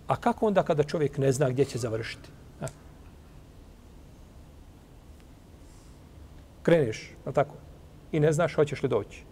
A 0.08 0.16
kako 0.16 0.46
onda 0.46 0.62
kada 0.62 0.82
čovjek 0.82 1.18
ne 1.18 1.32
zna 1.32 1.50
gdje 1.50 1.64
će 1.64 1.78
završiti? 1.78 2.28
kreneš, 6.68 7.16
je 7.26 7.32
tako? 7.32 7.54
I 8.12 8.20
ne 8.20 8.32
znaš 8.32 8.54
hoćeš 8.54 8.82
li 8.82 8.88
doći. 8.88 9.24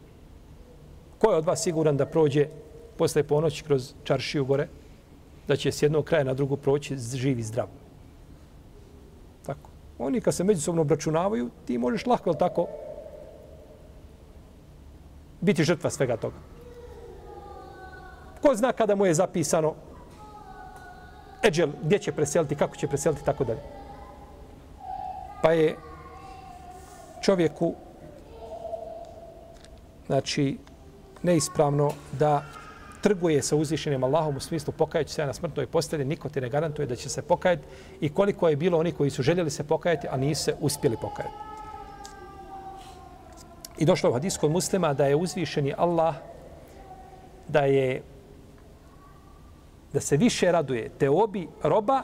Ko 1.19 1.31
je 1.31 1.37
od 1.37 1.45
vas 1.45 1.63
siguran 1.63 1.97
da 1.97 2.07
prođe 2.07 2.47
posle 2.97 3.23
ponoći 3.23 3.65
kroz 3.65 3.93
čaršiju 4.05 4.45
gore, 4.45 4.69
da 5.49 5.57
će 5.57 5.73
s 5.73 5.83
jednog 5.83 6.05
kraja 6.05 6.25
na 6.25 6.35
drugu 6.35 6.57
proći 6.57 6.97
živi 6.97 7.43
zdrav? 7.43 7.69
Tako. 9.47 9.71
Oni 9.99 10.21
kad 10.21 10.35
se 10.35 10.45
međusobno 10.45 10.83
obračunavaju, 10.83 11.51
ti 11.67 11.79
možeš 11.79 12.07
lahko, 12.07 12.31
ali 12.31 12.39
tako, 12.39 12.67
biti 15.41 15.65
žrtva 15.65 15.91
svega 15.91 16.17
toga. 16.17 16.41
Ko 18.41 18.55
zna 18.55 18.73
kada 18.73 18.97
mu 18.97 19.07
je 19.07 19.15
zapisano 19.15 19.75
Eđel, 21.43 21.71
gdje 21.83 21.99
će 21.99 22.13
preseliti, 22.13 22.55
kako 22.55 22.77
će 22.77 22.89
preseliti, 22.89 23.25
tako 23.25 23.45
dalje. 23.45 23.61
Pa 25.43 25.53
je 25.53 25.77
čovjeku 27.23 27.75
znači 30.07 30.59
neispravno 31.23 31.91
da 32.13 32.45
trguje 33.03 33.43
sa 33.43 33.57
uzvišenim 33.57 34.05
Allahom 34.05 34.37
u 34.37 34.41
smislu 34.41 34.73
pokajajući 34.79 35.15
se 35.15 35.27
na 35.27 35.33
smrtnoj 35.33 35.67
postelji, 35.67 36.05
niko 36.05 36.29
ti 36.29 36.41
ne 36.41 36.49
garantuje 36.49 36.87
da 36.87 36.97
će 36.97 37.09
se 37.09 37.23
pokajati 37.23 37.63
i 38.01 38.09
koliko 38.09 38.49
je 38.49 38.57
bilo 38.57 38.79
oni 38.79 38.93
koji 38.93 39.11
su 39.11 39.23
željeli 39.23 39.51
se 39.51 39.65
pokajati, 39.65 40.09
a 40.11 40.17
nisu 40.17 40.45
se 40.45 40.55
uspjeli 40.61 40.97
pokajati. 41.01 41.35
I 43.79 43.85
došlo 43.85 44.11
u 44.11 44.13
hadisku 44.13 44.49
muslima 44.49 44.95
da 44.95 45.07
je 45.07 45.17
uzvišeni 45.17 45.75
Allah 45.77 46.15
da 47.49 47.61
je 47.61 48.03
da 49.93 50.01
se 50.01 50.17
više 50.17 50.53
raduje 50.53 50.91
te 50.99 51.11
obi 51.11 51.49
roba 51.63 52.03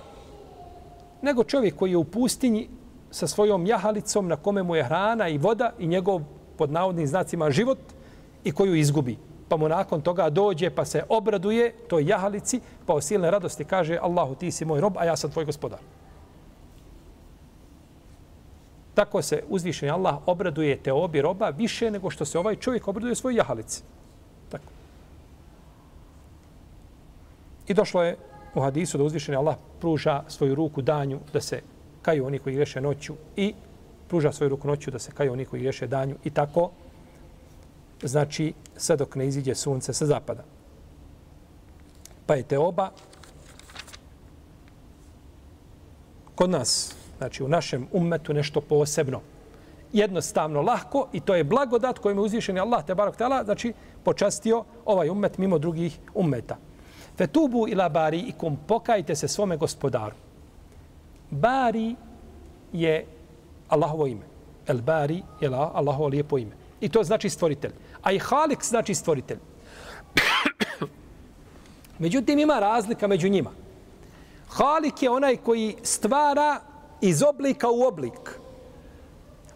nego 1.22 1.44
čovjek 1.44 1.76
koji 1.76 1.90
je 1.90 1.96
u 1.96 2.04
pustinji 2.04 2.68
sa 3.10 3.26
svojom 3.26 3.66
jahalicom 3.66 4.28
na 4.28 4.36
kome 4.36 4.62
mu 4.62 4.76
je 4.76 4.84
hrana 4.84 5.28
i 5.28 5.38
voda 5.38 5.72
i 5.78 5.86
njegov 5.86 6.22
pod 6.58 6.72
navodnim 6.72 7.06
znacima 7.06 7.50
život 7.50 7.78
i 8.44 8.52
koju 8.52 8.74
izgubi. 8.74 9.18
Pa 9.48 9.56
mu 9.56 9.68
nakon 9.68 10.00
toga 10.00 10.30
dođe 10.30 10.70
pa 10.70 10.84
se 10.84 11.02
obraduje 11.08 11.74
toj 11.88 12.06
jahalici 12.08 12.60
pa 12.86 12.94
o 12.94 13.00
silne 13.00 13.30
radosti 13.30 13.64
kaže 13.64 13.98
Allahu 14.02 14.34
ti 14.34 14.50
si 14.50 14.64
moj 14.64 14.80
rob, 14.80 14.96
a 14.98 15.04
ja 15.04 15.16
sam 15.16 15.30
tvoj 15.30 15.44
gospodar. 15.44 15.78
Tako 18.94 19.22
se 19.22 19.42
uzvišeni 19.48 19.90
Allah 19.90 20.18
obraduje 20.26 20.76
te 20.76 20.92
obi 20.92 21.22
roba 21.22 21.48
više 21.48 21.90
nego 21.90 22.10
što 22.10 22.24
se 22.24 22.38
ovaj 22.38 22.56
čovjek 22.56 22.88
obraduje 22.88 23.14
svoj 23.14 23.34
jahalici. 23.34 23.82
Tako. 24.48 24.72
I 27.68 27.74
došlo 27.74 28.02
je 28.02 28.16
u 28.54 28.60
hadisu 28.60 28.98
da 28.98 29.04
uzvišeni 29.04 29.36
Allah 29.36 29.56
pruža 29.80 30.22
svoju 30.28 30.54
ruku 30.54 30.82
danju 30.82 31.20
da 31.32 31.40
se 31.40 31.60
kaju 32.02 32.26
oni 32.26 32.38
koji 32.38 32.54
greše 32.54 32.80
noću 32.80 33.14
i 33.36 33.54
pruža 34.08 34.32
svoju 34.32 34.48
ruku 34.48 34.68
noću 34.68 34.90
da 34.90 34.98
se 34.98 35.12
kaju 35.12 35.32
oni 35.32 35.44
koji 35.44 35.62
greše 35.62 35.86
danju 35.86 36.16
i 36.24 36.30
tako 36.30 36.70
znači 38.02 38.52
sve 38.76 38.96
dok 38.96 39.14
ne 39.14 39.26
iziđe 39.26 39.54
sunce 39.54 39.92
sa 39.92 40.06
zapada. 40.06 40.44
Pa 42.26 42.34
je 42.34 42.42
te 42.42 42.58
oba 42.58 42.90
kod 46.34 46.50
nas, 46.50 46.96
znači 47.18 47.42
u 47.42 47.48
našem 47.48 47.86
ummetu 47.92 48.34
nešto 48.34 48.60
posebno. 48.60 49.20
Jednostavno, 49.92 50.62
lahko 50.62 51.08
i 51.12 51.20
to 51.20 51.34
je 51.34 51.44
blagodat 51.44 51.98
kojim 51.98 52.18
je 52.18 52.24
uzvišen 52.24 52.58
Allah 52.58 52.84
te 52.86 52.94
barok 52.94 53.16
tela, 53.16 53.44
znači 53.44 53.72
počastio 54.04 54.64
ovaj 54.84 55.10
ummet 55.10 55.38
mimo 55.38 55.58
drugih 55.58 55.98
ummeta. 56.14 56.56
Fetubu 57.16 57.68
ila 57.68 57.88
bari 57.88 58.18
ikum, 58.18 58.56
pokajte 58.66 59.16
se 59.16 59.28
svome 59.28 59.56
gospodaru. 59.56 60.14
Bari 61.30 61.96
je 62.72 63.06
Allahovo 63.68 64.06
ime. 64.06 64.26
El 64.66 64.80
Bari 64.82 65.22
je 65.40 65.48
Allahovo 65.48 66.08
lijepo 66.08 66.38
ime. 66.38 66.52
I 66.80 66.88
to 66.88 67.04
znači 67.04 67.30
stvoritelj. 67.30 67.72
A 68.02 68.12
i 68.12 68.18
Halik 68.18 68.64
znači 68.64 68.94
stvoritelj. 68.94 69.38
Međutim, 71.98 72.38
ima 72.38 72.58
razlika 72.58 73.06
među 73.06 73.28
njima. 73.28 73.50
Halik 74.48 75.02
je 75.02 75.10
onaj 75.10 75.36
koji 75.36 75.76
stvara 75.82 76.60
iz 77.00 77.22
oblika 77.22 77.70
u 77.70 77.82
oblik. 77.82 78.38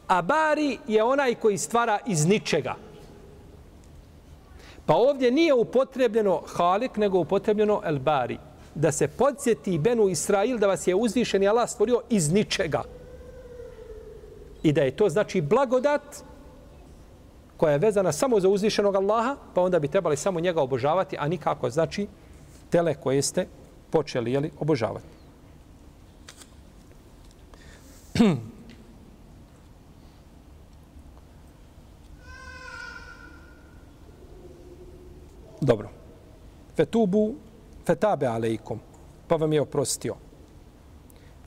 A 0.09 0.23
Bari 0.23 0.79
je 0.89 1.03
onaj 1.03 1.35
koji 1.35 1.59
stvara 1.59 1.99
iz 2.07 2.27
ničega. 2.27 2.75
Pa 4.87 4.95
ovdje 4.95 5.31
nije 5.31 5.55
upotrebljeno 5.55 6.43
Halik, 6.47 6.97
nego 6.97 7.19
upotrebljeno 7.19 7.81
El 7.85 7.99
Bari. 7.99 8.39
Da 8.75 8.93
se 8.93 9.09
podsjeti 9.09 9.79
Benu 9.79 10.09
Israil 10.09 10.59
da 10.59 10.67
vas 10.67 10.87
je 10.87 10.95
uzvišen 10.95 11.43
i 11.43 11.49
Allah 11.49 11.71
stvorio 11.71 12.01
iz 12.11 12.33
ničega. 12.33 12.83
I 14.63 14.73
da 14.73 14.83
je 14.83 14.97
to 14.97 15.09
znači 15.09 15.41
blagodat 15.41 16.03
koja 17.57 17.73
je 17.73 17.79
vezana 17.79 18.13
samo 18.13 18.41
za 18.41 18.49
uzvišenog 18.49 18.95
Allaha, 18.95 19.37
pa 19.55 19.63
onda 19.63 19.79
bi 19.79 19.89
trebali 19.89 20.17
samo 20.17 20.41
njega 20.41 20.63
obožavati, 20.63 21.17
a 21.19 21.29
nikako 21.29 21.71
znači 21.71 22.07
tele 22.71 22.95
koje 22.95 23.23
ste 23.23 23.47
počeli 23.91 24.33
jeli, 24.33 24.51
obožavati. 24.61 25.07
Dobro. 35.67 35.89
Fetubu 36.77 37.35
fetabe 37.87 38.27
aleikum. 38.27 38.81
Pa 39.27 39.37
vam 39.37 39.53
je 39.53 39.61
oprostio. 39.61 40.15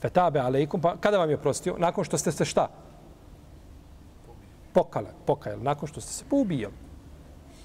Fetabe 0.00 0.40
aleikum. 0.40 0.80
Pa 0.80 0.96
kada 1.00 1.18
vam 1.18 1.30
je 1.30 1.36
oprostio? 1.36 1.76
Nakon 1.78 2.04
što 2.04 2.18
ste 2.18 2.32
se 2.32 2.44
šta? 2.44 2.68
Pokale, 4.72 5.08
pokajali. 5.26 5.62
Nakon 5.62 5.88
što 5.88 6.00
ste 6.00 6.12
se 6.12 6.24
poubijali. 6.30 6.74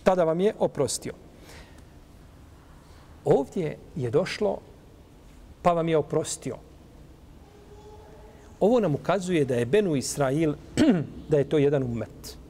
Tada 0.03 0.24
vam 0.24 0.39
je 0.39 0.53
oprostio. 0.60 1.14
Ovdje 3.26 3.78
je 3.95 4.12
došlo 4.12 4.58
pa 5.62 5.74
vam 5.74 5.89
je 5.89 5.97
oprostio. 5.97 6.58
Ovo 8.60 8.80
nam 8.80 8.95
ukazuje 8.95 9.45
da 9.45 9.56
je 9.56 9.66
Benu 9.66 9.95
Israil, 9.95 10.56
da 11.30 11.38
je 11.38 11.49
to 11.49 11.58
jedan 11.58 11.84
umet 11.84 12.45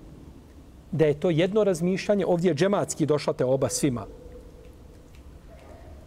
da 0.95 1.05
je 1.05 1.19
to 1.19 1.29
jedno 1.29 1.63
razmišljanje, 1.63 2.25
ovdje 2.25 2.49
je 2.49 2.55
džematski 2.55 3.05
došla 3.05 3.33
te 3.33 3.45
oba 3.45 3.69
svima. 3.69 4.05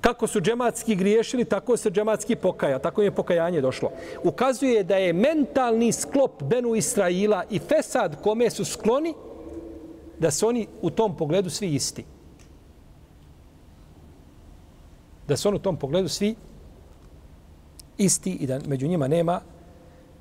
Kako 0.00 0.26
su 0.26 0.40
džematski 0.40 0.94
griješili, 0.96 1.44
tako 1.44 1.76
se 1.76 1.90
džematski 1.90 2.36
pokaja, 2.36 2.78
tako 2.78 3.02
je 3.02 3.10
pokajanje 3.10 3.60
došlo. 3.60 3.90
Ukazuje 4.24 4.84
da 4.84 4.96
je 4.96 5.12
mentalni 5.12 5.92
sklop 5.92 6.42
Benu 6.42 6.74
Israila 6.74 7.44
i 7.50 7.58
Fesad 7.58 8.22
kome 8.22 8.50
su 8.50 8.64
skloni, 8.64 9.14
da 10.18 10.30
su 10.30 10.48
oni 10.48 10.66
u 10.82 10.90
tom 10.90 11.16
pogledu 11.16 11.50
svi 11.50 11.74
isti. 11.74 12.04
Da 15.28 15.36
su 15.36 15.48
oni 15.48 15.56
u 15.56 15.62
tom 15.62 15.76
pogledu 15.76 16.08
svi 16.08 16.34
isti 17.98 18.32
i 18.32 18.46
da 18.46 18.60
među 18.66 18.88
njima 18.88 19.08
nema 19.08 19.40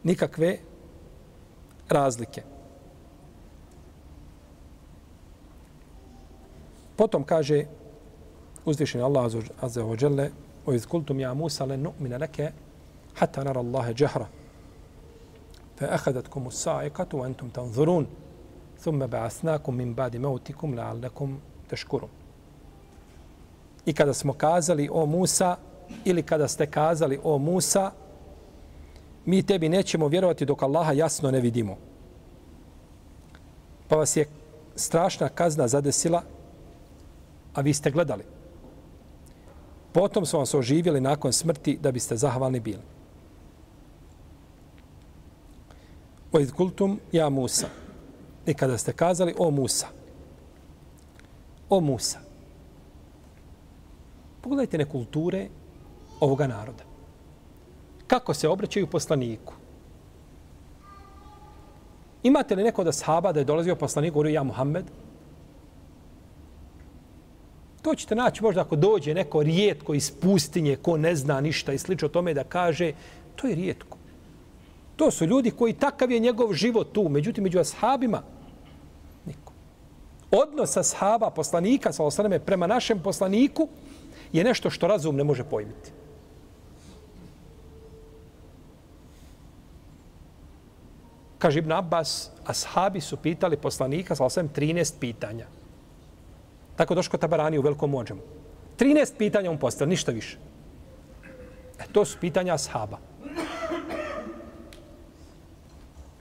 nikakve 0.03 0.57
razlike. 1.89 2.56
Potom 6.97 7.23
kaže 7.23 7.65
uzvišeni 8.65 9.03
Allah 9.03 9.25
azza 9.61 9.85
wa 9.85 9.95
jalla 9.97 10.29
wa 10.65 10.75
iz 10.75 10.85
kultum 10.85 11.19
ya 11.19 11.33
Musa 11.33 11.65
lan 11.65 11.81
nu'mina 11.81 12.17
laka 12.17 12.51
hatta 13.13 13.43
nara 13.43 13.59
Allaha 13.59 13.93
jahra. 13.93 14.27
Fa 15.75 15.85
akhadhatkum 15.85 16.47
as-sa'iqatu 16.47 17.25
antum 17.25 17.49
tanzurun. 17.49 18.07
Thumma 18.83 19.07
ba'asnakum 19.07 19.75
min 19.75 19.95
ba'di 19.95 20.19
mawtikum 20.19 20.75
la'allakum 20.75 21.37
tashkurun. 21.69 22.09
I 23.85 23.93
kada 23.93 24.13
smo 24.13 24.33
kazali 24.33 24.89
o 24.91 25.05
Musa 25.05 25.57
ili 26.05 26.23
kada 26.23 26.47
ste 26.47 26.65
kazali 26.65 27.19
o 27.23 27.37
Musa 27.37 27.91
mi 29.25 29.43
tebi 29.43 29.69
nećemo 29.69 30.07
vjerovati 30.07 30.45
dok 30.45 30.63
Allaha 30.63 30.91
jasno 30.91 31.31
ne 31.31 31.39
vidimo. 31.39 31.77
Pa 33.87 33.95
vas 33.95 34.17
je 34.17 34.25
strašna 34.75 35.29
kazna 35.29 35.67
zadesila 35.67 36.23
a 37.57 37.61
vi 37.61 37.73
ste 37.73 37.91
gledali. 37.91 38.23
Potom 39.91 40.25
su 40.25 40.37
vas 40.37 40.53
oživjeli 40.53 41.01
nakon 41.01 41.33
smrti 41.33 41.77
da 41.81 41.91
biste 41.91 42.17
zahvalni 42.17 42.59
bili. 42.59 42.81
Oid 46.31 46.51
kultum 46.51 46.99
ja 47.11 47.29
Musa. 47.29 47.67
I 48.45 48.53
kada 48.53 48.77
ste 48.77 48.93
kazali 48.93 49.33
o 49.37 49.51
Musa. 49.51 49.87
O 51.69 51.79
Musa. 51.79 52.19
Pogledajte 54.41 54.77
nekulture 54.77 55.47
ovoga 56.19 56.47
naroda. 56.47 56.83
Kako 58.07 58.33
se 58.33 58.47
obraćaju 58.47 58.87
poslaniku? 58.87 59.53
Imate 62.23 62.55
li 62.55 62.63
neko 62.63 62.83
da 62.83 62.91
sahaba 62.91 63.31
da 63.31 63.39
je 63.39 63.45
dolazio 63.45 63.75
poslanik, 63.75 64.13
govorio 64.13 64.33
ja 64.33 64.43
Muhammed, 64.43 64.85
To 67.87 67.95
ćete 67.95 68.15
naći 68.15 68.43
možda 68.43 68.61
ako 68.61 68.75
dođe 68.75 69.13
neko 69.13 69.43
rijetko 69.43 69.93
iz 69.93 70.11
pustinje 70.11 70.75
ko 70.75 70.97
ne 70.97 71.15
zna 71.15 71.41
ništa 71.41 71.73
i 71.73 71.77
slično 71.77 72.07
tome 72.07 72.33
da 72.33 72.43
kaže, 72.43 72.91
to 73.35 73.47
je 73.47 73.55
rijetko. 73.55 73.97
To 74.95 75.11
su 75.11 75.25
ljudi 75.25 75.51
koji 75.51 75.73
takav 75.73 76.11
je 76.11 76.19
njegov 76.19 76.53
život 76.53 76.91
tu. 76.91 77.09
Međutim, 77.09 77.43
među 77.43 77.59
ashabima, 77.59 78.21
niko. 79.25 79.53
Odnos 80.31 80.77
ashaba, 80.77 81.29
poslanika, 81.29 81.93
sa 81.93 82.03
osaname, 82.03 82.39
prema 82.39 82.67
našem 82.67 82.99
poslaniku, 82.99 83.69
je 84.33 84.43
nešto 84.43 84.69
što 84.69 84.87
razum 84.87 85.15
ne 85.15 85.23
može 85.23 85.43
pojmiti. 85.43 85.91
Kaže 91.37 91.59
Ibn 91.59 91.71
Abbas, 91.71 92.31
ashabi 92.45 93.01
su 93.01 93.17
pitali 93.17 93.57
poslanika, 93.57 94.15
sa 94.15 94.25
osam 94.25 94.49
13 94.49 94.93
pitanja. 94.99 95.56
Tako 96.77 96.95
došlo 96.95 97.11
kod 97.11 97.19
Tabarani 97.19 97.57
u 97.57 97.61
velikom 97.61 97.95
ođemu. 97.95 98.21
13 98.77 99.17
pitanja 99.17 99.51
on 99.51 99.57
postavili, 99.57 99.89
ništa 99.89 100.11
više. 100.11 100.37
E, 101.79 101.83
to 101.91 102.05
su 102.05 102.17
pitanja 102.21 102.53
ashaba. 102.53 102.97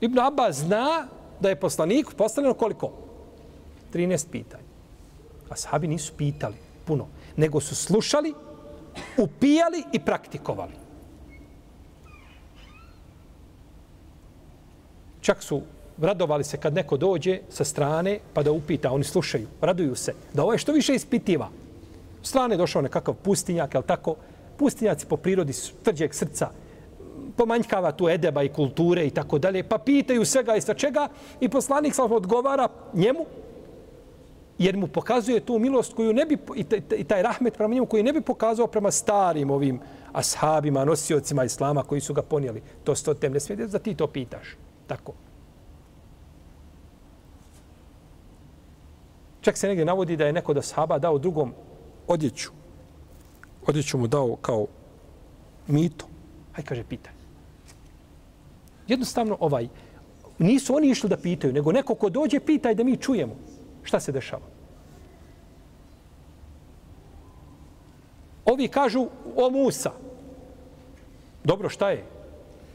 Ibn 0.00 0.18
Abba 0.18 0.52
zna 0.52 1.06
da 1.40 1.48
je 1.48 1.60
poslaniku 1.60 2.12
postavljeno 2.16 2.54
koliko? 2.54 2.92
13 3.92 4.30
pitanja. 4.30 4.64
Ashabi 5.50 5.88
nisu 5.88 6.12
pitali 6.16 6.54
puno, 6.84 7.06
nego 7.36 7.60
su 7.60 7.76
slušali, 7.76 8.34
upijali 9.16 9.84
i 9.92 10.00
praktikovali. 10.00 10.72
Čak 15.20 15.42
su 15.42 15.62
radovali 15.98 16.44
se 16.44 16.56
kad 16.56 16.74
neko 16.74 16.96
dođe 16.96 17.38
sa 17.48 17.64
strane 17.64 18.18
pa 18.34 18.42
da 18.42 18.52
upita, 18.52 18.92
oni 18.92 19.04
slušaju, 19.04 19.46
raduju 19.60 19.94
se, 19.94 20.14
da 20.34 20.42
ovo 20.42 20.52
je 20.52 20.58
što 20.58 20.72
više 20.72 20.94
ispitiva. 20.94 21.48
S 22.22 22.28
strane 22.28 22.56
došao 22.56 22.82
nekakav 22.82 23.14
pustinjak, 23.14 23.74
je 23.74 23.82
tako? 23.82 24.14
Pustinjaci 24.56 25.06
po 25.06 25.16
prirodi 25.16 25.52
su 25.52 25.72
tvrđeg 25.82 26.14
srca, 26.14 26.48
pomanjkava 27.36 27.92
tu 27.92 28.08
edeba 28.08 28.42
i 28.42 28.48
kulture 28.48 29.06
i 29.06 29.10
tako 29.10 29.38
dalje, 29.38 29.62
pa 29.62 29.78
pitaju 29.78 30.24
svega 30.24 30.56
i 30.56 30.60
sva 30.60 30.74
čega 30.74 31.08
i 31.40 31.48
poslanik 31.48 31.94
sam 31.94 32.12
odgovara 32.12 32.68
njemu, 32.94 33.26
jer 34.58 34.76
mu 34.76 34.86
pokazuje 34.86 35.40
tu 35.40 35.58
milost 35.58 35.94
koju 35.94 36.12
ne 36.12 36.26
bi, 36.26 36.38
i 36.96 37.04
taj 37.04 37.22
rahmet 37.22 37.54
prema 37.56 37.74
njemu 37.74 37.86
koji 37.86 38.02
ne 38.02 38.12
bi 38.12 38.20
pokazao 38.20 38.66
prema 38.66 38.90
starim 38.90 39.50
ovim 39.50 39.80
ashabima, 40.12 40.84
nosiocima 40.84 41.44
islama 41.44 41.82
koji 41.82 42.00
su 42.00 42.14
ga 42.14 42.22
ponijeli. 42.22 42.62
To 42.84 42.94
sto 42.94 43.14
tem 43.14 43.32
ne 43.32 43.40
smije 43.40 43.66
da 43.66 43.78
ti 43.78 43.94
to 43.94 44.06
pitaš. 44.06 44.56
Tako. 44.86 45.12
Čak 49.46 49.56
se 49.56 49.68
negdje 49.68 49.84
navodi 49.84 50.16
da 50.16 50.26
je 50.26 50.32
neko 50.32 50.54
da 50.54 50.62
sahaba 50.62 50.98
dao 50.98 51.18
drugom 51.18 51.52
odjeću. 52.06 52.50
Odjeću 53.66 53.98
mu 53.98 54.06
dao 54.06 54.36
kao 54.42 54.66
mito. 55.66 56.06
Aj 56.56 56.64
kaže, 56.64 56.82
pitaj. 56.84 57.12
Jednostavno 58.88 59.36
ovaj, 59.40 59.68
nisu 60.38 60.74
oni 60.76 60.90
išli 60.90 61.10
da 61.10 61.16
pitaju, 61.16 61.52
nego 61.52 61.72
neko 61.72 61.94
ko 61.94 62.10
dođe 62.10 62.40
pitaj 62.40 62.74
da 62.74 62.84
mi 62.84 62.96
čujemo 62.96 63.36
šta 63.82 64.00
se 64.00 64.12
dešava. 64.12 64.42
Ovi 68.44 68.68
kažu 68.68 69.06
o 69.36 69.50
Musa. 69.50 69.92
Dobro, 71.44 71.68
šta 71.68 71.90
je? 71.90 72.04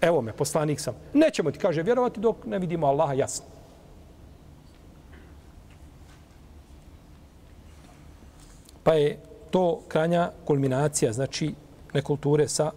Evo 0.02 0.22
me, 0.22 0.34
poslanik 0.34 0.80
sam. 0.80 0.96
Nećemo 1.14 1.52
ti, 1.52 1.60
kaže, 1.60 1.84
vjerovati 1.84 2.20
dok 2.20 2.46
ne 2.46 2.60
vidimo 2.60 2.88
Allaha 2.88 3.14
jasno. 3.14 3.51
Pa 8.84 8.94
je 8.94 9.20
to 9.52 9.82
kranja 9.88 10.32
kulminacija, 10.46 11.14
znači 11.14 11.54
nekulture 11.94 12.48
sa 12.48 12.72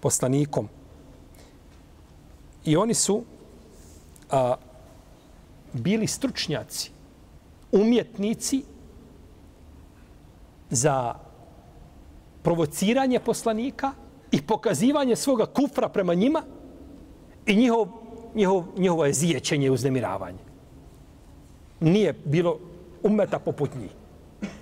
poslanikom. 0.00 0.68
I 2.64 2.76
oni 2.76 2.94
su 2.94 3.24
a, 4.30 4.54
bili 5.72 6.06
stručnjaci, 6.06 6.90
umjetnici 7.72 8.62
za 10.70 11.14
provociranje 12.42 13.20
poslanika 13.20 13.92
i 14.30 14.42
pokazivanje 14.42 15.16
svoga 15.16 15.46
kufra 15.46 15.88
prema 15.88 16.14
njima 16.14 16.42
i 17.46 17.56
njihov, 17.56 17.88
njihov, 18.34 18.64
njihovo 18.76 19.06
je 19.06 19.12
zijećenje 19.12 19.66
i 19.66 19.70
uznemiravanje. 19.70 20.38
Nije 21.80 22.12
bilo 22.24 22.58
umeta 23.02 23.38
poput 23.38 23.70
njih. 23.74 23.90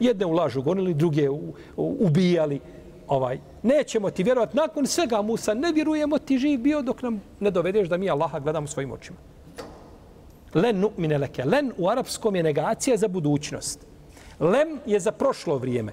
Jedne 0.00 0.26
u 0.26 0.32
lažu 0.32 0.62
gonili, 0.62 0.94
druge 0.94 1.30
u, 1.30 1.54
u, 1.76 1.96
ubijali. 2.00 2.60
Ovaj. 3.08 3.38
Nećemo 3.62 4.10
ti 4.10 4.22
vjerovati. 4.22 4.56
Nakon 4.56 4.86
svega, 4.86 5.22
Musa, 5.22 5.54
ne 5.54 5.72
vjerujemo 5.72 6.18
ti 6.18 6.38
živ 6.38 6.60
bio 6.60 6.82
dok 6.82 7.02
nam 7.02 7.22
ne 7.40 7.50
dovedeš 7.50 7.88
da 7.88 7.96
mi 7.96 8.10
Allaha 8.10 8.38
gledamo 8.38 8.66
svojim 8.66 8.92
očima. 8.92 9.18
Len 10.54 10.80
nu'mine 10.80 11.18
leke. 11.18 11.44
Len 11.44 11.72
u 11.78 11.88
arapskom 11.88 12.36
je 12.36 12.42
negacija 12.42 12.96
za 12.96 13.08
budućnost. 13.08 13.86
Lem 14.40 14.78
je 14.86 15.00
za 15.00 15.12
prošlo 15.12 15.58
vrijeme. 15.58 15.92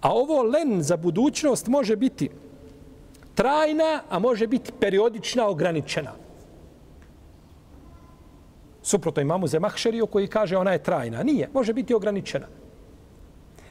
A 0.00 0.12
ovo 0.12 0.42
len 0.42 0.82
za 0.82 0.96
budućnost 0.96 1.66
može 1.68 1.96
biti 1.96 2.28
trajna, 3.34 4.02
a 4.10 4.18
može 4.18 4.46
biti 4.46 4.72
periodična, 4.80 5.48
ograničena. 5.48 6.12
Suprotno 8.84 9.22
imamo 9.22 9.46
Zemahšeriju 9.46 10.06
koji 10.06 10.26
kaže 10.26 10.56
ona 10.56 10.72
je 10.72 10.82
trajna. 10.82 11.22
Nije, 11.22 11.48
može 11.54 11.72
biti 11.72 11.94
ograničena. 11.94 12.46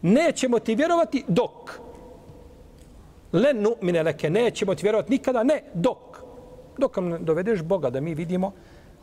Nećemo 0.02 0.60
ti 0.60 0.76
vjerovati 0.76 1.24
dok. 1.28 1.80
Len 3.34 3.62
nu 3.62 3.76
mine 3.82 4.04
leke, 4.04 4.30
nećemo 4.30 4.76
ti 4.76 4.84
vjerovati 4.84 5.12
nikada, 5.12 5.44
ne, 5.44 5.64
dok. 5.74 5.98
Dok 6.78 6.98
nam 6.98 7.26
dovedeš 7.26 7.62
Boga 7.62 7.90
da 7.90 8.02
mi 8.02 8.16
vidimo, 8.16 8.52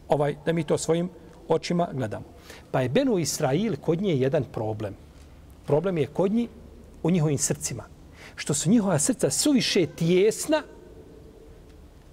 ovaj 0.08 0.34
da 0.46 0.52
mi 0.52 0.64
to 0.64 0.78
svojim 0.78 1.11
očima 1.48 1.88
gledamo. 1.92 2.24
Pa 2.70 2.80
je 2.80 2.88
Benu 2.88 3.18
Israil 3.18 3.76
kod 3.80 4.02
nje 4.02 4.16
jedan 4.16 4.44
problem. 4.44 4.94
Problem 5.66 5.98
je 5.98 6.06
kod 6.06 6.32
njih 6.32 6.48
u 7.02 7.11
njihovim 7.11 7.38
srcima. 7.38 7.84
Što 8.36 8.54
su 8.54 8.70
njihova 8.70 8.98
srca 8.98 9.30
suviše 9.30 9.86
tjesna, 9.86 10.62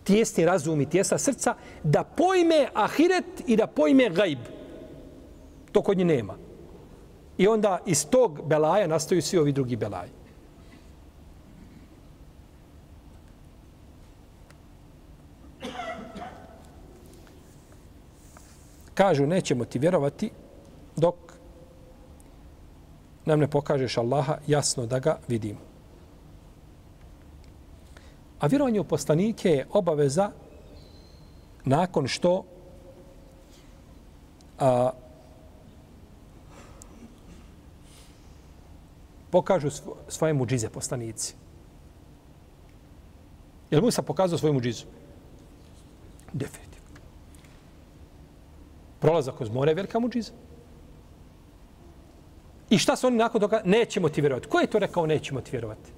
tijesni 0.07 0.45
razum 0.45 0.81
i 0.81 0.89
tjesna 0.89 1.17
srca, 1.17 1.55
da 1.83 2.03
pojme 2.03 2.69
ahiret 2.73 3.43
i 3.47 3.55
da 3.55 3.67
pojme 3.67 4.09
gajb. 4.09 4.39
To 5.71 5.81
kod 5.81 5.97
nje 5.97 6.05
nema. 6.05 6.35
I 7.37 7.47
onda 7.47 7.79
iz 7.85 8.05
tog 8.09 8.47
belaja 8.47 8.87
nastaju 8.87 9.21
svi 9.21 9.37
ovi 9.37 9.51
drugi 9.51 9.75
belaji. 9.75 10.11
Kažu, 18.93 19.27
nećemo 19.27 19.65
ti 19.65 19.79
vjerovati 19.79 20.31
dok 20.95 21.15
nam 23.25 23.39
ne 23.39 23.47
pokažeš 23.47 23.97
Allaha 23.97 24.37
jasno 24.47 24.85
da 24.85 24.99
ga 24.99 25.19
vidimo. 25.27 25.66
A 28.39 28.47
vjerovanje 28.47 28.79
u 28.79 28.83
poslanike 28.83 29.49
je 29.49 29.67
obaveza 29.71 30.31
nakon 31.65 32.07
što 32.07 32.43
a, 34.59 34.89
pokažu 39.29 39.69
svoje 40.07 40.33
muđize 40.33 40.69
poslanici. 40.69 41.35
Je 43.71 43.77
li 43.77 43.83
Musa 43.83 44.01
pokazao 44.01 44.37
svoju 44.37 44.53
muđizu? 44.53 44.85
Definitivno. 46.33 46.99
Prolazak 48.99 49.37
kroz 49.37 49.49
more 49.49 49.71
je 49.71 49.75
velika 49.75 49.99
muđiza. 49.99 50.31
I 52.69 52.77
šta 52.77 52.95
su 52.95 53.07
oni 53.07 53.17
nakon 53.17 53.41
toga? 53.41 53.61
Nećemo 53.65 54.09
ti 54.09 54.21
vjerovati. 54.21 54.47
Ko 54.47 54.59
je 54.59 54.67
to 54.67 54.79
rekao 54.79 55.05
nećemo 55.05 55.41
ti 55.41 55.51
vjerovati? 55.51 55.96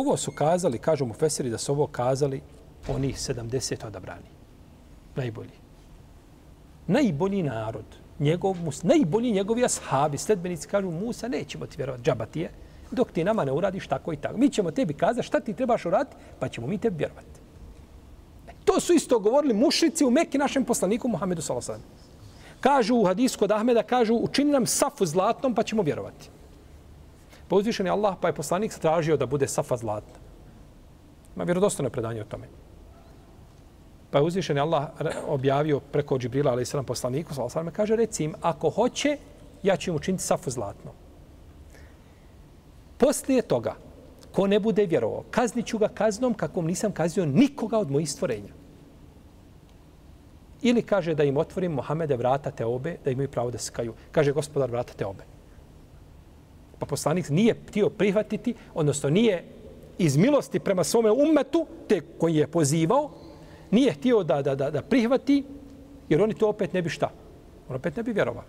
Ovo 0.00 0.16
su 0.16 0.32
kazali, 0.32 0.78
kažu 0.78 1.06
mu 1.06 1.14
Feseri, 1.14 1.50
da 1.50 1.58
su 1.58 1.72
ovo 1.72 1.86
kazali 1.86 2.40
oni 2.88 3.12
70 3.12 3.86
odabrani. 3.86 4.30
Najbolji. 5.16 5.58
Najbolji 6.86 7.42
narod. 7.42 7.84
Njegov, 8.18 8.56
najbolji 8.82 9.32
njegovi 9.32 9.64
ashabi, 9.64 10.18
sledbenici, 10.18 10.68
kažu 10.68 10.90
Musa, 10.90 11.28
nećemo 11.28 11.66
ti 11.66 11.76
vjerovati, 11.76 12.04
džabatije 12.04 12.50
dok 12.90 13.12
ti 13.12 13.24
nama 13.24 13.44
ne 13.44 13.52
uradiš 13.52 13.86
tako 13.86 14.12
i 14.12 14.16
tako. 14.16 14.36
Mi 14.36 14.50
ćemo 14.50 14.70
tebi 14.70 14.94
kazati 14.94 15.26
šta 15.26 15.40
ti 15.40 15.54
trebaš 15.54 15.86
uraditi, 15.86 16.16
pa 16.38 16.48
ćemo 16.48 16.66
mi 16.66 16.78
tebi 16.78 16.96
vjerovati. 16.98 17.40
E, 18.48 18.52
to 18.64 18.80
su 18.80 18.92
isto 18.92 19.18
govorili 19.18 19.54
mušici 19.54 20.04
u 20.04 20.10
Mekki 20.10 20.38
našem 20.38 20.64
poslaniku 20.64 21.08
Muhammedu 21.08 21.42
s.a.v. 21.42 21.74
Kažu 22.60 22.96
u 22.96 23.04
hadisku 23.04 23.44
od 23.44 23.52
Ahmeda, 23.52 23.82
kažu 23.82 24.14
učini 24.14 24.52
nam 24.52 24.66
safu 24.66 25.06
zlatnom 25.06 25.54
pa 25.54 25.62
ćemo 25.62 25.82
vjerovati. 25.82 26.30
Pa 27.48 27.56
uzvišen 27.56 27.86
je 27.86 27.92
Allah, 27.92 28.16
pa 28.20 28.28
je 28.28 28.34
poslanik 28.34 28.72
stražio 28.72 29.16
da 29.16 29.26
bude 29.26 29.48
safa 29.48 29.76
zlatna. 29.76 30.20
Ima 31.36 31.44
vjerodostojno 31.44 31.90
predanje 31.90 32.20
o 32.20 32.24
tome. 32.24 32.48
Pa 34.10 34.18
je 34.18 34.24
uzvišen 34.24 34.56
je 34.56 34.62
Allah 34.62 34.88
objavio 35.26 35.80
preko 35.80 36.18
Džibrila, 36.18 36.52
ali 36.52 36.62
i 36.62 36.66
sram 36.66 36.84
poslaniku, 36.84 37.34
sallam, 37.34 37.70
kaže, 37.72 37.96
reci 37.96 38.24
im, 38.24 38.34
ako 38.40 38.70
hoće, 38.70 39.16
ja 39.62 39.76
ću 39.76 39.90
im 39.90 39.96
učiniti 39.96 40.24
safu 40.24 40.50
zlatnom. 40.50 40.94
Poslije 42.98 43.42
toga, 43.42 43.74
ko 44.32 44.46
ne 44.46 44.60
bude 44.60 44.86
vjerovao, 44.86 45.24
kazniću 45.30 45.78
ga 45.78 45.88
kaznom 45.88 46.34
kakvom 46.34 46.66
nisam 46.66 46.92
kaznio 46.92 47.26
nikoga 47.26 47.78
od 47.78 47.90
mojih 47.90 48.10
stvorenja. 48.10 48.52
Ili 50.62 50.82
kaže 50.82 51.14
da 51.14 51.24
im 51.24 51.36
otvorim 51.36 51.72
Mohamede 51.72 52.16
vrata 52.16 52.50
te 52.50 52.64
obe, 52.66 52.96
da 53.04 53.10
imaju 53.10 53.28
pravo 53.28 53.50
da 53.50 53.58
skaju. 53.58 53.94
Kaže 54.12 54.32
gospodar 54.32 54.70
vrata 54.70 54.92
te 54.92 55.06
obe 55.06 55.37
Pa 56.79 56.85
poslanik 56.85 57.29
nije 57.29 57.55
htio 57.67 57.89
prihvatiti, 57.89 58.53
odnosno 58.73 59.09
nije 59.09 59.43
iz 59.97 60.17
milosti 60.17 60.59
prema 60.59 60.83
svome 60.83 61.11
umetu, 61.11 61.65
te 61.87 62.01
koji 62.17 62.35
je 62.35 62.47
pozivao, 62.47 63.11
nije 63.71 63.93
htio 63.93 64.23
da, 64.23 64.41
da, 64.41 64.55
da, 64.55 64.71
da 64.71 64.81
prihvati, 64.81 65.43
jer 66.09 66.21
oni 66.21 66.33
to 66.33 66.49
opet 66.49 66.73
ne 66.73 66.81
bi 66.81 66.89
šta? 66.89 67.09
On 67.69 67.75
opet 67.75 67.95
ne 67.95 68.03
bi 68.03 68.13
vjerovali. 68.13 68.47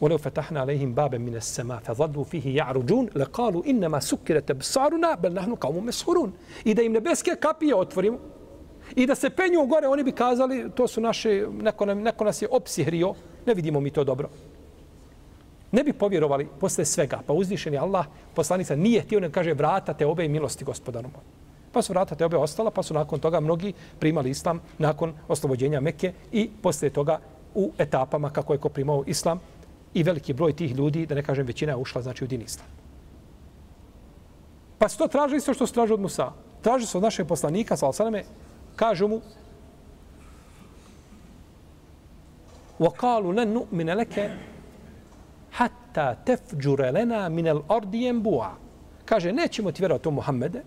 ولو 0.00 0.18
فتحنا 0.18 0.60
عليهم 0.60 0.94
بابا 0.94 1.18
من 1.18 1.36
السماء 1.36 1.78
فظلوا 1.78 2.24
فيه 2.24 2.56
يعرجون 2.56 3.08
لقالوا 3.14 3.64
انما 3.66 4.00
سكرت 4.00 4.50
ابصارنا 4.50 5.14
بل 5.14 5.34
نحن 5.34 5.54
قوم 5.54 5.86
مسحورون 5.86 6.32
اذا 6.66 6.82
im 6.82 6.92
nebeske 6.92 7.34
kapije 7.40 7.74
otvorimo 7.74 8.18
i 8.95 9.05
da 9.05 9.15
se 9.15 9.29
penju 9.29 9.65
gore 9.65 9.87
oni 9.87 10.03
bi 10.03 10.11
kazali 10.11 10.71
to 10.75 10.87
su 10.87 11.01
naše 11.01 11.47
neko, 11.61 11.85
nam, 11.85 12.01
neko 12.01 12.23
nas 12.23 12.41
je 12.41 12.47
opsihrio 12.51 13.13
ne 13.45 13.53
vidimo 13.53 13.79
mi 13.79 13.89
to 13.89 14.03
dobro 14.03 14.29
ne 15.71 15.83
bi 15.83 15.93
povjerovali 15.93 16.47
posle 16.59 16.85
svega 16.85 17.19
pa 17.27 17.33
uzvišeni 17.33 17.77
Allah 17.77 18.05
poslanica 18.33 18.75
nije 18.75 19.01
htio 19.01 19.19
ne 19.19 19.31
kaže 19.31 19.53
vrata 19.53 19.93
te 19.93 20.05
obe 20.05 20.27
milosti 20.27 20.65
gospodaru 20.65 21.09
Pa 21.73 21.81
su 21.81 21.93
vrata 21.93 22.15
te 22.15 22.25
obe 22.25 22.37
ostala, 22.37 22.71
pa 22.71 22.83
su 22.83 22.93
nakon 22.93 23.19
toga 23.19 23.39
mnogi 23.39 23.73
primali 23.99 24.29
islam 24.29 24.61
nakon 24.77 25.13
oslobođenja 25.27 25.79
Mekke 25.81 26.13
i 26.31 26.49
posle 26.61 26.89
toga 26.89 27.19
u 27.55 27.71
etapama 27.77 28.29
kako 28.29 28.53
je 28.53 28.59
ko 28.59 28.69
primao 28.69 29.03
islam 29.07 29.39
i 29.93 30.03
veliki 30.03 30.33
broj 30.33 30.53
tih 30.53 30.75
ljudi, 30.75 31.05
da 31.05 31.15
ne 31.15 31.23
kažem 31.23 31.45
većina, 31.45 31.71
je 31.71 31.77
ušla 31.77 32.01
znači 32.01 32.23
u 32.23 32.27
din 32.27 32.41
islam. 32.41 32.67
Pa 34.77 34.89
su 34.89 34.97
to 34.97 35.07
tražili 35.07 35.37
isto 35.37 35.53
što 35.53 35.67
su 35.67 35.73
tražili 35.73 35.93
od 35.93 36.01
Musa. 36.01 36.31
Tražili 36.61 36.87
su 36.87 36.97
od 36.97 37.03
našeg 37.03 37.27
poslanika, 37.27 37.77
sa 37.77 37.91
alejhi 37.99 38.27
kažu 38.76 39.08
mu, 39.08 39.20
وقالوا 42.80 43.32
لن 43.32 43.48
نؤمن 43.54 43.90
لك 43.90 44.38
حتى 45.52 46.16
تفجر 46.26 46.90
لنا 46.90 47.28
من 47.28 47.48
الارض 47.48 47.94
ينبوعا 47.94 48.52
kaže 49.04 49.32
nećemo 49.32 49.72
ti 49.72 49.82
vjerovati 49.82 50.08
u 50.08 50.10
Muhammede 50.10 50.62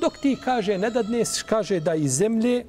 dok 0.00 0.18
ti 0.18 0.36
kaže 0.44 0.78
ne 0.78 0.90
dadneš 0.90 1.42
kaže 1.42 1.80
da 1.80 1.94
iz 1.94 2.12
zemlje 2.12 2.64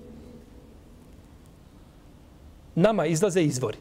nama 2.76 3.05
izlaze 3.05 3.41
izvori 3.43 3.78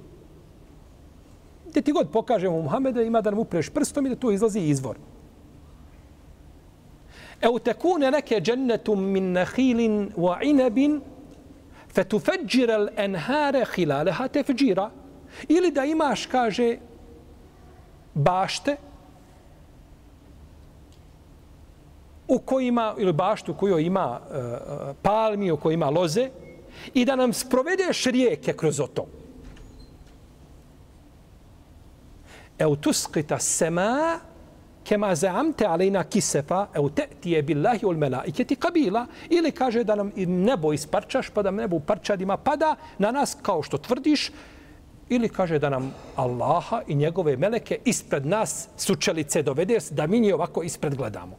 gdje 1.70 1.82
ti 1.82 1.92
god 1.92 2.10
pokažemo 2.10 2.62
Muhammede 2.62 3.06
ima 3.06 3.20
da 3.20 3.30
nam 3.30 3.38
upreš 3.38 3.70
prstom 3.70 4.06
i 4.06 4.08
da 4.08 4.16
tu 4.16 4.30
izlazi 4.30 4.60
izvor 4.60 4.96
أو 7.44 7.58
تكون 7.58 8.04
لك 8.04 8.34
جنة 8.34 8.94
من 8.94 9.32
نخيل 9.32 10.10
وعنب 10.16 11.02
فتفجر 11.88 12.76
الأنهار 12.76 13.64
خلالها 13.64 14.26
تفجيرا 14.26 14.90
ili 15.48 15.70
da 15.70 15.84
imaš, 15.84 16.26
kaže, 16.26 16.76
bašte 18.14 18.76
u 22.28 22.38
kojima, 22.38 22.94
ili 22.98 23.12
baštu 23.12 23.52
u 23.52 23.54
kojoj 23.54 23.82
ima 23.82 24.20
uh, 24.20 24.96
palmi, 25.02 25.50
u 25.50 25.56
kojoj 25.56 25.74
ima 25.74 25.90
loze, 25.90 26.30
i 26.94 27.04
da 27.04 27.16
nam 27.16 27.32
sprovedeš 27.32 28.04
rijeke 28.04 28.52
kroz 28.52 28.80
to. 28.94 29.06
Eu 32.58 32.76
tusqita 32.76 33.38
sema 33.38 34.20
kema 34.85 35.15
zaamte 35.15 35.65
alejna 35.65 36.03
kisefa 36.03 36.67
eu 36.73 36.89
te'tije 36.89 37.41
billahi 37.41 37.85
ul 37.85 37.97
melaiketi 37.97 38.55
kabila 38.55 39.05
ili 39.29 39.51
kaže 39.51 39.83
da 39.83 39.95
nam 39.95 40.11
nebo 40.15 40.73
isparčaš 40.73 41.29
pa 41.29 41.41
da 41.41 41.51
nebo 41.51 41.75
u 41.75 41.79
parčadima 41.79 42.37
pada 42.37 42.75
na 42.97 43.11
nas 43.11 43.37
kao 43.41 43.63
što 43.63 43.77
tvrdiš. 43.77 44.31
Ili 45.09 45.29
kaže 45.29 45.59
da 45.59 45.69
nam 45.69 45.93
Allaha 46.15 46.81
i 46.87 46.95
njegove 46.95 47.37
meleke 47.37 47.79
ispred 47.85 48.25
nas 48.25 48.69
sučelice 48.77 49.43
dovede 49.43 49.77
da 49.91 50.07
mi 50.07 50.19
nje 50.19 50.33
ovako 50.33 50.63
ispred 50.63 50.95
gledamo. 50.95 51.37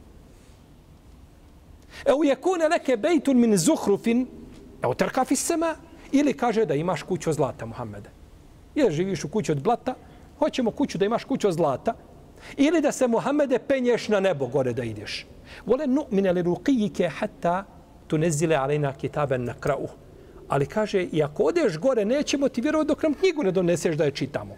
au 2.05 2.25
yakuna 2.25 2.69
laka 2.69 2.93
baytun 2.93 3.03
bejtun 3.03 3.37
min 3.41 3.57
zuhrufin, 3.57 4.27
tarka 4.81 5.25
terka 5.25 5.37
sama 5.37 5.75
ili 6.13 6.33
kaže 6.33 6.65
da 6.67 6.75
imaš 6.75 7.03
kuću 7.03 7.31
od 7.31 7.37
zlata, 7.37 7.67
Muhammede. 7.67 8.11
Jer 8.75 8.93
živiš 8.93 9.25
u 9.25 9.29
kući 9.29 9.53
od 9.53 9.63
blata, 9.63 9.95
hoćemo 10.39 10.71
kuću 10.71 10.99
da 10.99 11.05
imaš 11.05 11.25
kuću 11.25 11.49
od 11.49 11.55
zlata, 11.55 11.95
ili 12.57 12.81
da 12.81 12.93
se 12.93 13.07
Muhammede 13.07 13.59
penješ 13.59 14.09
na 14.09 14.21
nebo 14.21 14.47
gore 14.47 14.73
da 14.73 14.85
ideš. 14.85 15.27
Vole 15.67 15.87
nu'mine 15.87 16.33
li 16.33 16.43
ruqijike 16.43 17.09
hatta 17.09 17.65
tunezile 18.07 18.57
alejna 18.57 18.93
kitaben 18.93 19.45
na 19.45 19.55
krauhu 19.55 20.07
Ali 20.49 20.67
kaže, 20.67 21.03
i 21.03 21.23
ako 21.23 21.43
odeš 21.43 21.79
gore, 21.79 22.05
nećemo 22.05 22.49
ti 22.49 22.61
vjerovati 22.61 22.89
dok 22.89 23.03
nam 23.03 23.15
knjigu 23.15 23.43
ne 23.43 23.51
doneseš 23.51 23.97
da 23.97 24.05
je 24.05 24.11
čitamo. 24.11 24.57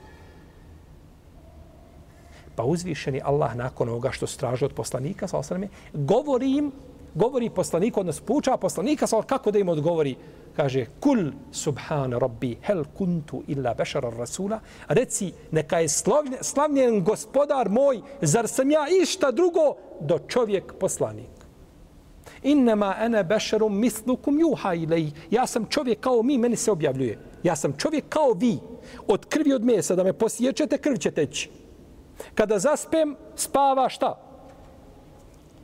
Pa 2.54 2.62
uzvišeni 2.62 3.20
Allah 3.24 3.56
nakon 3.56 3.88
ovoga 3.88 4.10
što 4.10 4.26
straže 4.26 4.64
od 4.64 4.72
poslanika, 4.72 5.28
sa 5.28 5.38
osrame, 5.38 5.68
govori 5.92 6.56
im, 6.56 6.72
govori 7.18 7.50
poslaniku, 7.50 8.00
odnosno 8.00 8.26
poučava 8.26 8.56
poslanika, 8.56 9.06
sa 9.06 9.22
kako 9.22 9.50
da 9.50 9.58
im 9.58 9.68
odgovori, 9.68 10.16
kaže, 10.56 10.86
kul 11.00 11.30
subhan 11.52 12.12
rabbi, 12.12 12.56
hel 12.62 12.84
kuntu 12.98 13.42
illa 13.46 13.74
bešara 13.74 14.10
rasula, 14.10 14.60
reci, 14.88 15.32
neka 15.50 15.78
je 15.78 15.88
slavljen 16.42 17.02
gospodar 17.04 17.68
moj, 17.68 18.00
zar 18.22 18.48
sam 18.48 18.70
ja 18.70 18.86
išta 19.02 19.30
drugo 19.30 19.74
do 20.00 20.18
čovjek 20.18 20.74
poslanik. 20.80 21.38
Innama 22.42 22.94
ana 22.98 23.22
basharun 23.22 23.78
mislukum 23.78 24.40
juha 24.40 24.74
ilaj. 24.74 25.10
Ja 25.30 25.46
sam 25.46 25.66
čovjek 25.66 26.00
kao 26.00 26.22
mi, 26.22 26.38
meni 26.38 26.56
se 26.56 26.70
objavljuje. 26.70 27.18
Ja 27.42 27.56
sam 27.56 27.72
čovjek 27.72 28.04
kao 28.08 28.32
vi. 28.32 28.58
Od 29.06 29.26
krvi 29.26 29.52
od 29.52 29.64
mesa 29.64 29.94
da 29.94 30.04
me 30.04 30.12
posjećete, 30.12 30.78
krv 30.78 30.96
će 30.96 31.10
teći. 31.10 31.50
Kada 32.34 32.58
zaspem, 32.58 33.16
spava 33.36 33.88
šta? 33.88 34.27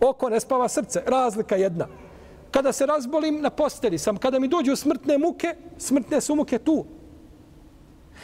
Oko 0.08 0.28
ne 0.28 0.40
spava 0.40 0.68
srce. 0.68 1.02
Razlika 1.06 1.56
jedna. 1.56 1.86
Kada 2.50 2.72
se 2.72 2.86
razbolim, 2.86 3.40
na 3.40 3.50
posteli 3.50 3.98
sam. 3.98 4.16
Kada 4.16 4.38
mi 4.38 4.48
dođu 4.48 4.76
smrtne 4.76 5.18
muke, 5.18 5.54
smrtne 5.78 6.20
su 6.20 6.34
muke 6.34 6.58
tu. 6.58 6.84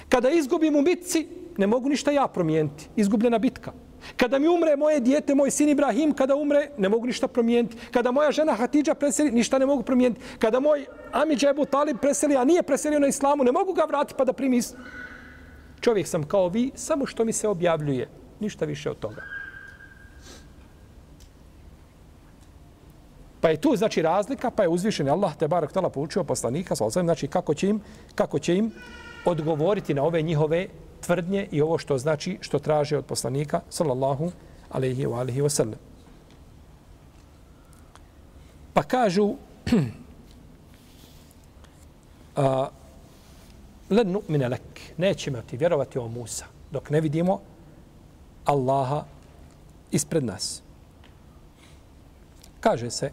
Kada 0.09 0.31
izgubim 0.31 0.77
u 0.77 0.83
bitci, 0.83 1.29
ne 1.57 1.67
mogu 1.67 1.89
ništa 1.89 2.11
ja 2.11 2.27
promijeniti. 2.27 2.89
Izgubljena 2.97 3.39
bitka. 3.39 3.73
Kada 4.17 4.39
mi 4.39 4.49
umre 4.49 4.77
moje 4.77 5.01
dijete, 5.01 5.35
moj 5.35 5.51
sin 5.51 5.69
Ibrahim, 5.69 6.13
kada 6.13 6.35
umre, 6.35 6.71
ne 6.79 6.89
mogu 6.89 7.07
ništa 7.07 7.29
promijeniti. 7.29 7.77
Kada 7.91 8.11
moja 8.11 8.31
žena 8.31 8.55
Hatidža 8.55 8.95
preseli, 8.95 9.31
ništa 9.31 9.59
ne 9.59 9.67
mogu 9.67 9.83
promijeniti. 9.83 10.21
Kada 10.39 10.61
moj 10.61 10.87
Amidža 11.13 11.51
Ebu 11.51 11.65
Talib 11.65 11.99
preseli, 12.01 12.37
a 12.37 12.45
nije 12.45 12.63
preselio 12.63 12.99
na 12.99 13.07
islamu, 13.07 13.45
ne 13.45 13.53
mogu 13.53 13.73
ga 13.73 13.85
vratiti 13.85 14.15
pa 14.19 14.25
da 14.25 14.33
primi 14.33 14.61
Čovjek 15.81 16.07
sam 16.07 16.23
kao 16.23 16.49
vi, 16.49 16.71
samo 16.75 17.07
što 17.07 17.25
mi 17.25 17.33
se 17.33 17.49
objavljuje. 17.49 18.09
Ništa 18.41 18.65
više 18.65 18.91
od 18.91 18.99
toga. 18.99 19.40
Pa 23.41 23.49
je 23.49 23.61
tu 23.61 23.77
znači 23.77 24.03
razlika, 24.03 24.51
pa 24.51 24.63
je 24.63 24.69
uzvišen 24.69 25.09
Allah 25.09 25.37
te 25.37 25.49
barek 25.49 25.73
tala 25.73 25.91
poučio 25.91 26.25
poslanika, 26.25 26.75
znači 26.75 27.29
kako 27.29 27.55
će 27.55 27.69
im, 27.69 27.81
kako 28.15 28.39
će 28.39 28.57
im 28.57 28.73
odgovoriti 29.25 29.95
na 29.95 30.03
ove 30.03 30.23
njihove 30.23 30.67
tvrdnje 31.01 31.49
i 31.51 31.63
ovo 31.63 31.79
što 31.79 31.99
znači 31.99 32.39
što 32.41 32.59
traže 32.59 32.99
od 32.99 33.05
poslanika 33.05 33.61
sallallahu 33.69 34.33
alejhi 34.71 35.07
ve 35.07 35.15
alihi 35.15 35.43
wasallam. 35.43 35.81
Pa 38.73 38.83
kažu 38.83 39.35
a 42.37 42.69
len 43.91 44.13
nu'mina 44.13 44.51
lak 44.51 44.81
nećemo 44.97 45.43
ti 45.43 45.57
vjerovati 45.57 45.99
o 45.99 46.09
Musa 46.09 46.47
dok 46.71 46.91
ne 46.91 47.01
vidimo 47.01 47.41
Allaha 48.45 49.05
ispred 49.91 50.25
nas. 50.25 50.63
Kaže 52.61 52.91
se 52.91 53.11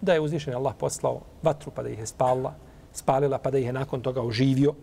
da 0.00 0.14
je 0.14 0.20
uzvišen 0.20 0.54
Allah 0.54 0.74
poslao 0.78 1.20
vatru 1.42 1.72
pa 1.74 1.82
da 1.82 1.88
ih 1.88 1.98
je 1.98 2.06
spalila, 2.06 2.54
spalila 2.92 3.38
pa 3.38 3.50
da 3.50 3.58
ih 3.58 3.66
je 3.66 3.72
nakon 3.72 4.00
toga 4.00 4.22
oživio 4.22 4.74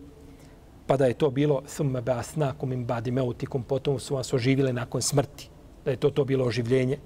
pa 0.86 0.96
da 0.96 1.06
je 1.06 1.14
to 1.14 1.30
bilo 1.30 1.62
thumma 1.76 2.02
ba'athnakum 2.02 2.66
min 2.66 2.86
ba'di 2.86 3.10
mautikum 3.10 3.62
potom 3.62 3.98
su 3.98 4.14
vas 4.14 4.32
oživile 4.32 4.72
nakon 4.72 5.02
smrti 5.02 5.48
da 5.84 5.90
je 5.90 5.96
to 5.96 6.10
to 6.10 6.24
bilo 6.24 6.44
oživljenje. 6.44 6.98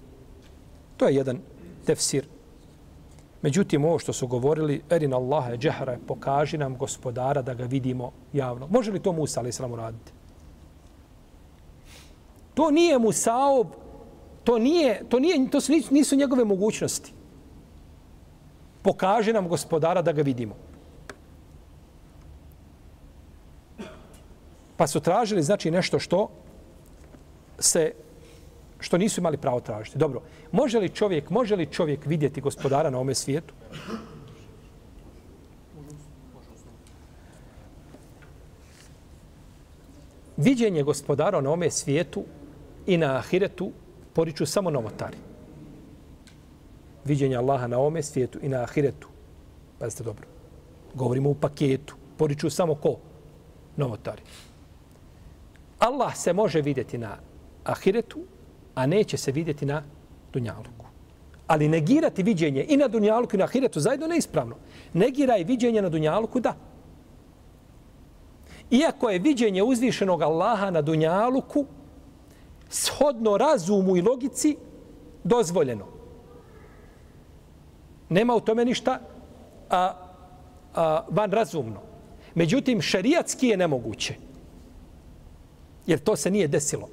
To 0.96 1.09
je 1.09 1.14
jedan 1.14 1.38
tefsir. 1.86 2.26
Međutim 3.42 3.84
ovo 3.84 3.98
što 3.98 4.12
su 4.12 4.26
govorili 4.26 4.82
erin 4.90 5.14
Allahe 5.14 5.56
džahra 5.56 5.98
pokaži 6.06 6.59
nam 6.59 6.76
gospodara 6.76 7.42
da 7.42 7.54
ga 7.54 7.64
vidimo 7.64 8.12
javno. 8.32 8.66
Može 8.66 8.92
li 8.92 9.02
to 9.02 9.12
Musa 9.12 9.40
ali 9.40 9.52
sram 9.52 9.72
uraditi 9.72 10.12
to 12.59 12.70
nije 12.70 12.98
Musaob 12.98 13.66
to 14.44 14.59
nije 14.59 15.04
to 15.09 15.20
nije 15.20 15.50
to 15.50 15.61
su, 15.61 15.72
nisu 15.90 16.16
njegove 16.16 16.44
mogućnosti 16.44 17.12
pokaži 18.89 19.32
nam 19.36 19.49
gospodara 19.49 20.03
da 20.03 20.12
ga 20.12 20.22
vidimo 20.22 20.57
Pa 24.78 24.86
su 24.86 25.01
tražili 25.01 25.43
znači 25.43 25.70
nešto 25.70 25.99
što 25.99 26.28
se 27.59 27.93
što 28.80 28.99
nisu 28.99 29.20
imali 29.20 29.36
pravo 29.36 29.61
tražiti. 29.61 29.99
Dobro, 29.99 30.22
može 30.53 30.78
li 30.78 30.89
čovjek, 30.89 31.30
može 31.30 31.57
li 31.57 31.66
čovjek 31.66 32.07
vidjeti 32.07 32.41
gospodara 32.41 32.91
na 32.91 32.99
ome 32.99 33.14
svijetu? 33.14 33.55
Viđenje 40.36 40.82
gospodara 40.82 41.41
na 41.41 41.51
ome 41.51 41.70
svijetu 41.70 42.24
i 42.86 42.97
na 42.97 43.16
ahiretu 43.16 43.72
poriču 44.12 44.47
samo 44.47 44.70
novotari. 44.70 45.28
Viđenje 47.09 47.36
Allaha 47.36 47.66
na 47.66 47.80
ome 47.80 48.02
svijetu 48.02 48.38
i 48.42 48.48
na 48.48 48.62
ahiretu. 48.62 49.09
Pazite 49.78 50.04
dobro. 50.04 50.26
Govorimo 50.94 51.30
u 51.30 51.34
paketu. 51.34 51.96
Poriču 52.16 52.50
samo 52.50 52.74
ko? 52.74 52.96
Novotari. 53.76 54.22
Allah 55.78 56.16
se 56.16 56.32
može 56.32 56.61
vidjeti 56.61 56.98
na 56.98 57.16
ahiretu, 57.64 58.20
a 58.74 58.86
neće 58.86 59.16
se 59.16 59.32
vidjeti 59.32 59.66
na 59.66 59.82
dunjaluku. 60.32 60.86
Ali 61.46 61.68
negirati 61.68 62.22
viđenje 62.22 62.66
i 62.68 62.76
na 62.76 62.88
dunjaluku 62.88 63.36
i 63.36 63.38
na 63.38 63.44
ahiretu 63.44 63.80
zajedno 63.80 64.06
neispravno. 64.06 64.56
Negiraj 64.92 65.44
viđenje 65.44 65.82
na 65.82 65.88
dunjaluku, 65.88 66.40
da. 66.40 66.56
Iako 68.70 69.11
je 69.11 69.18
viđenje 69.18 69.62
uzvišenog 69.62 70.22
Allaha 70.22 70.70
na 70.70 70.82
dunjaluku 70.82 71.64
shodno 72.68 73.36
razumu 73.36 73.96
i 73.96 74.02
logici 74.02 74.56
dozvoljeno. 75.24 75.97
Nema 78.09 78.34
u 78.34 78.40
tome 78.40 78.64
ništa 78.64 79.00
a, 79.70 79.92
a, 80.74 81.04
van 81.09 81.32
razumno. 81.32 81.80
Međutim, 82.34 82.80
šerijatski 82.80 83.48
je 83.48 83.56
nemoguće. 83.56 84.14
Jer 85.86 85.98
to 85.98 86.16
se 86.16 86.30
nije 86.30 86.48
desilo. 86.48 86.88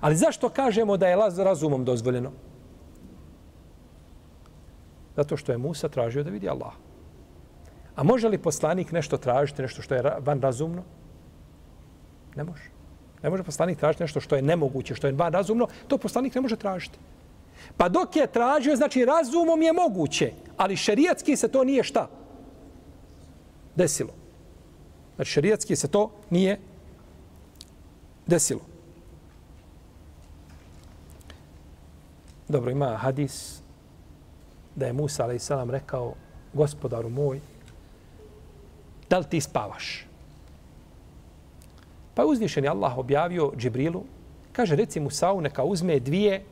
Ali 0.00 0.16
zašto 0.16 0.48
kažemo 0.48 0.96
da 0.96 1.08
je 1.08 1.16
laz 1.16 1.38
razumom 1.38 1.84
dozvoljeno? 1.84 2.30
Zato 5.16 5.36
što 5.36 5.52
je 5.52 5.58
Musa 5.58 5.88
tražio 5.88 6.24
da 6.24 6.30
vidi 6.30 6.48
Allah. 6.48 6.72
A 7.96 8.02
može 8.02 8.28
li 8.28 8.38
poslanik 8.38 8.92
nešto 8.92 9.16
tražiti, 9.16 9.62
nešto 9.62 9.82
što 9.82 9.94
je 9.94 10.02
van 10.20 10.40
razumno? 10.40 10.82
Ne 12.36 12.44
može. 12.44 12.70
Ne 13.22 13.30
može 13.30 13.42
poslanik 13.42 13.78
tražiti 13.78 14.02
nešto 14.02 14.20
što 14.20 14.36
je 14.36 14.42
nemoguće, 14.42 14.94
što 14.94 15.06
je 15.06 15.12
van 15.12 15.32
razumno. 15.32 15.68
To 15.88 15.98
poslanik 15.98 16.34
ne 16.34 16.40
može 16.40 16.56
tražiti. 16.56 16.98
Pa 17.76 17.88
dok 17.88 18.16
je 18.16 18.26
tražio, 18.26 18.76
znači 18.76 19.04
razumom 19.04 19.62
je 19.62 19.72
moguće, 19.72 20.32
ali 20.56 20.76
šerijatski 20.76 21.36
se 21.36 21.48
to 21.48 21.64
nije 21.64 21.84
šta? 21.84 22.08
Desilo. 23.76 24.12
Znači 25.16 25.30
šerijatski 25.30 25.76
se 25.76 25.88
to 25.88 26.10
nije 26.30 26.60
desilo. 28.26 28.60
Dobro, 32.48 32.70
ima 32.70 32.96
hadis 32.96 33.60
da 34.76 34.86
je 34.86 34.92
Musa 34.92 35.24
a.s. 35.24 35.50
rekao 35.70 36.14
gospodaru 36.52 37.08
moj, 37.08 37.40
da 39.10 39.18
li 39.18 39.24
ti 39.24 39.40
spavaš? 39.40 40.06
Pa 42.14 42.22
je 42.22 42.26
uzvišen 42.26 42.64
je 42.64 42.70
Allah 42.70 42.98
objavio 42.98 43.52
Džibrilu, 43.56 44.02
kaže 44.52 44.76
reci 44.76 45.00
Musa'u 45.00 45.40
neka 45.40 45.64
uzme 45.64 46.00
dvije 46.00 46.44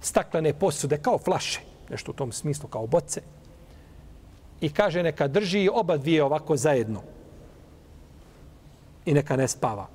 staklene 0.00 0.52
posude 0.52 0.98
kao 0.98 1.18
flaše, 1.18 1.60
nešto 1.90 2.10
u 2.10 2.14
tom 2.14 2.32
smislu 2.32 2.68
kao 2.68 2.86
boce, 2.86 3.22
i 4.60 4.68
kaže 4.68 5.02
neka 5.02 5.28
drži 5.28 5.68
oba 5.72 5.96
dvije 5.96 6.24
ovako 6.24 6.56
zajedno 6.56 7.00
i 9.04 9.14
neka 9.14 9.36
ne 9.36 9.48
spava. 9.48 9.86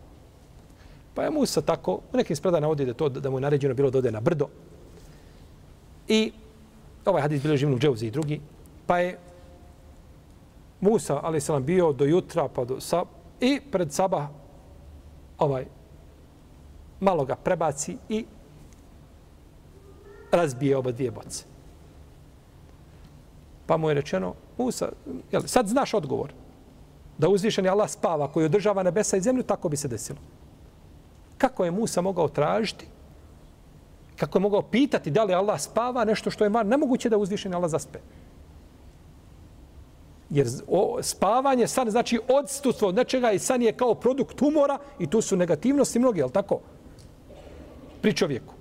Pa 1.14 1.24
je 1.24 1.32
Musa 1.32 1.62
tako, 1.62 2.00
u 2.14 2.18
nekim 2.18 2.36
spreda 2.36 2.60
navodi 2.60 2.86
da, 2.86 2.94
to, 2.94 3.10
da 3.10 3.30
mu 3.30 3.38
je 3.38 3.42
naređeno 3.42 3.74
bilo 3.74 3.90
da 3.90 3.98
ode 3.98 4.12
na 4.12 4.20
brdo. 4.20 4.48
I 6.08 6.32
ovaj 7.06 7.22
hadis 7.22 7.42
bilo 7.42 7.58
živnu 7.58 7.80
dževzi 7.80 8.08
i 8.08 8.12
drugi. 8.12 8.42
Pa 8.88 9.00
je 9.00 9.18
Musa, 10.82 11.20
ali 11.24 11.42
sam 11.42 11.64
bio 11.64 11.94
do 11.94 12.06
jutra, 12.06 12.48
pa 12.48 12.66
do 12.66 12.80
sa, 12.82 13.06
i 13.40 13.62
pred 13.72 13.94
sabah 13.94 14.28
ovaj, 15.38 15.66
malo 17.00 17.26
ga 17.26 17.36
prebaci 17.36 17.98
i 18.10 18.26
razbije 20.36 20.78
oba 20.78 20.92
dvije 20.92 21.12
boce. 21.12 21.44
Pa 23.66 23.78
mu 23.78 23.90
je 23.90 23.96
rečeno, 23.96 24.34
Musa, 24.58 24.90
jel, 25.32 25.42
sad 25.46 25.68
znaš 25.68 25.94
odgovor. 25.94 26.34
Da 27.18 27.30
uzvišen 27.30 27.66
je 27.66 27.72
Allah 27.72 27.90
spava 27.90 28.28
koji 28.28 28.46
održava 28.46 28.84
nebesa 28.84 29.18
i 29.18 29.22
zemlju, 29.22 29.44
tako 29.44 29.70
bi 29.70 29.78
se 29.78 29.88
desilo. 29.88 30.20
Kako 31.38 31.66
je 31.66 31.72
Musa 31.72 32.02
mogao 32.02 32.28
tražiti? 32.28 32.88
Kako 34.16 34.38
je 34.38 34.42
mogao 34.42 34.62
pitati 34.62 35.12
da 35.12 35.24
li 35.24 35.34
Allah 35.34 35.60
spava 35.62 36.06
nešto 36.06 36.32
što 36.32 36.44
je 36.44 36.50
van 36.50 36.68
Nemoguće 36.68 37.10
da 37.10 37.18
uzvišen 37.18 37.54
Allah 37.54 37.72
zaspe. 37.72 38.00
Jer 40.30 40.48
o, 40.68 41.00
spavanje 41.02 41.68
san 41.68 41.92
znači 41.92 42.20
odstutstvo 42.28 42.88
od 42.88 42.96
nečega 42.96 43.32
i 43.32 43.40
san 43.40 43.62
je 43.62 43.74
kao 43.74 43.96
produkt 43.96 44.42
umora 44.42 44.78
i 45.00 45.08
tu 45.08 45.22
su 45.22 45.36
negativnosti 45.36 46.00
mnogi, 46.00 46.20
je 46.20 46.30
tako? 46.30 46.60
Pri 48.02 48.14
čovjeku. 48.14 48.54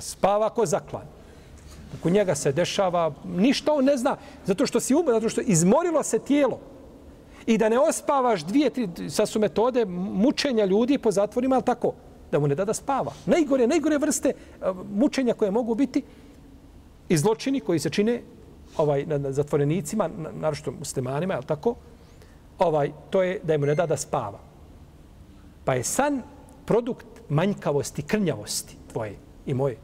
Spava 0.00 0.50
ko 0.50 0.66
zaklan. 0.66 1.06
Oko 1.98 2.10
njega 2.10 2.34
se 2.34 2.52
dešava, 2.52 3.12
ništa 3.24 3.72
on 3.72 3.84
ne 3.84 3.96
zna, 3.96 4.16
zato 4.46 4.66
što 4.66 4.80
si 4.80 4.94
umro, 4.94 5.12
zato 5.12 5.28
što 5.28 5.40
izmorilo 5.40 6.02
se 6.02 6.18
tijelo. 6.18 6.58
I 7.46 7.58
da 7.58 7.68
ne 7.68 7.78
ospavaš 7.78 8.44
dvije, 8.44 8.70
tri, 8.70 8.88
sad 9.10 9.28
su 9.28 9.40
metode 9.40 9.84
mučenja 9.84 10.64
ljudi 10.64 10.98
po 10.98 11.10
zatvorima, 11.10 11.54
ali 11.54 11.64
tako, 11.64 11.92
da 12.32 12.38
mu 12.38 12.48
ne 12.48 12.54
da 12.54 12.64
da 12.64 12.74
spava. 12.74 13.12
Najgore, 13.26 13.66
najgore 13.66 13.98
vrste 13.98 14.28
eh, 14.28 14.72
mučenja 14.92 15.34
koje 15.34 15.50
mogu 15.50 15.74
biti 15.74 16.02
i 17.08 17.16
zločini 17.16 17.60
koji 17.60 17.78
se 17.78 17.90
čine 17.90 18.22
ovaj, 18.76 19.06
na, 19.06 19.18
na 19.18 19.32
zatvorenicima, 19.32 20.08
na, 20.08 20.30
naročito 20.40 20.70
muslimanima, 20.70 21.34
je 21.34 21.46
tako? 21.46 21.74
Ovaj, 22.58 22.92
to 23.10 23.22
je 23.22 23.40
da 23.42 23.58
mu 23.58 23.66
ne 23.66 23.74
da 23.74 23.86
da 23.86 23.96
spava. 23.96 24.38
Pa 25.64 25.74
je 25.74 25.84
san 25.84 26.22
produkt 26.64 27.06
manjkavosti, 27.28 28.02
krnjavosti 28.02 28.76
tvoje 28.92 29.27
i 29.48 29.54
moje. 29.54 29.76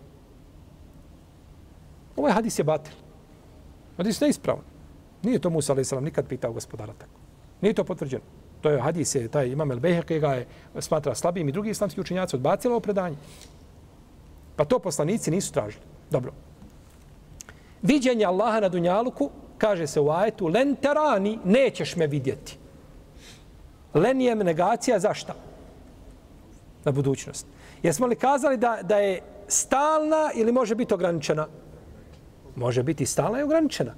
Ovaj 2.17 2.33
hadis 2.33 2.59
je 2.59 2.65
batil. 2.65 2.95
Hadis 3.97 4.21
ne 4.21 4.29
ispravan. 4.29 4.65
Nije 5.23 5.39
to 5.39 5.51
Musa 5.51 5.73
a.s. 5.73 5.93
nikad 6.01 6.29
pitao 6.29 6.53
gospodara 6.53 6.93
tako. 6.93 7.19
Nije 7.61 7.75
to 7.75 7.85
potvrđeno. 7.85 8.23
To 8.61 8.71
je 8.71 8.81
hadis, 8.81 9.15
je 9.15 9.29
taj 9.29 9.49
imam 9.49 9.73
El 9.73 9.81
Beheke 9.81 10.19
ga 10.21 10.35
je 10.35 10.47
smatra 10.79 11.15
slabijim 11.15 11.49
i 11.49 11.53
drugi 11.53 11.71
islamski 11.71 12.01
učenjaci 12.01 12.37
odbacili 12.37 12.73
ovo 12.73 12.81
predanje. 12.81 13.17
Pa 14.57 14.65
to 14.65 14.79
poslanici 14.79 15.31
nisu 15.31 15.53
tražili. 15.53 15.85
Dobro. 16.11 16.33
Viđenje 17.83 18.25
Allaha 18.25 18.61
na 18.61 18.69
Dunjaluku, 18.69 19.31
kaže 19.59 19.87
se 19.87 20.01
u 20.01 20.11
ajetu, 20.11 20.47
len 20.47 20.77
terani, 20.77 21.39
nećeš 21.45 21.97
me 21.97 22.07
vidjeti. 22.07 22.59
Len 23.95 24.21
je 24.21 24.35
negacija 24.35 24.99
za 24.99 25.15
šta? 25.15 25.35
Na 26.85 26.93
budućnost. 26.93 27.47
Jesmo 27.83 28.07
li 28.07 28.17
kazali 28.17 28.57
da, 28.57 28.79
da 28.83 28.97
je 28.97 29.21
stalna 29.49 30.30
ili 30.34 30.53
može 30.53 30.74
biti 30.74 30.95
ograničena? 30.95 31.47
Može 32.57 32.82
biti 32.82 33.07
stalna 33.07 33.40
i 33.40 33.42
ograničena. 33.42 33.95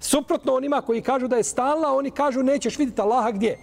Suprotno 0.00 0.54
onima 0.54 0.80
koji 0.80 1.02
kažu 1.02 1.28
da 1.28 1.36
je 1.36 1.44
stalna, 1.44 1.94
oni 1.94 2.10
kažu 2.10 2.42
nećeš 2.42 2.78
vidjeti 2.78 3.00
Allaha 3.00 3.30
gdje? 3.30 3.58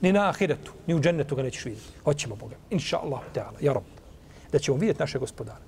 Ni 0.00 0.12
na 0.12 0.28
ahiretu, 0.28 0.72
ni 0.86 0.94
u 0.94 1.00
džennetu 1.00 1.36
ga 1.36 1.42
nećeš 1.42 1.64
vidjeti. 1.64 1.86
Hoćemo 2.04 2.36
Boga. 2.36 2.56
Inša 2.70 2.98
Allah, 2.98 3.20
teala, 3.34 3.58
ja 3.60 3.72
rob. 3.72 3.84
Da 4.52 4.58
ćemo 4.58 4.76
vidjeti 4.76 5.00
naše 5.00 5.18
gospodare. 5.18 5.64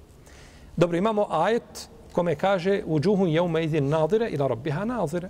Dobro, 0.77 0.99
imamo 0.99 1.27
ajet 1.31 1.89
kome 2.13 2.35
kaže 2.35 2.83
u 2.87 3.01
džuhu 3.01 3.27
jeume 3.27 3.65
idin 3.65 3.89
nadire 3.89 4.29
ila 4.29 4.47
robbiha 4.47 4.85
nadire. 4.85 5.29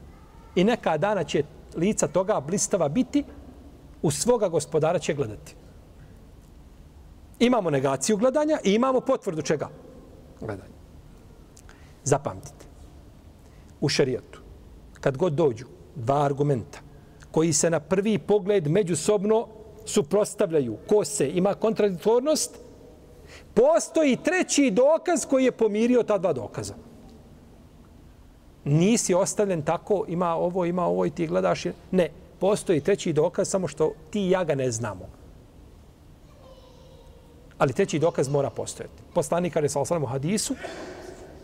I 0.55 0.65
neka 0.65 0.97
dana 0.99 1.25
će 1.25 1.43
lica 1.77 2.09
toga 2.09 2.41
blistava 2.41 2.89
biti 2.89 3.25
u 4.03 4.11
svoga 4.11 4.49
gospodara 4.49 4.99
će 4.99 5.15
gledati. 5.15 5.55
Imamo 7.39 7.71
negaciju 7.71 8.17
gledanja 8.17 8.59
i 8.65 8.75
imamo 8.75 9.01
potvrdu 9.01 9.43
čega? 9.43 9.69
Gledanja. 10.41 10.79
Zapamtite. 12.05 12.67
U 13.81 13.89
šarijatu, 13.89 14.41
kad 15.01 15.17
god 15.17 15.33
dođu 15.33 15.67
dva 15.95 16.25
argumenta 16.25 16.79
koji 17.31 17.53
se 17.53 17.71
na 17.71 17.81
prvi 17.81 18.19
pogled 18.19 18.69
međusobno 18.69 19.47
suprostavljaju, 19.85 20.77
ko 20.89 21.05
se 21.05 21.29
ima 21.29 21.55
kontradiktornost, 21.55 22.59
postoji 23.55 24.17
treći 24.17 24.71
dokaz 24.71 25.27
koji 25.27 25.45
je 25.45 25.53
pomirio 25.53 26.03
ta 26.03 26.19
dva 26.19 26.33
dokaza. 26.33 26.75
Nisi 28.65 29.15
ostavljen 29.15 29.63
tako, 29.63 30.05
ima 30.09 30.35
ovo, 30.35 30.65
ima 30.65 30.87
ovo 30.87 31.07
i 31.07 31.11
ti 31.11 31.27
gledaš. 31.27 31.65
Ne, 31.91 32.11
postoji 32.39 32.81
treći 32.81 33.13
dokaz, 33.13 33.49
samo 33.49 33.69
što 33.69 33.93
ti 34.11 34.21
i 34.21 34.31
ja 34.31 34.45
ga 34.45 34.55
ne 34.55 34.71
znamo. 34.71 35.18
Ali 37.59 37.73
treći 37.73 37.99
dokaz 37.99 38.29
mora 38.29 38.51
postojati. 38.51 39.03
Poslanik 39.15 39.57
Ali 39.57 39.69
Salasalam 39.69 40.03
u 40.03 40.07
hadisu, 40.07 40.55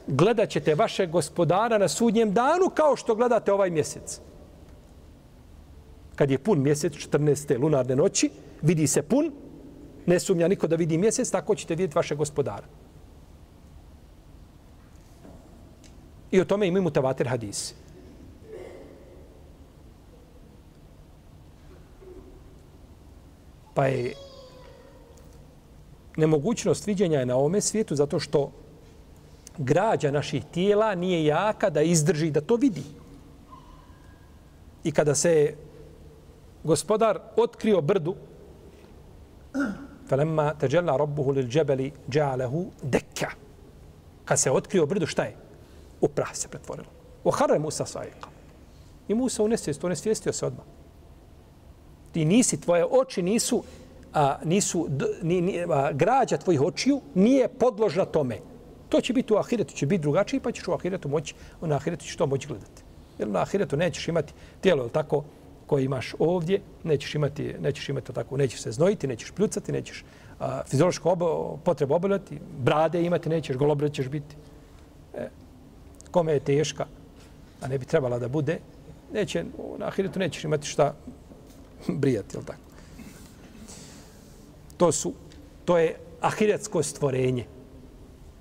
gledat 0.06 0.48
ćete 0.50 0.74
vaše 0.74 1.06
gospodara 1.06 1.78
na 1.78 1.88
sudnjem 1.88 2.32
danu 2.32 2.70
kao 2.74 2.96
što 2.96 3.14
gledate 3.14 3.52
ovaj 3.52 3.70
mjesec. 3.70 4.20
Kad 6.16 6.30
je 6.30 6.38
pun 6.38 6.62
mjesec, 6.62 6.92
14. 6.92 7.60
lunarne 7.60 7.96
noći, 7.96 8.30
vidi 8.62 8.86
se 8.86 9.02
pun, 9.02 9.32
ne 10.06 10.20
sumnja 10.20 10.48
niko 10.48 10.66
da 10.66 10.76
vidi 10.76 10.98
mjesec, 10.98 11.30
tako 11.30 11.54
ćete 11.54 11.74
vidjeti 11.74 11.96
vaše 11.96 12.14
gospodara. 12.14 12.66
I 16.30 16.40
o 16.40 16.44
tome 16.44 16.66
imaju 16.66 16.82
mutavater 16.82 17.28
hadis. 17.28 17.74
Pa 23.74 23.86
je 23.86 24.14
nemogućnost 26.16 26.86
viđenja 26.86 27.18
je 27.18 27.26
na 27.26 27.36
ovome 27.36 27.60
svijetu 27.60 27.96
zato 27.96 28.20
što 28.20 28.50
građa 29.58 30.10
naših 30.10 30.44
tijela 30.44 30.94
nije 30.94 31.24
jaka 31.24 31.70
da 31.70 31.82
izdrži 31.82 32.30
da 32.30 32.40
to 32.40 32.56
vidi. 32.56 32.82
I 34.84 34.92
kada 34.92 35.14
se 35.14 35.54
gospodar 36.64 37.18
otkrio 37.36 37.80
brdu, 37.80 38.14
فَلَمَّا 40.08 40.52
تَجَلَّا 40.60 40.96
رَبُّهُ 40.96 41.26
لِلْجَبَلِ 41.32 41.90
جَعَلَهُ 42.08 42.10
džalehu. 42.10 42.70
Kad 44.24 44.40
se 44.40 44.50
otkrio 44.50 44.86
brdu, 44.86 45.06
šta 45.06 45.24
je? 45.24 45.36
U 46.00 46.08
prah 46.08 46.36
se 46.36 46.48
pretvorilo. 46.48 46.88
U 47.24 47.30
harre 47.30 47.58
Musa 47.58 47.86
sajika. 47.86 48.28
I 49.08 49.14
Musa 49.14 49.42
u 49.42 49.48
nesvijest, 49.48 49.84
u 49.84 49.88
nesvijestio 49.88 50.32
se 50.32 50.46
odmah. 50.46 50.64
Ti 52.12 52.24
nisi, 52.24 52.60
tvoje 52.60 52.84
oči 52.90 53.22
nisu, 53.22 53.62
a, 54.14 54.38
nisu, 54.44 54.86
d, 54.88 55.04
ni, 55.22 55.40
ni, 55.40 55.64
a, 55.68 55.92
građa 55.92 56.36
tvojih 56.36 56.62
očiju 56.62 57.00
nije 57.14 57.48
podložna 57.48 58.04
tome 58.04 58.38
To 58.94 59.00
će 59.00 59.12
biti 59.12 59.34
u 59.34 59.36
ahiretu, 59.36 59.74
će 59.74 59.86
biti 59.86 60.02
drugačije, 60.02 60.40
pa 60.40 60.52
ćeš 60.52 60.68
u 60.68 60.72
ahiretu 60.72 61.08
moći, 61.08 61.34
na 61.60 61.76
ahiretu 61.76 62.04
ćeš 62.04 62.16
to 62.16 62.26
moći 62.26 62.48
gledati. 62.48 62.82
Jer 63.18 63.28
na 63.28 63.40
ahiretu 63.42 63.76
nećeš 63.76 64.08
imati 64.08 64.32
tijelo, 64.60 64.84
je 64.84 64.90
tako, 64.90 65.24
koje 65.66 65.84
imaš 65.84 66.14
ovdje, 66.18 66.60
nećeš 66.84 67.14
imati, 67.14 67.54
nećeš 67.60 67.88
imati 67.88 68.12
tako, 68.12 68.36
nećeš 68.36 68.60
se 68.62 68.72
znojiti, 68.72 69.06
nećeš 69.06 69.30
pljucati, 69.30 69.72
nećeš 69.72 70.04
a, 70.40 70.62
fiziološku 70.66 71.08
obo, 71.08 71.58
potrebu 71.64 71.94
obavljati, 71.94 72.38
brade 72.58 73.02
imati, 73.02 73.28
nećeš, 73.28 73.56
golobrat 73.56 73.92
ćeš 73.92 74.08
biti. 74.08 74.36
E, 75.14 75.28
kome 76.10 76.32
je 76.32 76.40
teška, 76.40 76.86
a 77.60 77.68
ne 77.68 77.78
bi 77.78 77.84
trebala 77.84 78.18
da 78.18 78.28
bude, 78.28 78.58
neće, 79.12 79.44
na 79.78 79.86
ahiretu 79.86 80.18
nećeš 80.18 80.44
imati 80.44 80.66
šta 80.66 80.94
brijati, 81.88 82.36
je 82.36 82.44
tako? 82.46 82.73
To 84.76 84.92
su, 84.92 85.12
to 85.64 85.78
je 85.78 85.96
ahiretsko 86.20 86.82
stvorenje. 86.82 87.46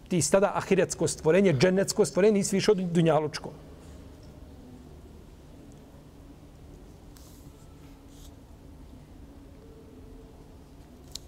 Ti 0.08 0.22
si 0.22 0.32
tada 0.32 0.52
ahiretsko 0.56 1.08
stvorenje, 1.08 1.54
dženecko 1.54 2.06
stvorenje, 2.06 2.34
nisi 2.34 2.56
više 2.56 2.72
od 2.72 2.78
dunjalučko. 2.78 3.50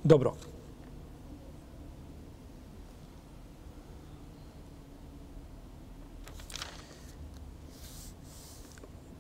Dobro. 0.04 0.34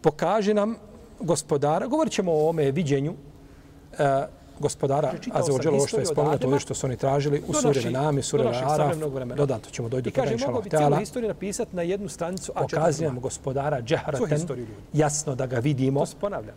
Pokaže 0.01 0.53
nam 0.53 0.75
gospodara, 1.19 1.87
govorit 1.87 2.13
ćemo 2.13 2.31
o 2.31 2.49
ome 2.49 2.71
viđenju, 2.71 3.13
e, 3.97 4.27
gospodara 4.59 5.11
Azeođela, 5.31 5.75
ovo 5.75 5.87
što 5.87 5.99
je 5.99 6.05
spomenuto, 6.05 6.47
ovo 6.47 6.59
što 6.59 6.73
su 6.73 6.87
oni 6.87 6.97
tražili 6.97 7.43
u 7.47 7.53
suri 7.53 7.91
Nami, 7.91 8.21
suri 8.21 8.43
Araf, 8.47 8.97
dodato 9.35 9.69
ćemo 9.69 9.89
dojdu 9.89 10.11
toga, 10.11 10.31
inša 10.31 10.47
Allah. 10.47 10.65
I 10.65 10.69
kaže, 10.69 10.83
mogu 10.83 10.95
bi 10.95 10.99
historiju 10.99 11.27
napisati 11.27 11.75
na 11.75 11.81
jednu 11.81 12.09
stranicu, 12.09 12.51
a 12.55 12.61
Pokazujem 12.61 13.19
gospodara 13.19 13.81
Džahraten, 13.81 14.47
jasno 14.93 15.35
da 15.35 15.45
ga 15.45 15.59
vidimo. 15.59 15.99
To 15.99 16.05
se 16.05 16.15
ponavlja. 16.21 16.53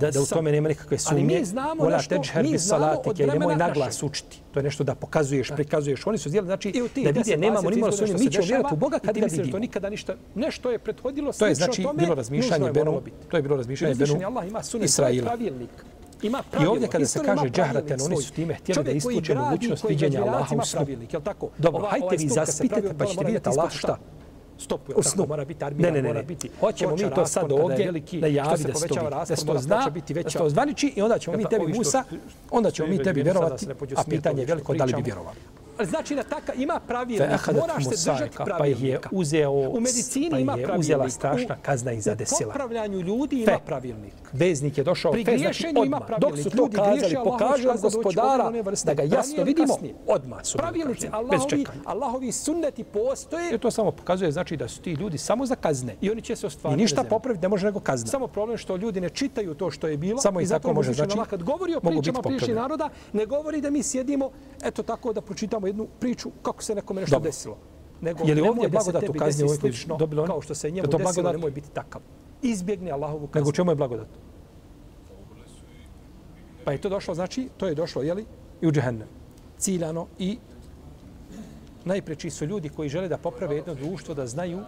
Da, 0.00 0.10
da 0.10 0.20
u 0.20 0.26
tome 0.26 0.52
nema 0.52 0.68
nikakve 0.68 0.98
sumnje. 0.98 1.22
Ali 1.22 1.38
mi 1.38 1.44
znamo 1.44 1.82
Ola 1.82 1.96
nešto, 1.96 2.22
mi 2.42 2.58
znamo 2.58 3.00
od 3.06 3.18
vremena 3.18 3.38
Nemoj 3.38 3.56
naglas 3.56 4.02
učiti. 4.02 4.40
To 4.52 4.58
je 4.58 4.64
nešto 4.64 4.84
da 4.84 4.94
pokazuješ, 4.94 5.50
prikazuješ. 5.54 6.06
Oni 6.06 6.18
su 6.18 6.28
zdjeli, 6.28 6.46
znači, 6.46 6.72
da 7.04 7.10
vidje, 7.10 7.36
nemamo 7.36 7.70
ni 7.70 7.76
malo 7.76 7.92
sumnje. 7.92 8.12
Mi 8.12 8.30
ćemo 8.30 8.46
vjerati 8.46 8.74
u 8.74 8.76
Boga 8.76 8.98
kad 8.98 9.18
ga 9.18 9.26
vidimo. 9.26 9.52
To 9.52 9.58
nikada 9.58 9.90
ništa, 9.90 10.14
nešto 10.34 10.70
je 10.70 10.78
prethodilo 10.78 11.32
to 11.32 11.46
je 11.46 11.54
znači 11.54 11.86
bilo 11.94 12.14
razmišljanje 12.14 12.72
Benu, 12.72 13.02
to 13.28 13.36
je 13.36 13.42
bilo 13.42 13.56
razmišljanje 13.56 13.94
Benu 13.94 14.34
Israila. 14.82 15.36
Ima 16.22 16.42
I 16.62 16.66
ovdje 16.66 16.88
kada 16.88 17.06
se 17.06 17.20
kaže 17.24 17.50
džahraten, 17.50 17.98
oni 18.04 18.16
su 18.16 18.32
time 18.32 18.54
htjeli 18.54 18.84
da 18.84 18.90
isključe 18.90 19.34
mogućnost 19.34 19.84
viđenja 19.88 20.22
Allaha 20.22 20.56
u 20.56 20.64
snu. 20.64 20.86
Dobro, 21.58 21.86
hajte 21.86 22.16
vi 22.18 22.28
zaspitajte 22.28 22.94
pa 22.98 23.06
ćete 23.06 23.24
vidjeti 23.24 23.48
Allah 23.48 23.70
šta. 23.70 23.96
Stopuje, 24.58 24.96
u 24.96 25.02
snu. 25.02 25.26
mora 25.28 25.44
biti 25.44 25.64
armija, 25.64 25.90
ne, 25.90 25.96
ne, 25.96 26.02
ne. 26.02 26.08
mora 26.08 26.22
biti. 26.22 26.50
Hoćemo 26.60 26.96
mi 26.96 27.10
to 27.14 27.26
sad 27.26 27.52
ovdje 27.52 27.92
najavi 28.12 28.64
da 28.64 28.74
se 28.74 28.88
to 28.88 28.94
vidi. 28.94 29.10
Da 29.10 29.36
se 29.36 29.46
to 29.46 29.58
zna, 29.58 29.90
da 30.24 30.30
se 30.30 30.38
to 30.38 30.48
zvaniči 30.48 30.92
i 30.96 31.02
onda 31.02 31.18
ćemo 31.18 31.36
mi 31.36 31.44
tebi 31.44 31.72
Musa, 31.72 32.04
onda 32.50 32.70
ćemo 32.70 32.88
mi 32.88 33.02
tebi 33.02 33.22
vjerovati, 33.22 33.66
a 33.96 34.02
pitanje 34.10 34.42
je 34.42 34.46
veliko 34.46 34.74
da 34.74 34.84
li 34.84 34.92
bi 34.92 35.02
vjerovali. 35.02 35.36
Znači 35.84 36.14
da 36.14 36.22
taka 36.22 36.52
ima 36.52 36.80
pravilnik, 36.86 37.46
moraš 37.60 37.84
se 37.84 38.10
držati 38.10 38.36
pravilnika. 38.36 38.58
Pa 38.58 38.66
ih 38.66 38.82
je 38.82 39.00
uzeo, 39.10 39.50
u 39.50 39.80
medicini 39.80 40.30
pa 40.30 40.38
ima 40.38 40.52
pravilnik. 40.52 40.80
uzela 40.80 41.10
strašna 41.10 41.56
kazna 41.62 41.92
i 41.92 42.00
zadesila. 42.00 42.48
U 42.48 42.52
popravljanju 42.52 43.00
ljudi 43.00 43.42
ima 43.42 43.58
pravilnik. 43.66 44.14
Veznik 44.32 44.78
je 44.78 44.84
došao, 44.84 45.12
Pri 45.12 45.24
griješenju 45.24 45.84
ima 45.84 46.00
pravilnik. 46.00 46.44
Dok 46.44 46.52
su 46.52 46.56
to 46.56 46.68
kazali, 46.82 47.16
pokažu 47.24 47.68
gospodara 47.82 48.52
da 48.84 48.94
ga 48.94 49.02
jasno 49.02 49.44
vidimo, 49.44 49.74
odmah 50.06 50.38
su 50.42 50.58
Pravilnici 50.58 51.08
Allahovi, 51.12 51.66
Allahovi 51.84 52.32
sunneti 52.32 52.84
postoje. 52.84 53.54
I 53.54 53.58
to 53.58 53.70
samo 53.70 53.90
pokazuje 53.90 54.32
znači 54.32 54.56
da 54.56 54.68
su 54.68 54.80
ti 54.80 54.92
ljudi 54.92 55.18
samo 55.18 55.46
za 55.46 55.54
kazne. 55.54 55.96
I 56.00 56.10
oni 56.10 56.22
će 56.22 56.36
se 56.36 56.46
ostvariti. 56.46 56.80
I 56.80 56.82
ništa 56.82 57.04
popraviti 57.04 57.42
ne 57.42 57.48
može 57.48 57.66
nego 57.66 57.80
kazna. 57.80 58.08
Samo 58.08 58.26
problem 58.26 58.58
što 58.58 58.76
ljudi 58.76 59.00
ne 59.00 59.08
čitaju 59.08 59.54
to 59.54 59.70
što 59.70 59.86
je 59.86 59.96
bilo. 59.96 60.20
Samo 60.20 60.40
i 60.40 60.46
zato 60.46 60.72
može 60.72 60.92
znači. 60.92 61.18
Kad 61.30 61.42
govori 61.42 61.74
o 61.74 61.80
pričama 61.80 62.22
priješnjih 62.22 62.56
naroda, 62.56 62.88
ne 63.12 63.26
govori 63.26 63.60
da 63.60 63.70
mi 63.70 63.82
sjedimo 63.82 64.30
eto 64.62 64.82
tako 64.82 65.12
da 65.12 65.20
pročitamo 65.20 65.66
jednu 65.70 65.86
priču 66.00 66.30
kako 66.42 66.62
se 66.62 66.74
nekome 66.74 67.00
nešto 67.00 67.16
Dobro. 67.16 67.28
desilo. 67.28 67.56
Nego, 68.00 68.24
je 68.24 68.34
li 68.34 68.40
ovdje 68.40 68.68
blagodat 68.68 69.08
u 69.08 69.12
kazni 69.12 69.44
ovoj 69.44 69.56
slično, 69.56 69.96
dobilo 69.96 70.26
Kao 70.26 70.40
što 70.40 70.54
se 70.54 70.70
njemu 70.70 70.88
to 70.88 70.98
desilo, 70.98 71.12
blagodat... 71.12 71.32
nemoj 71.32 71.50
biti 71.50 71.70
takav. 71.70 72.00
Izbjegni 72.42 72.92
Allahovu 72.92 73.26
kaznu. 73.26 73.44
Nego 73.44 73.52
čemu 73.52 73.70
je 73.70 73.74
blagodat? 73.74 74.08
Pa 76.64 76.72
je 76.72 76.78
to 76.78 76.88
došlo, 76.88 77.14
znači, 77.14 77.48
to 77.56 77.66
je 77.66 77.74
došlo, 77.74 78.02
jeli, 78.02 78.24
i 78.60 78.66
u 78.66 78.72
džehennem. 78.72 79.08
Ciljano 79.58 80.06
i 80.18 80.38
najpreči 81.84 82.30
su 82.30 82.44
ljudi 82.44 82.68
koji 82.68 82.88
žele 82.88 83.08
da 83.08 83.18
poprave 83.18 83.56
jedno 83.56 83.74
društvo, 83.74 84.14
da 84.14 84.26
znaju, 84.26 84.60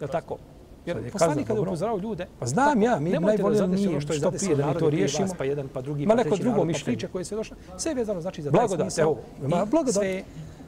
da 0.00 0.06
tako, 0.06 0.38
Jer 0.86 1.10
poslanik 1.12 1.46
kada 1.46 1.60
upozorao 1.60 1.98
ljude... 1.98 2.26
Pa 2.38 2.46
znam 2.46 2.82
ja, 2.82 3.00
mi 3.00 3.10
najbolje 3.10 3.66
mi 3.66 3.88
ono 3.88 4.00
što, 4.00 4.12
što 4.12 4.30
prije 4.30 4.56
da 4.56 4.66
mi 4.66 4.78
to 4.78 4.90
riješimo. 4.90 5.28
Pa 5.38 5.44
jedan, 5.44 5.68
pa 5.68 5.80
drugi, 5.80 6.06
Ma 6.06 6.14
pa 6.14 6.22
neko 6.22 6.36
drugo 6.36 6.64
mišljenje. 6.64 7.08
koje 7.12 7.24
se 7.24 7.36
došle. 7.36 7.56
Sve 7.76 7.90
je 7.90 7.94
vezano 7.94 8.20
znači 8.20 8.42
za 8.42 8.50
blagodat. 8.50 8.98
Evo, 8.98 9.18
ima 9.44 9.64
blagodat. 9.64 9.94
Sve 9.94 10.22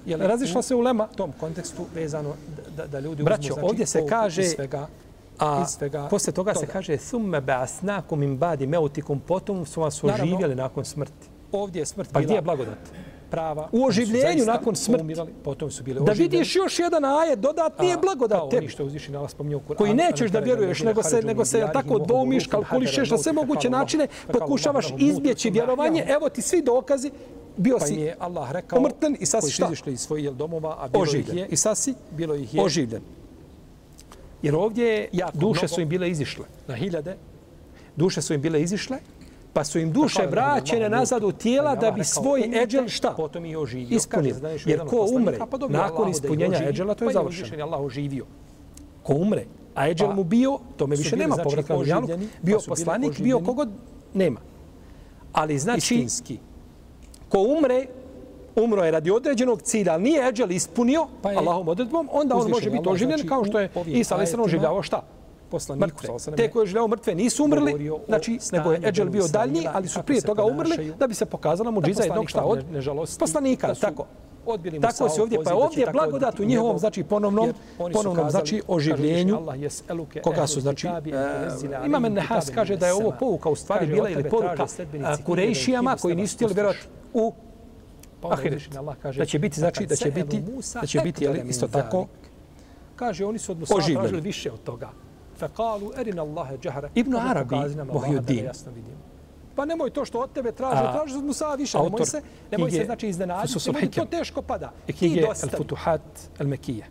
je 0.06 0.16
razišla 0.16 0.62
se 0.62 0.74
u 0.74 0.80
lema. 0.80 1.06
tom 1.06 1.32
kontekstu 1.40 1.84
vezano 1.94 2.34
da, 2.76 2.86
da 2.86 3.00
ljudi 3.00 3.22
Braćo, 3.22 3.40
uzmu, 3.40 3.54
znači, 3.54 3.66
ovdje 3.66 3.86
se 3.86 4.06
kaže, 4.06 4.42
svega, 4.42 4.86
a 5.38 5.66
svega 5.66 6.08
posle 6.10 6.32
toga, 6.32 6.52
toga, 6.52 6.66
se 6.66 6.72
kaže 6.72 6.98
summe 6.98 7.40
ba'asnakum 7.40 8.16
min 8.16 8.38
ba'di 8.38 8.66
mautikum 8.66 9.20
potom 9.20 9.66
su 9.66 9.80
vas 9.80 10.04
oživjeli 10.04 10.54
nakon 10.54 10.84
smrti. 10.84 11.28
Ovdje 11.52 11.80
je 11.80 11.86
smrt 11.86 12.12
pa 12.12 12.20
bila. 12.20 12.22
Pa 12.22 12.26
gdje 12.26 12.34
je 12.34 12.42
blagodat? 12.42 12.78
Prava. 13.34 13.68
U 13.72 13.84
oživljenju 13.84 14.44
nakon 14.44 14.76
smrti. 14.76 15.02
Umirali, 15.02 15.32
potom 15.44 15.70
su 15.70 15.82
bile 15.82 16.00
Da 16.00 16.12
vidiš 16.12 16.56
još 16.56 16.78
jedan 16.78 17.04
ajet, 17.04 17.38
dodatni 17.38 17.88
je 17.88 17.96
blagodat 17.96 18.50
tebi. 18.50 18.68
Što 18.68 18.84
uzviši 18.84 19.12
na 19.12 19.28
spominjao 19.28 19.60
Kur'an. 19.68 19.76
Koji 19.76 19.94
nećeš 19.94 20.30
da 20.30 20.38
vjeruješ, 20.38 20.82
nego 20.82 21.02
se, 21.02 21.22
nego 21.22 21.44
se 21.44 21.66
tako 21.72 21.98
dvomiš, 21.98 22.46
kalkulišeš 22.46 23.10
na 23.10 23.18
sve 23.18 23.32
moguće 23.32 23.70
načine, 23.70 24.08
pokušavaš 24.32 24.86
izbjeći 24.98 25.50
vjerovanje. 25.50 26.04
Evo 26.08 26.28
ti 26.28 26.42
svi 26.42 26.62
dokazi. 26.62 27.10
Bio 27.56 27.78
pa 27.78 27.86
si 27.86 27.94
je 27.94 28.16
Allah 28.18 28.52
rekao, 28.52 28.78
umrten 28.78 29.16
i 29.20 29.26
sad 29.26 29.44
si 29.44 29.50
šta? 29.50 29.70
Koji 29.84 29.94
iz 29.94 30.00
svojih 30.00 30.30
domova, 30.30 30.76
a 30.80 30.88
bilo 30.88 31.02
oživljen. 31.02 31.36
ih 31.36 31.42
je. 31.42 31.48
I 31.50 31.56
sad 31.56 31.78
si 31.78 31.94
bilo 32.10 32.34
ih 32.34 32.54
je. 32.54 32.62
Oživljen. 32.62 33.02
Jer 34.42 34.54
ovdje 34.54 35.08
duše 35.34 35.68
su 35.68 35.80
im 35.80 35.88
bile 35.88 36.10
izišle. 36.10 36.44
Na 36.68 36.74
hiljade. 36.74 37.16
Duše 37.96 38.22
su 38.22 38.34
im 38.34 38.40
bile 38.40 38.62
izišle 38.62 38.98
pa 39.54 39.64
su 39.64 39.78
im 39.78 39.92
duše 39.92 40.26
vraćene 40.26 40.88
nazad 40.88 41.24
u 41.24 41.32
tijela 41.32 41.74
da 41.74 41.90
bi 41.90 42.04
svoj 42.04 42.50
eđel 42.62 42.88
šta? 42.88 43.10
Potom 43.16 43.44
i 43.44 43.56
oživio. 43.56 43.96
Ispunio. 43.96 44.36
Jer 44.64 44.80
ko 44.86 45.06
umre 45.16 45.38
nakon 45.68 46.08
ispunjenja 46.08 46.68
eđela, 46.68 46.94
to 46.94 47.04
je 47.04 47.12
završeno. 47.12 47.64
Allah 47.64 47.80
oživio. 47.80 48.24
Ko 49.02 49.14
umre, 49.14 49.44
a 49.74 49.88
eđel 49.88 50.12
mu 50.12 50.24
bio, 50.24 50.58
to 50.76 50.86
me 50.86 50.96
više 50.96 51.16
nema 51.16 51.36
povratka 51.36 51.76
u 51.76 51.84
janu, 51.86 52.08
bio 52.42 52.58
poslanik, 52.68 53.20
bio 53.20 53.38
kogod, 53.38 53.68
nema. 54.14 54.40
Ali 55.32 55.58
znači, 55.58 56.06
ko 57.28 57.38
umre, 57.58 57.86
umro 58.56 58.84
je 58.84 58.90
radi 58.90 59.10
određenog 59.10 59.62
cilja, 59.62 59.92
ali 59.92 60.02
nije 60.02 60.28
eđel 60.28 60.50
ispunio 60.50 61.06
pa 61.22 61.28
Allahom 61.28 61.68
odredbom, 61.68 62.08
onda 62.12 62.36
on 62.36 62.50
može 62.50 62.70
biti 62.70 62.88
oživljen 62.88 63.18
znači 63.18 63.28
kao 63.28 63.44
što 63.44 63.60
je 63.60 63.70
Isa 63.86 64.26
se 64.26 64.40
oživljavao 64.40 64.82
šta? 64.82 65.02
Poslaniku. 65.54 66.02
Te 66.36 66.50
koje 66.50 66.68
je 66.68 66.88
mrtve 66.88 67.14
nisu 67.14 67.44
umrli, 67.44 67.90
znači, 68.06 68.38
nego 68.52 68.72
je 68.72 68.80
Eđel 68.84 69.08
bio 69.08 69.26
daljni, 69.28 69.66
ali 69.72 69.88
su 69.88 70.02
prije 70.02 70.20
toga 70.20 70.44
umrli 70.44 70.92
da 70.98 71.06
bi 71.06 71.14
se 71.14 71.26
pokazala 71.26 71.70
mu 71.70 71.82
džiza 71.82 72.02
jednog 72.02 72.30
šta 72.30 72.44
od 72.44 72.64
poslanika. 73.18 73.74
Tako. 73.74 74.06
Odbili 74.46 74.80
tako 74.80 75.08
se 75.08 75.22
ovdje, 75.22 75.38
pa 75.44 75.54
ovdje 75.54 75.80
je 75.82 75.92
blagodat 75.92 76.40
u 76.40 76.44
njihovom, 76.44 76.78
znači 76.78 77.04
ponovnom, 77.04 77.52
ponovnom, 77.78 78.30
znači 78.30 78.62
oživljenju, 78.68 79.38
koga 80.22 80.46
su, 80.46 80.60
znači, 80.60 80.88
uh, 80.88 81.86
ima 81.86 81.98
men 81.98 82.12
Nehas 82.12 82.50
kaže 82.54 82.76
da 82.76 82.86
je 82.86 82.92
ovo 82.92 83.12
pouka 83.20 83.48
u 83.48 83.56
stvari 83.56 83.86
bila 83.86 84.10
ili 84.10 84.30
poruka 84.30 84.66
Kurejšijama 85.26 85.96
koji 85.96 86.14
nisu 86.14 86.36
htjeli 86.36 86.54
vjerovati 86.54 86.80
u 87.14 87.32
Ahiret. 88.30 88.62
Da 89.16 89.24
će 89.24 89.38
biti, 89.38 89.60
znači, 89.60 89.86
da 89.86 89.96
će 89.96 90.10
biti, 90.10 90.42
da 90.80 90.86
će 90.86 91.00
biti, 91.00 91.28
isto 91.48 91.68
tako, 91.68 92.06
kaže, 92.96 93.24
oni 93.24 93.38
su 93.38 93.52
od 93.52 93.58
Musa 93.58 93.74
tražili 93.94 94.20
više 94.20 94.52
od 94.52 94.62
toga. 94.62 94.90
Fekalu 95.38 95.92
erina 95.96 96.22
Allahe 96.22 96.58
džahra. 96.58 96.88
Ibn 96.94 97.16
Arabi, 97.16 97.56
Mohyuddin. 97.92 98.50
Pa 99.56 99.64
nemoj 99.64 99.90
to 99.90 100.04
što 100.04 100.20
od 100.20 100.32
tebe 100.32 100.52
traže, 100.52 100.92
traže 100.92 101.18
od 101.18 101.24
Musa 101.24 101.54
više, 101.54 101.78
nemoj 101.78 102.06
se, 102.06 102.22
nemoj 102.50 102.70
se 102.70 102.84
znači 102.84 103.08
iznenaditi, 103.08 103.58
nemoj 103.66 103.90
to 103.90 104.04
teško 104.04 104.42
pada. 104.42 104.72
I 104.86 104.92
knjige 104.92 105.20
El 105.20 105.48
Futuhat 105.56 106.00
El 106.38 106.46
Mekije. 106.46 106.86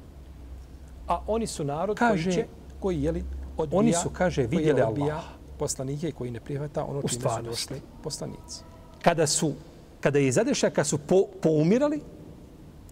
A 1.08 1.22
oni 1.28 1.48
su 1.48 1.64
narod 1.64 1.98
kaže, 1.98 2.24
koji 2.24 2.36
će, 2.36 2.46
koji 2.80 3.04
jeli, 3.04 3.24
odbija, 3.58 3.80
oni 3.80 3.94
su, 3.94 4.10
kaže, 4.10 4.48
vidjeli 4.48 4.82
Allah. 4.82 5.24
poslanike 5.60 6.12
koji 6.12 6.32
ne 6.32 6.40
prihvata 6.40 6.86
ono 6.86 7.02
čime 7.02 7.22
su 7.22 7.42
došli 7.44 7.82
poslanici. 8.04 8.64
Kada 9.02 9.28
su, 9.28 9.54
kada 10.02 10.20
je 10.20 10.32
zadešao, 10.32 10.70
kada 10.70 10.84
su 10.84 10.98
po, 10.98 11.26
poumirali, 11.42 12.02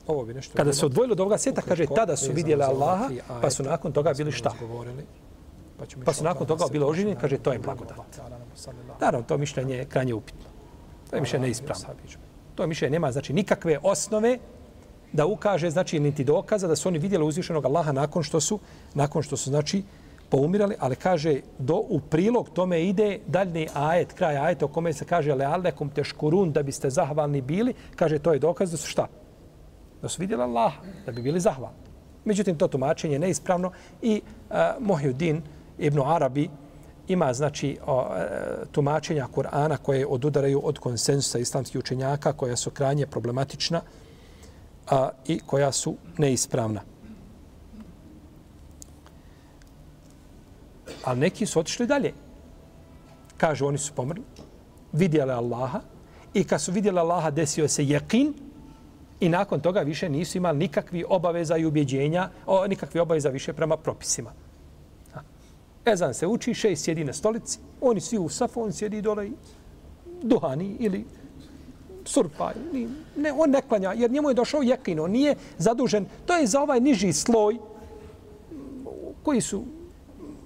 ovo 0.08 0.26
bi 0.26 0.34
nešto 0.34 0.58
kada 0.58 0.74
se 0.74 0.86
odvojilo 0.86 1.12
od 1.12 1.20
ovoga 1.20 1.38
svijeta, 1.38 1.62
kaže, 1.62 1.86
tada 1.96 2.16
su 2.16 2.32
vidjeli 2.32 2.64
Allaha, 2.64 3.10
pa 3.42 3.50
su 3.50 3.64
nakon 3.64 3.92
toga 3.92 4.14
bili 4.14 4.32
šta? 4.32 4.54
Pa, 5.82 6.06
pa 6.06 6.14
su 6.14 6.24
nakon 6.24 6.48
toga 6.48 6.66
bilo 6.72 6.88
oženjeni, 6.88 7.20
kaže, 7.22 7.38
to 7.38 7.54
je 7.54 7.60
blagodat. 7.60 7.98
Naravno, 9.00 9.28
to 9.28 9.38
mišljenje 9.38 9.76
je 9.76 9.86
krajnje 9.86 10.14
upitno. 10.14 10.50
To 11.10 11.16
je 11.16 11.22
mišljenje 11.22 11.46
neispravno. 11.46 11.86
To 12.56 12.64
je 12.64 12.68
mišljenje 12.68 12.92
nema, 12.92 13.12
znači, 13.12 13.34
nikakve 13.34 13.80
osnove 13.84 14.38
da 15.14 15.26
ukaže, 15.26 15.70
znači, 15.70 16.00
niti 16.00 16.24
dokaza 16.24 16.68
da 16.68 16.76
su 16.76 16.90
oni 16.90 17.00
vidjeli 17.00 17.26
uzvišenog 17.26 17.66
Allaha 17.66 17.92
nakon 17.92 18.24
što 18.24 18.40
su, 18.40 18.60
nakon 18.94 19.24
što 19.24 19.38
su, 19.38 19.50
znači, 19.50 19.84
poumirali, 20.30 20.76
ali 20.80 20.96
kaže, 20.96 21.42
do, 21.60 21.76
u 21.76 22.00
prilog 22.00 22.50
tome 22.50 22.84
ide 22.84 23.20
daljni 23.28 23.68
ajet, 23.74 24.14
kraj 24.14 24.38
ajeta 24.38 24.66
u 24.66 24.70
kome 24.70 24.94
se 24.94 25.06
kaže, 25.06 25.36
le 25.36 25.46
alekum 25.46 25.90
teškurun, 25.90 26.52
da 26.52 26.64
biste 26.64 26.90
zahvalni 26.90 27.42
bili, 27.42 27.74
kaže, 27.96 28.20
to 28.20 28.34
je 28.34 28.40
dokaz 28.40 28.72
da 28.72 28.78
su 28.78 28.88
šta? 28.88 29.08
Da 30.02 30.10
su 30.10 30.22
vidjeli 30.22 30.44
Allaha, 30.44 30.82
da 31.06 31.12
bi 31.12 31.22
bili 31.22 31.40
zahvalni. 31.40 31.78
Međutim, 32.26 32.58
to 32.58 32.68
tumačenje 32.68 33.16
je 33.16 33.20
neispravno 33.20 33.72
i 34.02 34.22
uh, 34.22 34.56
Mohyuddin 34.80 35.42
ibn 35.82 36.00
Arabi 36.06 36.50
ima 37.08 37.34
znači 37.34 37.78
o, 37.86 38.06
e, 38.18 38.28
tumačenja 38.72 39.28
Kur'ana 39.36 39.78
koje 39.78 40.08
odudaraju 40.08 40.62
od 40.64 40.80
konsensusa 40.80 41.40
islamskih 41.40 41.80
učenjaka, 41.80 42.34
koja 42.34 42.56
su 42.56 42.72
krajnje 42.72 43.06
problematična 43.08 43.82
a, 44.90 45.10
i 45.28 45.40
koja 45.40 45.72
su 45.72 45.96
neispravna. 46.18 46.82
Ali 51.04 51.20
neki 51.20 51.46
su 51.46 51.60
otišli 51.60 51.88
dalje. 51.88 52.14
Kažu, 53.38 53.68
oni 53.68 53.78
su 53.78 53.94
pomrli, 53.94 54.24
vidjeli 54.94 55.32
Allaha 55.32 55.80
i 56.34 56.44
kad 56.44 56.62
su 56.62 56.72
vidjeli 56.72 57.00
Allaha 57.00 57.30
desio 57.30 57.68
se 57.68 57.86
jekin 57.86 58.34
i 59.20 59.30
nakon 59.30 59.60
toga 59.60 59.82
više 59.82 60.10
nisu 60.10 60.38
imali 60.38 60.58
nikakvi 60.58 61.06
obaveza 61.10 61.58
i 61.58 61.66
ubjeđenja, 61.66 62.30
o, 62.46 62.68
nikakvi 62.68 63.00
obaveza 63.00 63.30
više 63.30 63.54
prema 63.54 63.78
propisima. 63.78 64.32
Ezan 65.86 66.14
se 66.14 66.28
uči, 66.28 66.54
šest 66.54 66.84
sjedi 66.84 67.04
na 67.04 67.14
stolici, 67.14 67.60
oni 67.82 68.02
svi 68.02 68.18
u 68.18 68.30
safu, 68.30 68.62
on 68.62 68.74
sjedi 68.74 69.02
dole 69.02 69.28
i 69.28 69.32
duhani 70.22 70.76
ili 70.80 71.06
surpa. 72.06 72.52
Ne, 73.16 73.34
on 73.34 73.50
ne 73.50 73.62
klanja, 73.62 73.94
jer 73.94 74.12
njemu 74.12 74.30
je 74.30 74.34
došao 74.34 74.62
jekin, 74.62 75.00
on 75.00 75.12
nije 75.12 75.36
zadužen. 75.58 76.06
To 76.26 76.36
je 76.36 76.48
za 76.48 76.62
ovaj 76.62 76.80
niži 76.80 77.14
sloj 77.14 77.58
koji 79.24 79.42
su 79.42 79.64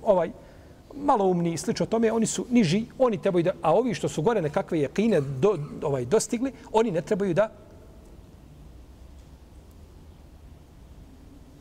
ovaj 0.03 0.31
malo 0.95 1.25
umni 1.25 1.53
i 1.53 1.57
slično 1.57 1.86
tome, 1.86 2.11
oni 2.11 2.25
su 2.25 2.45
niži, 2.49 2.86
oni 2.99 3.21
trebaju 3.21 3.43
da, 3.43 3.51
a 3.61 3.73
ovi 3.73 3.93
što 3.93 4.09
su 4.09 4.21
gore 4.21 4.41
nekakve 4.41 4.79
jekine 4.79 5.21
do, 5.21 5.57
ovaj, 5.83 6.05
dostigli, 6.05 6.51
oni 6.71 6.91
ne 6.91 7.01
trebaju 7.01 7.33
da 7.33 7.51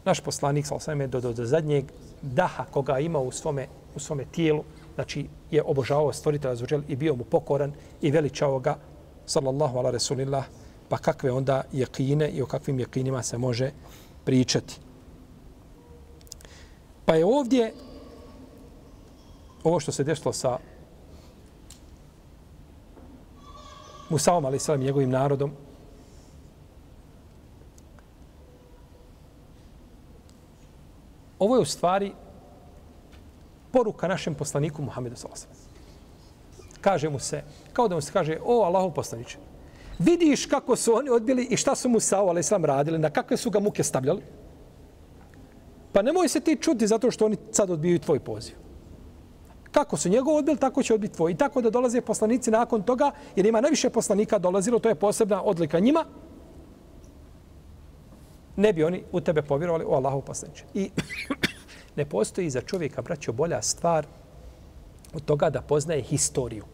naš 0.05 0.21
poslanik, 0.21 0.67
sa 0.67 0.79
sam 0.79 1.11
do, 1.11 1.21
do, 1.21 1.33
do 1.33 1.45
zadnjeg 1.45 1.85
daha 2.23 2.65
koga 2.65 2.99
ima 2.99 3.19
u 3.19 3.33
svome, 3.33 3.67
u 3.95 3.99
svome 3.99 4.25
tijelu, 4.25 4.65
znači 4.95 5.27
je 5.51 5.63
obožavao 5.63 6.13
stvoritelja 6.13 6.53
Azuđel 6.53 6.83
i 6.89 6.97
bio 6.97 7.15
mu 7.15 7.25
pokoran 7.25 7.73
i 8.03 8.11
veličao 8.11 8.59
ga, 8.59 8.77
sallallahu 9.27 9.79
ala 9.79 9.91
resulillah, 9.91 10.45
pa 10.89 10.99
kakve 10.99 11.33
onda 11.33 11.63
jekine 11.73 12.29
i 12.29 12.43
o 12.43 12.47
kakvim 12.47 12.81
jekinima 12.81 13.23
se 13.23 13.39
može 13.39 13.71
pričati. 14.25 14.77
Pa 17.05 17.15
je 17.15 17.25
ovdje 17.25 17.73
ovo 19.65 19.81
što 19.81 19.93
se 19.93 20.05
desilo 20.05 20.33
sa 20.33 20.59
Musaom, 24.09 24.45
ali 24.45 24.59
i 24.75 24.79
njegovim 24.79 25.11
narodom, 25.11 25.53
Ovo 31.39 31.57
je 31.57 31.62
u 31.62 31.64
stvari 31.64 32.12
poruka 33.72 34.09
našem 34.09 34.35
poslaniku 34.35 34.82
Muhammedu 34.82 35.16
s.a.v. 35.16 35.47
Kaže 36.80 37.09
mu 37.09 37.18
se, 37.18 37.43
kao 37.72 37.89
da 37.89 37.95
mu 37.95 38.01
se 38.01 38.12
kaže, 38.12 38.39
o 38.45 38.62
Allahov 38.62 38.91
poslaniče, 38.95 39.39
vidiš 39.99 40.47
kako 40.47 40.76
su 40.76 40.95
oni 40.97 41.11
odbili 41.11 41.47
i 41.51 41.57
šta 41.57 41.74
su 41.74 41.89
mu 41.89 42.01
sao, 42.01 42.39
islam 42.39 42.64
radili, 42.64 42.99
na 42.99 43.11
kakve 43.11 43.37
su 43.37 43.51
ga 43.51 43.61
muke 43.61 43.82
stavljali? 43.82 44.22
Pa 45.93 46.03
nemoj 46.03 46.28
se 46.28 46.41
ti 46.41 46.57
čuti 46.61 46.87
zato 46.87 47.11
što 47.11 47.26
oni 47.26 47.37
sad 47.53 47.70
odbijaju 47.70 47.99
tvoj 47.99 48.20
poziv. 48.20 48.55
Kako 49.70 49.97
su 49.97 50.09
njegov 50.09 50.37
odbili, 50.37 50.59
tako 50.59 50.82
će 50.82 50.95
odbiti 50.95 51.14
tvoj. 51.14 51.32
I 51.32 51.37
tako 51.37 51.61
da 51.61 51.70
dolaze 51.70 52.01
poslanici 52.01 52.51
nakon 52.51 52.82
toga, 52.82 53.11
jer 53.37 53.47
ima 53.47 53.61
najviše 53.61 53.91
poslanika 53.91 54.39
dolazilo, 54.39 54.78
to 54.78 54.89
je 54.89 54.95
posebna 54.95 55.43
odlika 55.43 55.78
njima, 55.78 56.05
ne 58.57 58.73
bi 58.73 58.85
oni 58.85 59.03
u 59.13 59.21
tebe 59.21 59.43
povjerovali 59.43 59.85
u 59.85 59.93
Allahu 59.93 60.21
poslaniče. 60.21 60.65
I 60.75 60.91
ne 61.97 62.05
postoji 62.05 62.51
za 62.51 62.61
čovjeka, 62.61 63.03
braćo, 63.03 63.33
bolja 63.33 63.63
stvar 63.63 64.07
od 65.15 65.25
toga 65.25 65.51
da 65.51 65.63
poznaje 65.63 66.03
historiju. 66.03 66.65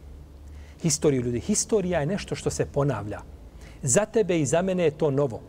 Historiju 0.83 1.23
ljudi. 1.23 1.41
Historija 1.41 2.01
je 2.01 2.07
nešto 2.07 2.35
što 2.35 2.51
se 2.51 2.67
ponavlja. 2.67 3.21
Za 3.83 4.05
tebe 4.07 4.41
i 4.41 4.47
za 4.47 4.63
mene 4.63 4.85
je 4.85 4.91
to 4.91 5.11
novo. 5.11 5.41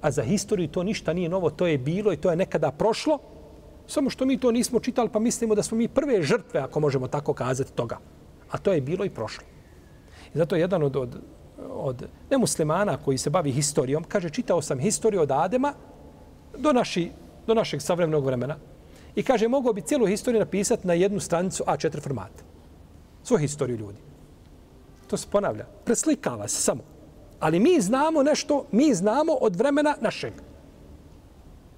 A 0.00 0.10
za 0.10 0.22
historiju 0.22 0.68
to 0.68 0.82
ništa 0.82 1.12
nije 1.12 1.28
novo. 1.28 1.50
To 1.50 1.66
je 1.66 1.78
bilo 1.78 2.12
i 2.12 2.16
to 2.16 2.30
je 2.30 2.36
nekada 2.36 2.70
prošlo. 2.70 3.18
Samo 3.86 4.10
što 4.10 4.24
mi 4.24 4.38
to 4.40 4.52
nismo 4.52 4.80
čitali 4.80 5.08
pa 5.08 5.18
mislimo 5.18 5.54
da 5.54 5.62
smo 5.62 5.76
mi 5.78 5.88
prve 5.88 6.22
žrtve, 6.22 6.60
ako 6.60 6.80
možemo 6.80 7.08
tako 7.08 7.32
kazati, 7.32 7.72
toga. 7.72 7.98
A 8.50 8.58
to 8.58 8.72
je 8.72 8.80
bilo 8.80 9.04
i 9.04 9.10
prošlo. 9.10 9.44
I 10.34 10.38
zato 10.38 10.56
je 10.56 10.60
jedan 10.60 10.82
od, 10.82 10.96
od 10.96 11.16
od 11.70 12.06
nemuslimana 12.30 12.96
koji 12.96 13.18
se 13.18 13.30
bavi 13.30 13.52
historijom, 13.52 14.04
kaže, 14.04 14.30
čitao 14.30 14.62
sam 14.62 14.78
historiju 14.78 15.22
od 15.22 15.30
Adema 15.30 15.72
do, 16.58 16.72
naši, 16.72 17.10
do 17.46 17.54
našeg 17.54 17.82
savremenog 17.82 18.24
vremena. 18.24 18.56
I 19.14 19.22
kaže, 19.22 19.48
mogao 19.48 19.72
bi 19.72 19.82
cijelu 19.82 20.06
historiju 20.06 20.40
napisati 20.40 20.86
na 20.86 20.94
jednu 20.94 21.20
stranicu 21.20 21.64
A4 21.66 22.00
formata. 22.00 22.42
Svoju 23.22 23.40
historiju 23.40 23.78
ljudi. 23.78 23.98
To 25.06 25.16
se 25.16 25.26
ponavlja. 25.30 25.66
Preslikava 25.84 26.48
se 26.48 26.62
samo. 26.62 26.82
Ali 27.40 27.60
mi 27.60 27.80
znamo 27.80 28.22
nešto, 28.22 28.64
mi 28.72 28.94
znamo 28.94 29.32
od 29.32 29.56
vremena 29.56 29.96
našeg. 30.00 30.32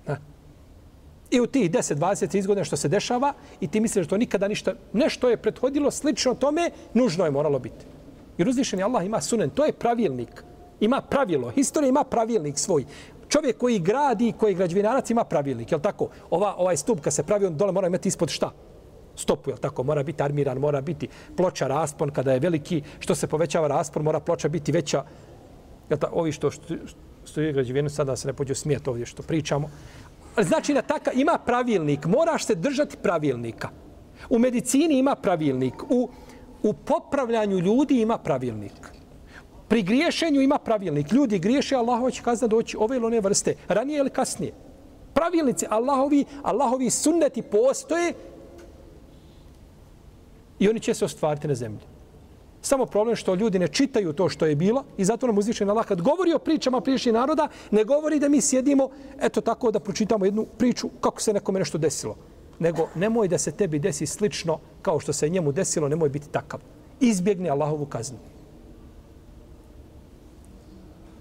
Na. 0.06 0.18
I 1.30 1.40
u 1.40 1.46
tih 1.46 1.70
10-20 1.70 2.38
izgodina 2.38 2.64
što 2.64 2.76
se 2.76 2.88
dešava 2.88 3.32
i 3.60 3.68
ti 3.68 3.80
misliš 3.80 4.06
da 4.06 4.10
to 4.10 4.16
nikada 4.16 4.48
ništa, 4.48 4.74
nešto 4.92 5.28
je 5.28 5.36
prethodilo 5.36 5.90
slično 5.90 6.34
tome, 6.34 6.70
nužno 6.94 7.24
je 7.24 7.30
moralo 7.30 7.58
biti. 7.58 7.95
Jer 8.38 8.48
uzvišeni 8.48 8.82
Allah 8.82 9.06
ima 9.06 9.20
sunen, 9.20 9.50
to 9.50 9.64
je 9.64 9.72
pravilnik. 9.72 10.44
Ima 10.80 11.00
pravilo, 11.00 11.50
historija 11.50 11.88
ima 11.88 12.04
pravilnik 12.04 12.58
svoj. 12.58 12.84
Čovjek 13.28 13.58
koji 13.58 13.78
gradi, 13.78 14.32
koji 14.38 14.50
je 14.50 14.54
građevinarac 14.54 15.10
ima 15.10 15.24
pravilnik, 15.24 15.72
je 15.72 15.82
tako? 15.82 16.08
Ova, 16.30 16.54
ovaj 16.58 16.76
stup 16.76 17.00
kad 17.00 17.14
se 17.14 17.22
pravi, 17.22 17.46
on 17.46 17.56
dole 17.56 17.72
mora 17.72 17.86
imati 17.86 18.08
ispod 18.08 18.28
šta? 18.28 18.50
Stopu, 19.16 19.50
je 19.50 19.56
tako? 19.56 19.82
Mora 19.82 20.02
biti 20.02 20.22
armiran, 20.22 20.58
mora 20.58 20.80
biti 20.80 21.08
ploča 21.36 21.66
raspon, 21.66 22.10
kada 22.10 22.32
je 22.32 22.40
veliki, 22.40 22.82
što 22.98 23.14
se 23.14 23.26
povećava 23.26 23.68
raspon, 23.68 24.02
mora 24.02 24.20
ploča 24.20 24.48
biti 24.48 24.72
veća. 24.72 25.04
Je 25.90 25.96
tako? 25.96 26.18
Ovi 26.18 26.32
što, 26.32 26.50
što, 26.50 26.74
što 27.24 27.40
je 27.40 27.52
građevinu, 27.52 27.88
sada 27.88 28.16
se 28.16 28.28
ne 28.28 28.32
pođu 28.32 28.54
smijeti 28.54 28.90
ovdje 28.90 29.06
što 29.06 29.22
pričamo. 29.22 29.70
Znači 30.38 30.74
na 30.74 30.82
taka, 30.82 31.12
ima 31.12 31.38
pravilnik, 31.46 32.06
moraš 32.06 32.44
se 32.44 32.54
držati 32.54 32.96
pravilnika. 33.02 33.68
U 34.30 34.38
medicini 34.38 34.98
ima 34.98 35.14
pravilnik, 35.14 35.74
u 35.88 36.08
u 36.62 36.72
popravljanju 36.72 37.58
ljudi 37.58 38.00
ima 38.00 38.18
pravilnik. 38.18 38.96
Pri 39.68 39.82
griješenju 39.82 40.40
ima 40.40 40.58
pravilnik. 40.58 41.12
Ljudi 41.12 41.38
griješe, 41.38 41.76
Allah 41.76 42.12
će 42.12 42.22
kazna 42.22 42.48
doći 42.48 42.76
ove 42.76 42.96
ili 42.96 43.06
one 43.06 43.20
vrste. 43.20 43.54
Ranije 43.68 43.98
ili 43.98 44.10
kasnije. 44.10 44.52
Pravilnici 45.14 45.66
Allahovi, 45.70 46.24
Allahovi 46.42 46.90
sunneti 46.90 47.42
postoje 47.42 48.12
i 50.58 50.68
oni 50.68 50.80
će 50.80 50.94
se 50.94 51.04
ostvariti 51.04 51.48
na 51.48 51.54
zemlji. 51.54 51.80
Samo 52.62 52.86
problem 52.86 53.16
što 53.16 53.34
ljudi 53.34 53.58
ne 53.58 53.68
čitaju 53.68 54.12
to 54.12 54.28
što 54.28 54.46
je 54.46 54.56
bilo 54.56 54.84
i 54.96 55.04
zato 55.04 55.26
nam 55.26 55.38
uzvišen 55.38 55.70
Allah 55.70 55.86
kad 55.86 56.02
govori 56.02 56.32
o 56.34 56.38
pričama 56.38 56.80
priješnjih 56.80 57.14
naroda, 57.14 57.48
ne 57.70 57.84
govori 57.84 58.18
da 58.18 58.28
mi 58.28 58.40
sjedimo 58.40 58.88
eto 59.20 59.40
tako 59.40 59.70
da 59.70 59.80
pročitamo 59.80 60.24
jednu 60.24 60.46
priču 60.58 60.88
kako 61.00 61.20
se 61.20 61.32
nekome 61.32 61.58
nešto 61.58 61.78
desilo 61.78 62.16
nego 62.58 62.88
nemoj 62.94 63.28
da 63.28 63.38
se 63.38 63.52
tebi 63.52 63.78
desi 63.78 64.06
slično 64.06 64.58
kao 64.82 65.00
što 65.00 65.12
se 65.12 65.28
njemu 65.28 65.52
desilo, 65.52 65.88
nemoj 65.88 66.08
biti 66.08 66.28
takav. 66.28 66.60
Izbjegni 67.00 67.50
Allahovu 67.50 67.86
kaznu. 67.86 68.18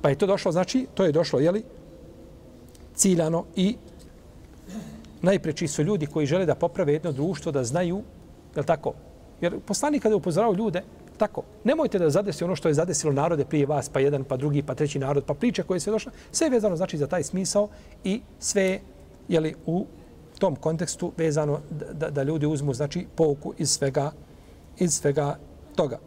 Pa 0.02 0.10
je 0.10 0.16
to 0.16 0.28
došlo, 0.28 0.52
znači, 0.52 0.88
to 0.94 1.06
je 1.06 1.12
došlo, 1.12 1.40
jeli, 1.40 1.64
ciljano 2.96 3.46
i 3.56 3.76
najpreči 5.22 5.68
su 5.68 5.84
ljudi 5.84 6.06
koji 6.06 6.26
žele 6.26 6.46
da 6.46 6.56
poprave 6.56 6.94
jedno 6.94 7.12
društvo, 7.12 7.52
da 7.52 7.64
znaju, 7.64 8.04
je 8.56 8.64
tako? 8.64 8.94
Jer 9.42 9.60
poslanik 9.60 10.04
kada 10.04 10.16
upozorao 10.16 10.54
ljude, 10.54 10.84
tako, 11.18 11.44
nemojte 11.64 12.00
da 12.00 12.10
zadesi 12.10 12.44
ono 12.44 12.56
što 12.56 12.68
je 12.68 12.74
zadesilo 12.74 13.14
narode 13.14 13.46
prije 13.46 13.66
vas, 13.66 13.90
pa 13.90 14.00
jedan, 14.00 14.24
pa 14.24 14.38
drugi, 14.38 14.64
pa 14.64 14.76
treći 14.76 15.00
narod, 15.00 15.24
pa 15.26 15.34
priče 15.34 15.64
koje 15.64 15.80
se 15.80 15.92
došle, 15.92 16.12
sve 16.32 16.48
je 16.48 16.52
vezano 16.52 16.76
znači 16.76 16.98
za 16.98 17.08
taj 17.08 17.24
smisao 17.24 17.68
i 18.04 18.22
sve 18.40 18.80
je 19.28 19.40
li 19.40 19.56
u 19.66 19.86
tom 20.40 20.56
kontekstu 20.56 21.12
vezano 21.18 21.60
da, 21.94 22.10
da 22.10 22.24
ljudi 22.24 22.46
uzmu 22.46 22.74
znači 22.74 23.08
pouku 23.16 23.54
iz 23.58 23.70
svega 23.70 24.12
iz 24.78 24.94
svega 24.94 25.38
toga. 25.76 26.00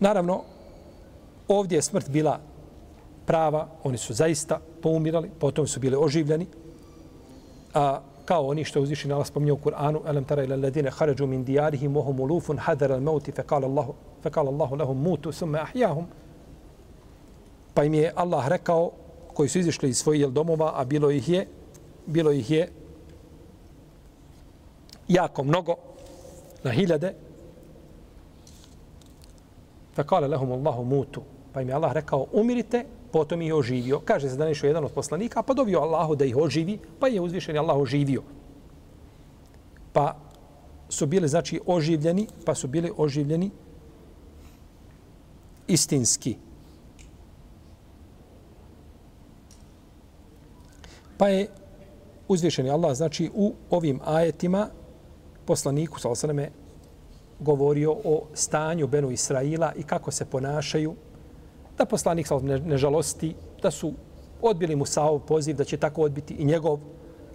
Naravno, 0.00 0.42
ovdje 1.48 1.76
je 1.76 1.82
smrt 1.82 2.10
bila 2.10 2.40
prava, 3.26 3.68
oni 3.84 3.98
su 3.98 4.14
zaista 4.14 4.60
poumirali, 4.82 5.30
potom 5.40 5.66
su 5.66 5.80
bili 5.80 5.96
oživljeni, 5.96 6.46
a 7.74 8.00
kao 8.24 8.46
oni 8.46 8.64
što 8.64 8.78
je 8.78 8.82
uzvišen 8.82 9.12
Allah 9.12 9.26
spominje 9.26 9.52
u 9.52 9.56
Kur'anu, 9.56 10.00
alam 10.06 10.24
tara 10.24 10.44
ila 10.44 10.56
ladine 10.56 10.90
harađu 10.90 11.26
min 11.26 11.44
dijarihim, 11.44 11.92
mohum 11.92 12.20
ulufun 12.20 12.58
hadar 12.58 12.92
al 12.92 13.00
mauti, 13.00 13.32
fe 13.32 13.42
kala 13.42 13.66
Allahu, 13.66 13.94
fe 14.22 14.30
kala 14.30 14.50
Allahu 14.50 14.76
lahum 14.76 15.02
mutu, 15.02 15.32
summe 15.32 15.58
ahjahum. 15.58 16.06
Pa 17.74 17.84
im 17.84 17.94
je 17.94 18.12
Allah 18.16 18.48
rekao, 18.48 18.90
koji 19.38 19.48
su 19.48 19.58
izišli 19.58 19.88
iz 19.88 19.98
svojih 19.98 20.26
domova, 20.26 20.72
a 20.74 20.84
bilo 20.84 21.10
ih 21.10 21.28
je, 21.28 21.46
bilo 22.06 22.32
ih 22.32 22.50
je 22.50 22.68
jako 25.08 25.44
mnogo, 25.44 25.74
na 26.64 26.70
hiljade, 26.70 27.12
fa 29.94 30.02
kale 30.02 30.26
lehum 30.28 30.52
Allahu 30.52 30.84
mutu. 30.84 31.22
Pa 31.52 31.62
im 31.62 31.68
je 31.68 31.74
Allah 31.74 31.92
rekao, 31.92 32.26
umirite, 32.32 32.82
potom 33.12 33.42
ih 33.42 33.54
oživio. 33.54 34.00
Kaže 34.00 34.28
se 34.28 34.36
da 34.36 34.48
nešto 34.50 34.66
jedan 34.66 34.84
od 34.84 34.92
poslanika, 34.92 35.42
pa 35.42 35.54
dovio 35.54 35.86
Allahu 35.86 36.16
da 36.16 36.24
ih 36.24 36.36
oživi, 36.36 36.78
pa 36.98 37.06
je 37.08 37.20
uzvišen 37.20 37.58
Allah 37.58 37.76
oživio. 37.76 38.22
Pa 39.92 40.16
su 40.88 41.06
bili, 41.06 41.28
znači, 41.28 41.60
oživljeni, 41.66 42.26
pa 42.44 42.54
su 42.54 42.66
bili 42.66 42.90
oživljeni 42.96 43.50
istinski. 45.68 46.36
Pa 51.18 51.28
je 51.28 51.48
uzvišeni 52.28 52.70
Allah, 52.70 52.94
znači, 52.96 53.30
u 53.34 53.54
ovim 53.70 54.00
ajetima 54.04 54.68
poslaniku, 55.44 56.00
sa 56.00 56.08
osaname, 56.08 56.50
govorio 57.40 57.92
o 58.04 58.22
stanju 58.34 58.86
Benu 58.86 59.10
Israila 59.10 59.72
i 59.76 59.82
kako 59.82 60.10
se 60.10 60.24
ponašaju, 60.24 60.94
da 61.78 61.84
poslanik 61.84 62.26
sa 62.26 62.38
ne, 62.38 62.58
ne 62.58 62.76
žalosti, 62.76 63.34
da 63.62 63.70
su 63.70 63.92
odbili 64.42 64.76
mu 64.76 64.78
Musaov 64.78 65.18
poziv, 65.18 65.56
da 65.56 65.64
će 65.64 65.76
tako 65.76 66.02
odbiti 66.02 66.34
i 66.34 66.44
njegov, 66.44 66.78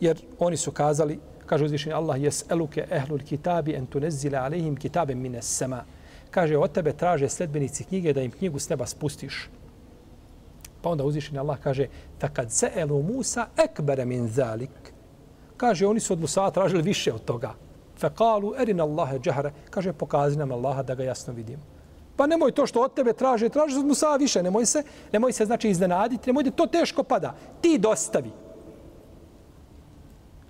jer 0.01 0.21
oni 0.39 0.57
su 0.57 0.71
kazali, 0.71 1.19
kaže 1.45 1.65
uzvišeni 1.65 1.93
Allah, 1.93 2.21
jes 2.21 2.45
eluke 2.49 2.87
ehlul 2.91 3.19
kitabi 3.19 3.73
en 3.73 3.85
tunezile 3.85 4.37
alehim 4.37 4.75
kitabe 4.75 5.15
mine 5.15 5.41
sema. 5.41 5.83
Kaže, 6.31 6.57
od 6.57 6.71
tebe 6.71 6.93
traže 6.93 7.29
sledbenici 7.29 7.83
knjige 7.83 8.13
da 8.13 8.21
im 8.21 8.31
knjigu 8.31 8.59
s 8.59 8.69
neba 8.69 8.85
spustiš. 8.85 9.49
Pa 10.83 10.89
onda 10.89 11.03
uzvišeni 11.03 11.39
Allah 11.39 11.57
kaže, 11.63 11.87
takad 12.19 12.51
se 12.51 12.71
elu 12.75 13.03
Musa 13.03 13.47
ekbere 13.57 14.05
min 14.05 14.27
zalik. 14.27 14.93
Kaže, 15.57 15.87
oni 15.87 15.99
su 15.99 16.13
od 16.13 16.19
Musa 16.19 16.51
tražili 16.51 16.81
više 16.81 17.13
od 17.13 17.23
toga. 17.25 17.53
Fekalu 17.97 18.53
erin 18.59 18.81
Allahe 18.81 19.19
džahre. 19.19 19.51
Kaže, 19.69 19.93
pokazi 19.93 20.37
nam 20.37 20.51
Allaha 20.51 20.83
da 20.83 20.95
ga 20.95 21.03
jasno 21.03 21.33
vidimo. 21.33 21.63
Pa 22.15 22.27
nemoj 22.27 22.51
to 22.51 22.67
što 22.67 22.81
od 22.81 22.93
tebe 22.93 23.13
traže, 23.13 23.49
traže 23.49 23.79
od 23.79 23.85
Musa 23.85 24.15
više. 24.15 24.43
Nemoj 24.43 24.65
se, 24.65 24.83
nemoj 25.13 25.31
se 25.31 25.45
znači 25.45 25.69
iznenaditi, 25.69 26.29
nemoj 26.29 26.43
da 26.43 26.51
to 26.51 26.67
teško 26.67 27.03
pada. 27.03 27.33
Ti 27.61 27.77
dostavi. 27.77 28.31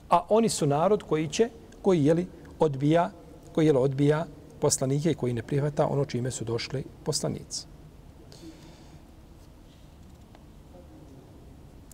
A 0.09 0.25
oni 0.29 0.49
su 0.49 0.67
narod 0.67 1.03
koji 1.03 1.27
će, 1.27 1.49
koji 1.81 2.05
jeli, 2.05 2.27
odbija, 2.59 3.11
koji 3.53 3.65
jeli, 3.65 3.79
odbija 3.79 4.25
poslanike 4.59 5.11
i 5.11 5.15
koji 5.15 5.33
ne 5.33 5.43
prihvata 5.43 5.87
ono 5.87 6.05
čime 6.05 6.31
su 6.31 6.45
došli 6.45 6.83
poslanici. 7.03 7.72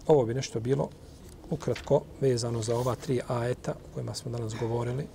Ovo 0.09 0.25
bi 0.25 0.33
nešto 0.33 0.59
bilo 0.59 0.89
ukratko 1.49 2.01
vezano 2.21 2.61
za 2.61 2.75
ova 2.75 2.95
tri 2.95 3.21
ajeta 3.27 3.71
o 3.71 3.93
kojima 3.93 4.13
smo 4.13 4.31
danas 4.31 4.55
govorili 4.55 5.07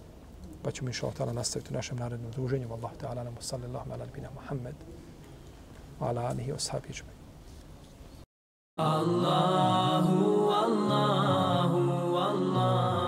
pa 0.62 0.70
ćemo 0.70 0.88
inša 0.88 1.06
Allah 1.06 1.32
nastaviti 1.32 1.72
u 1.72 1.76
našem 1.76 1.98
narednom 1.98 2.32
druženju. 2.32 2.72
Allah 2.72 2.90
ta'ala 3.02 3.24
nam 3.24 3.34
sallallahu 3.40 3.90
ala 3.90 4.06
nabina 4.06 4.28
Muhammed 4.34 4.74
wa 6.00 6.08
ala 6.08 6.20
alihi 6.20 6.52
wa 6.52 6.58
Allahu 8.76 10.50
Allahu, 10.50 12.16
Allahu. 12.16 13.03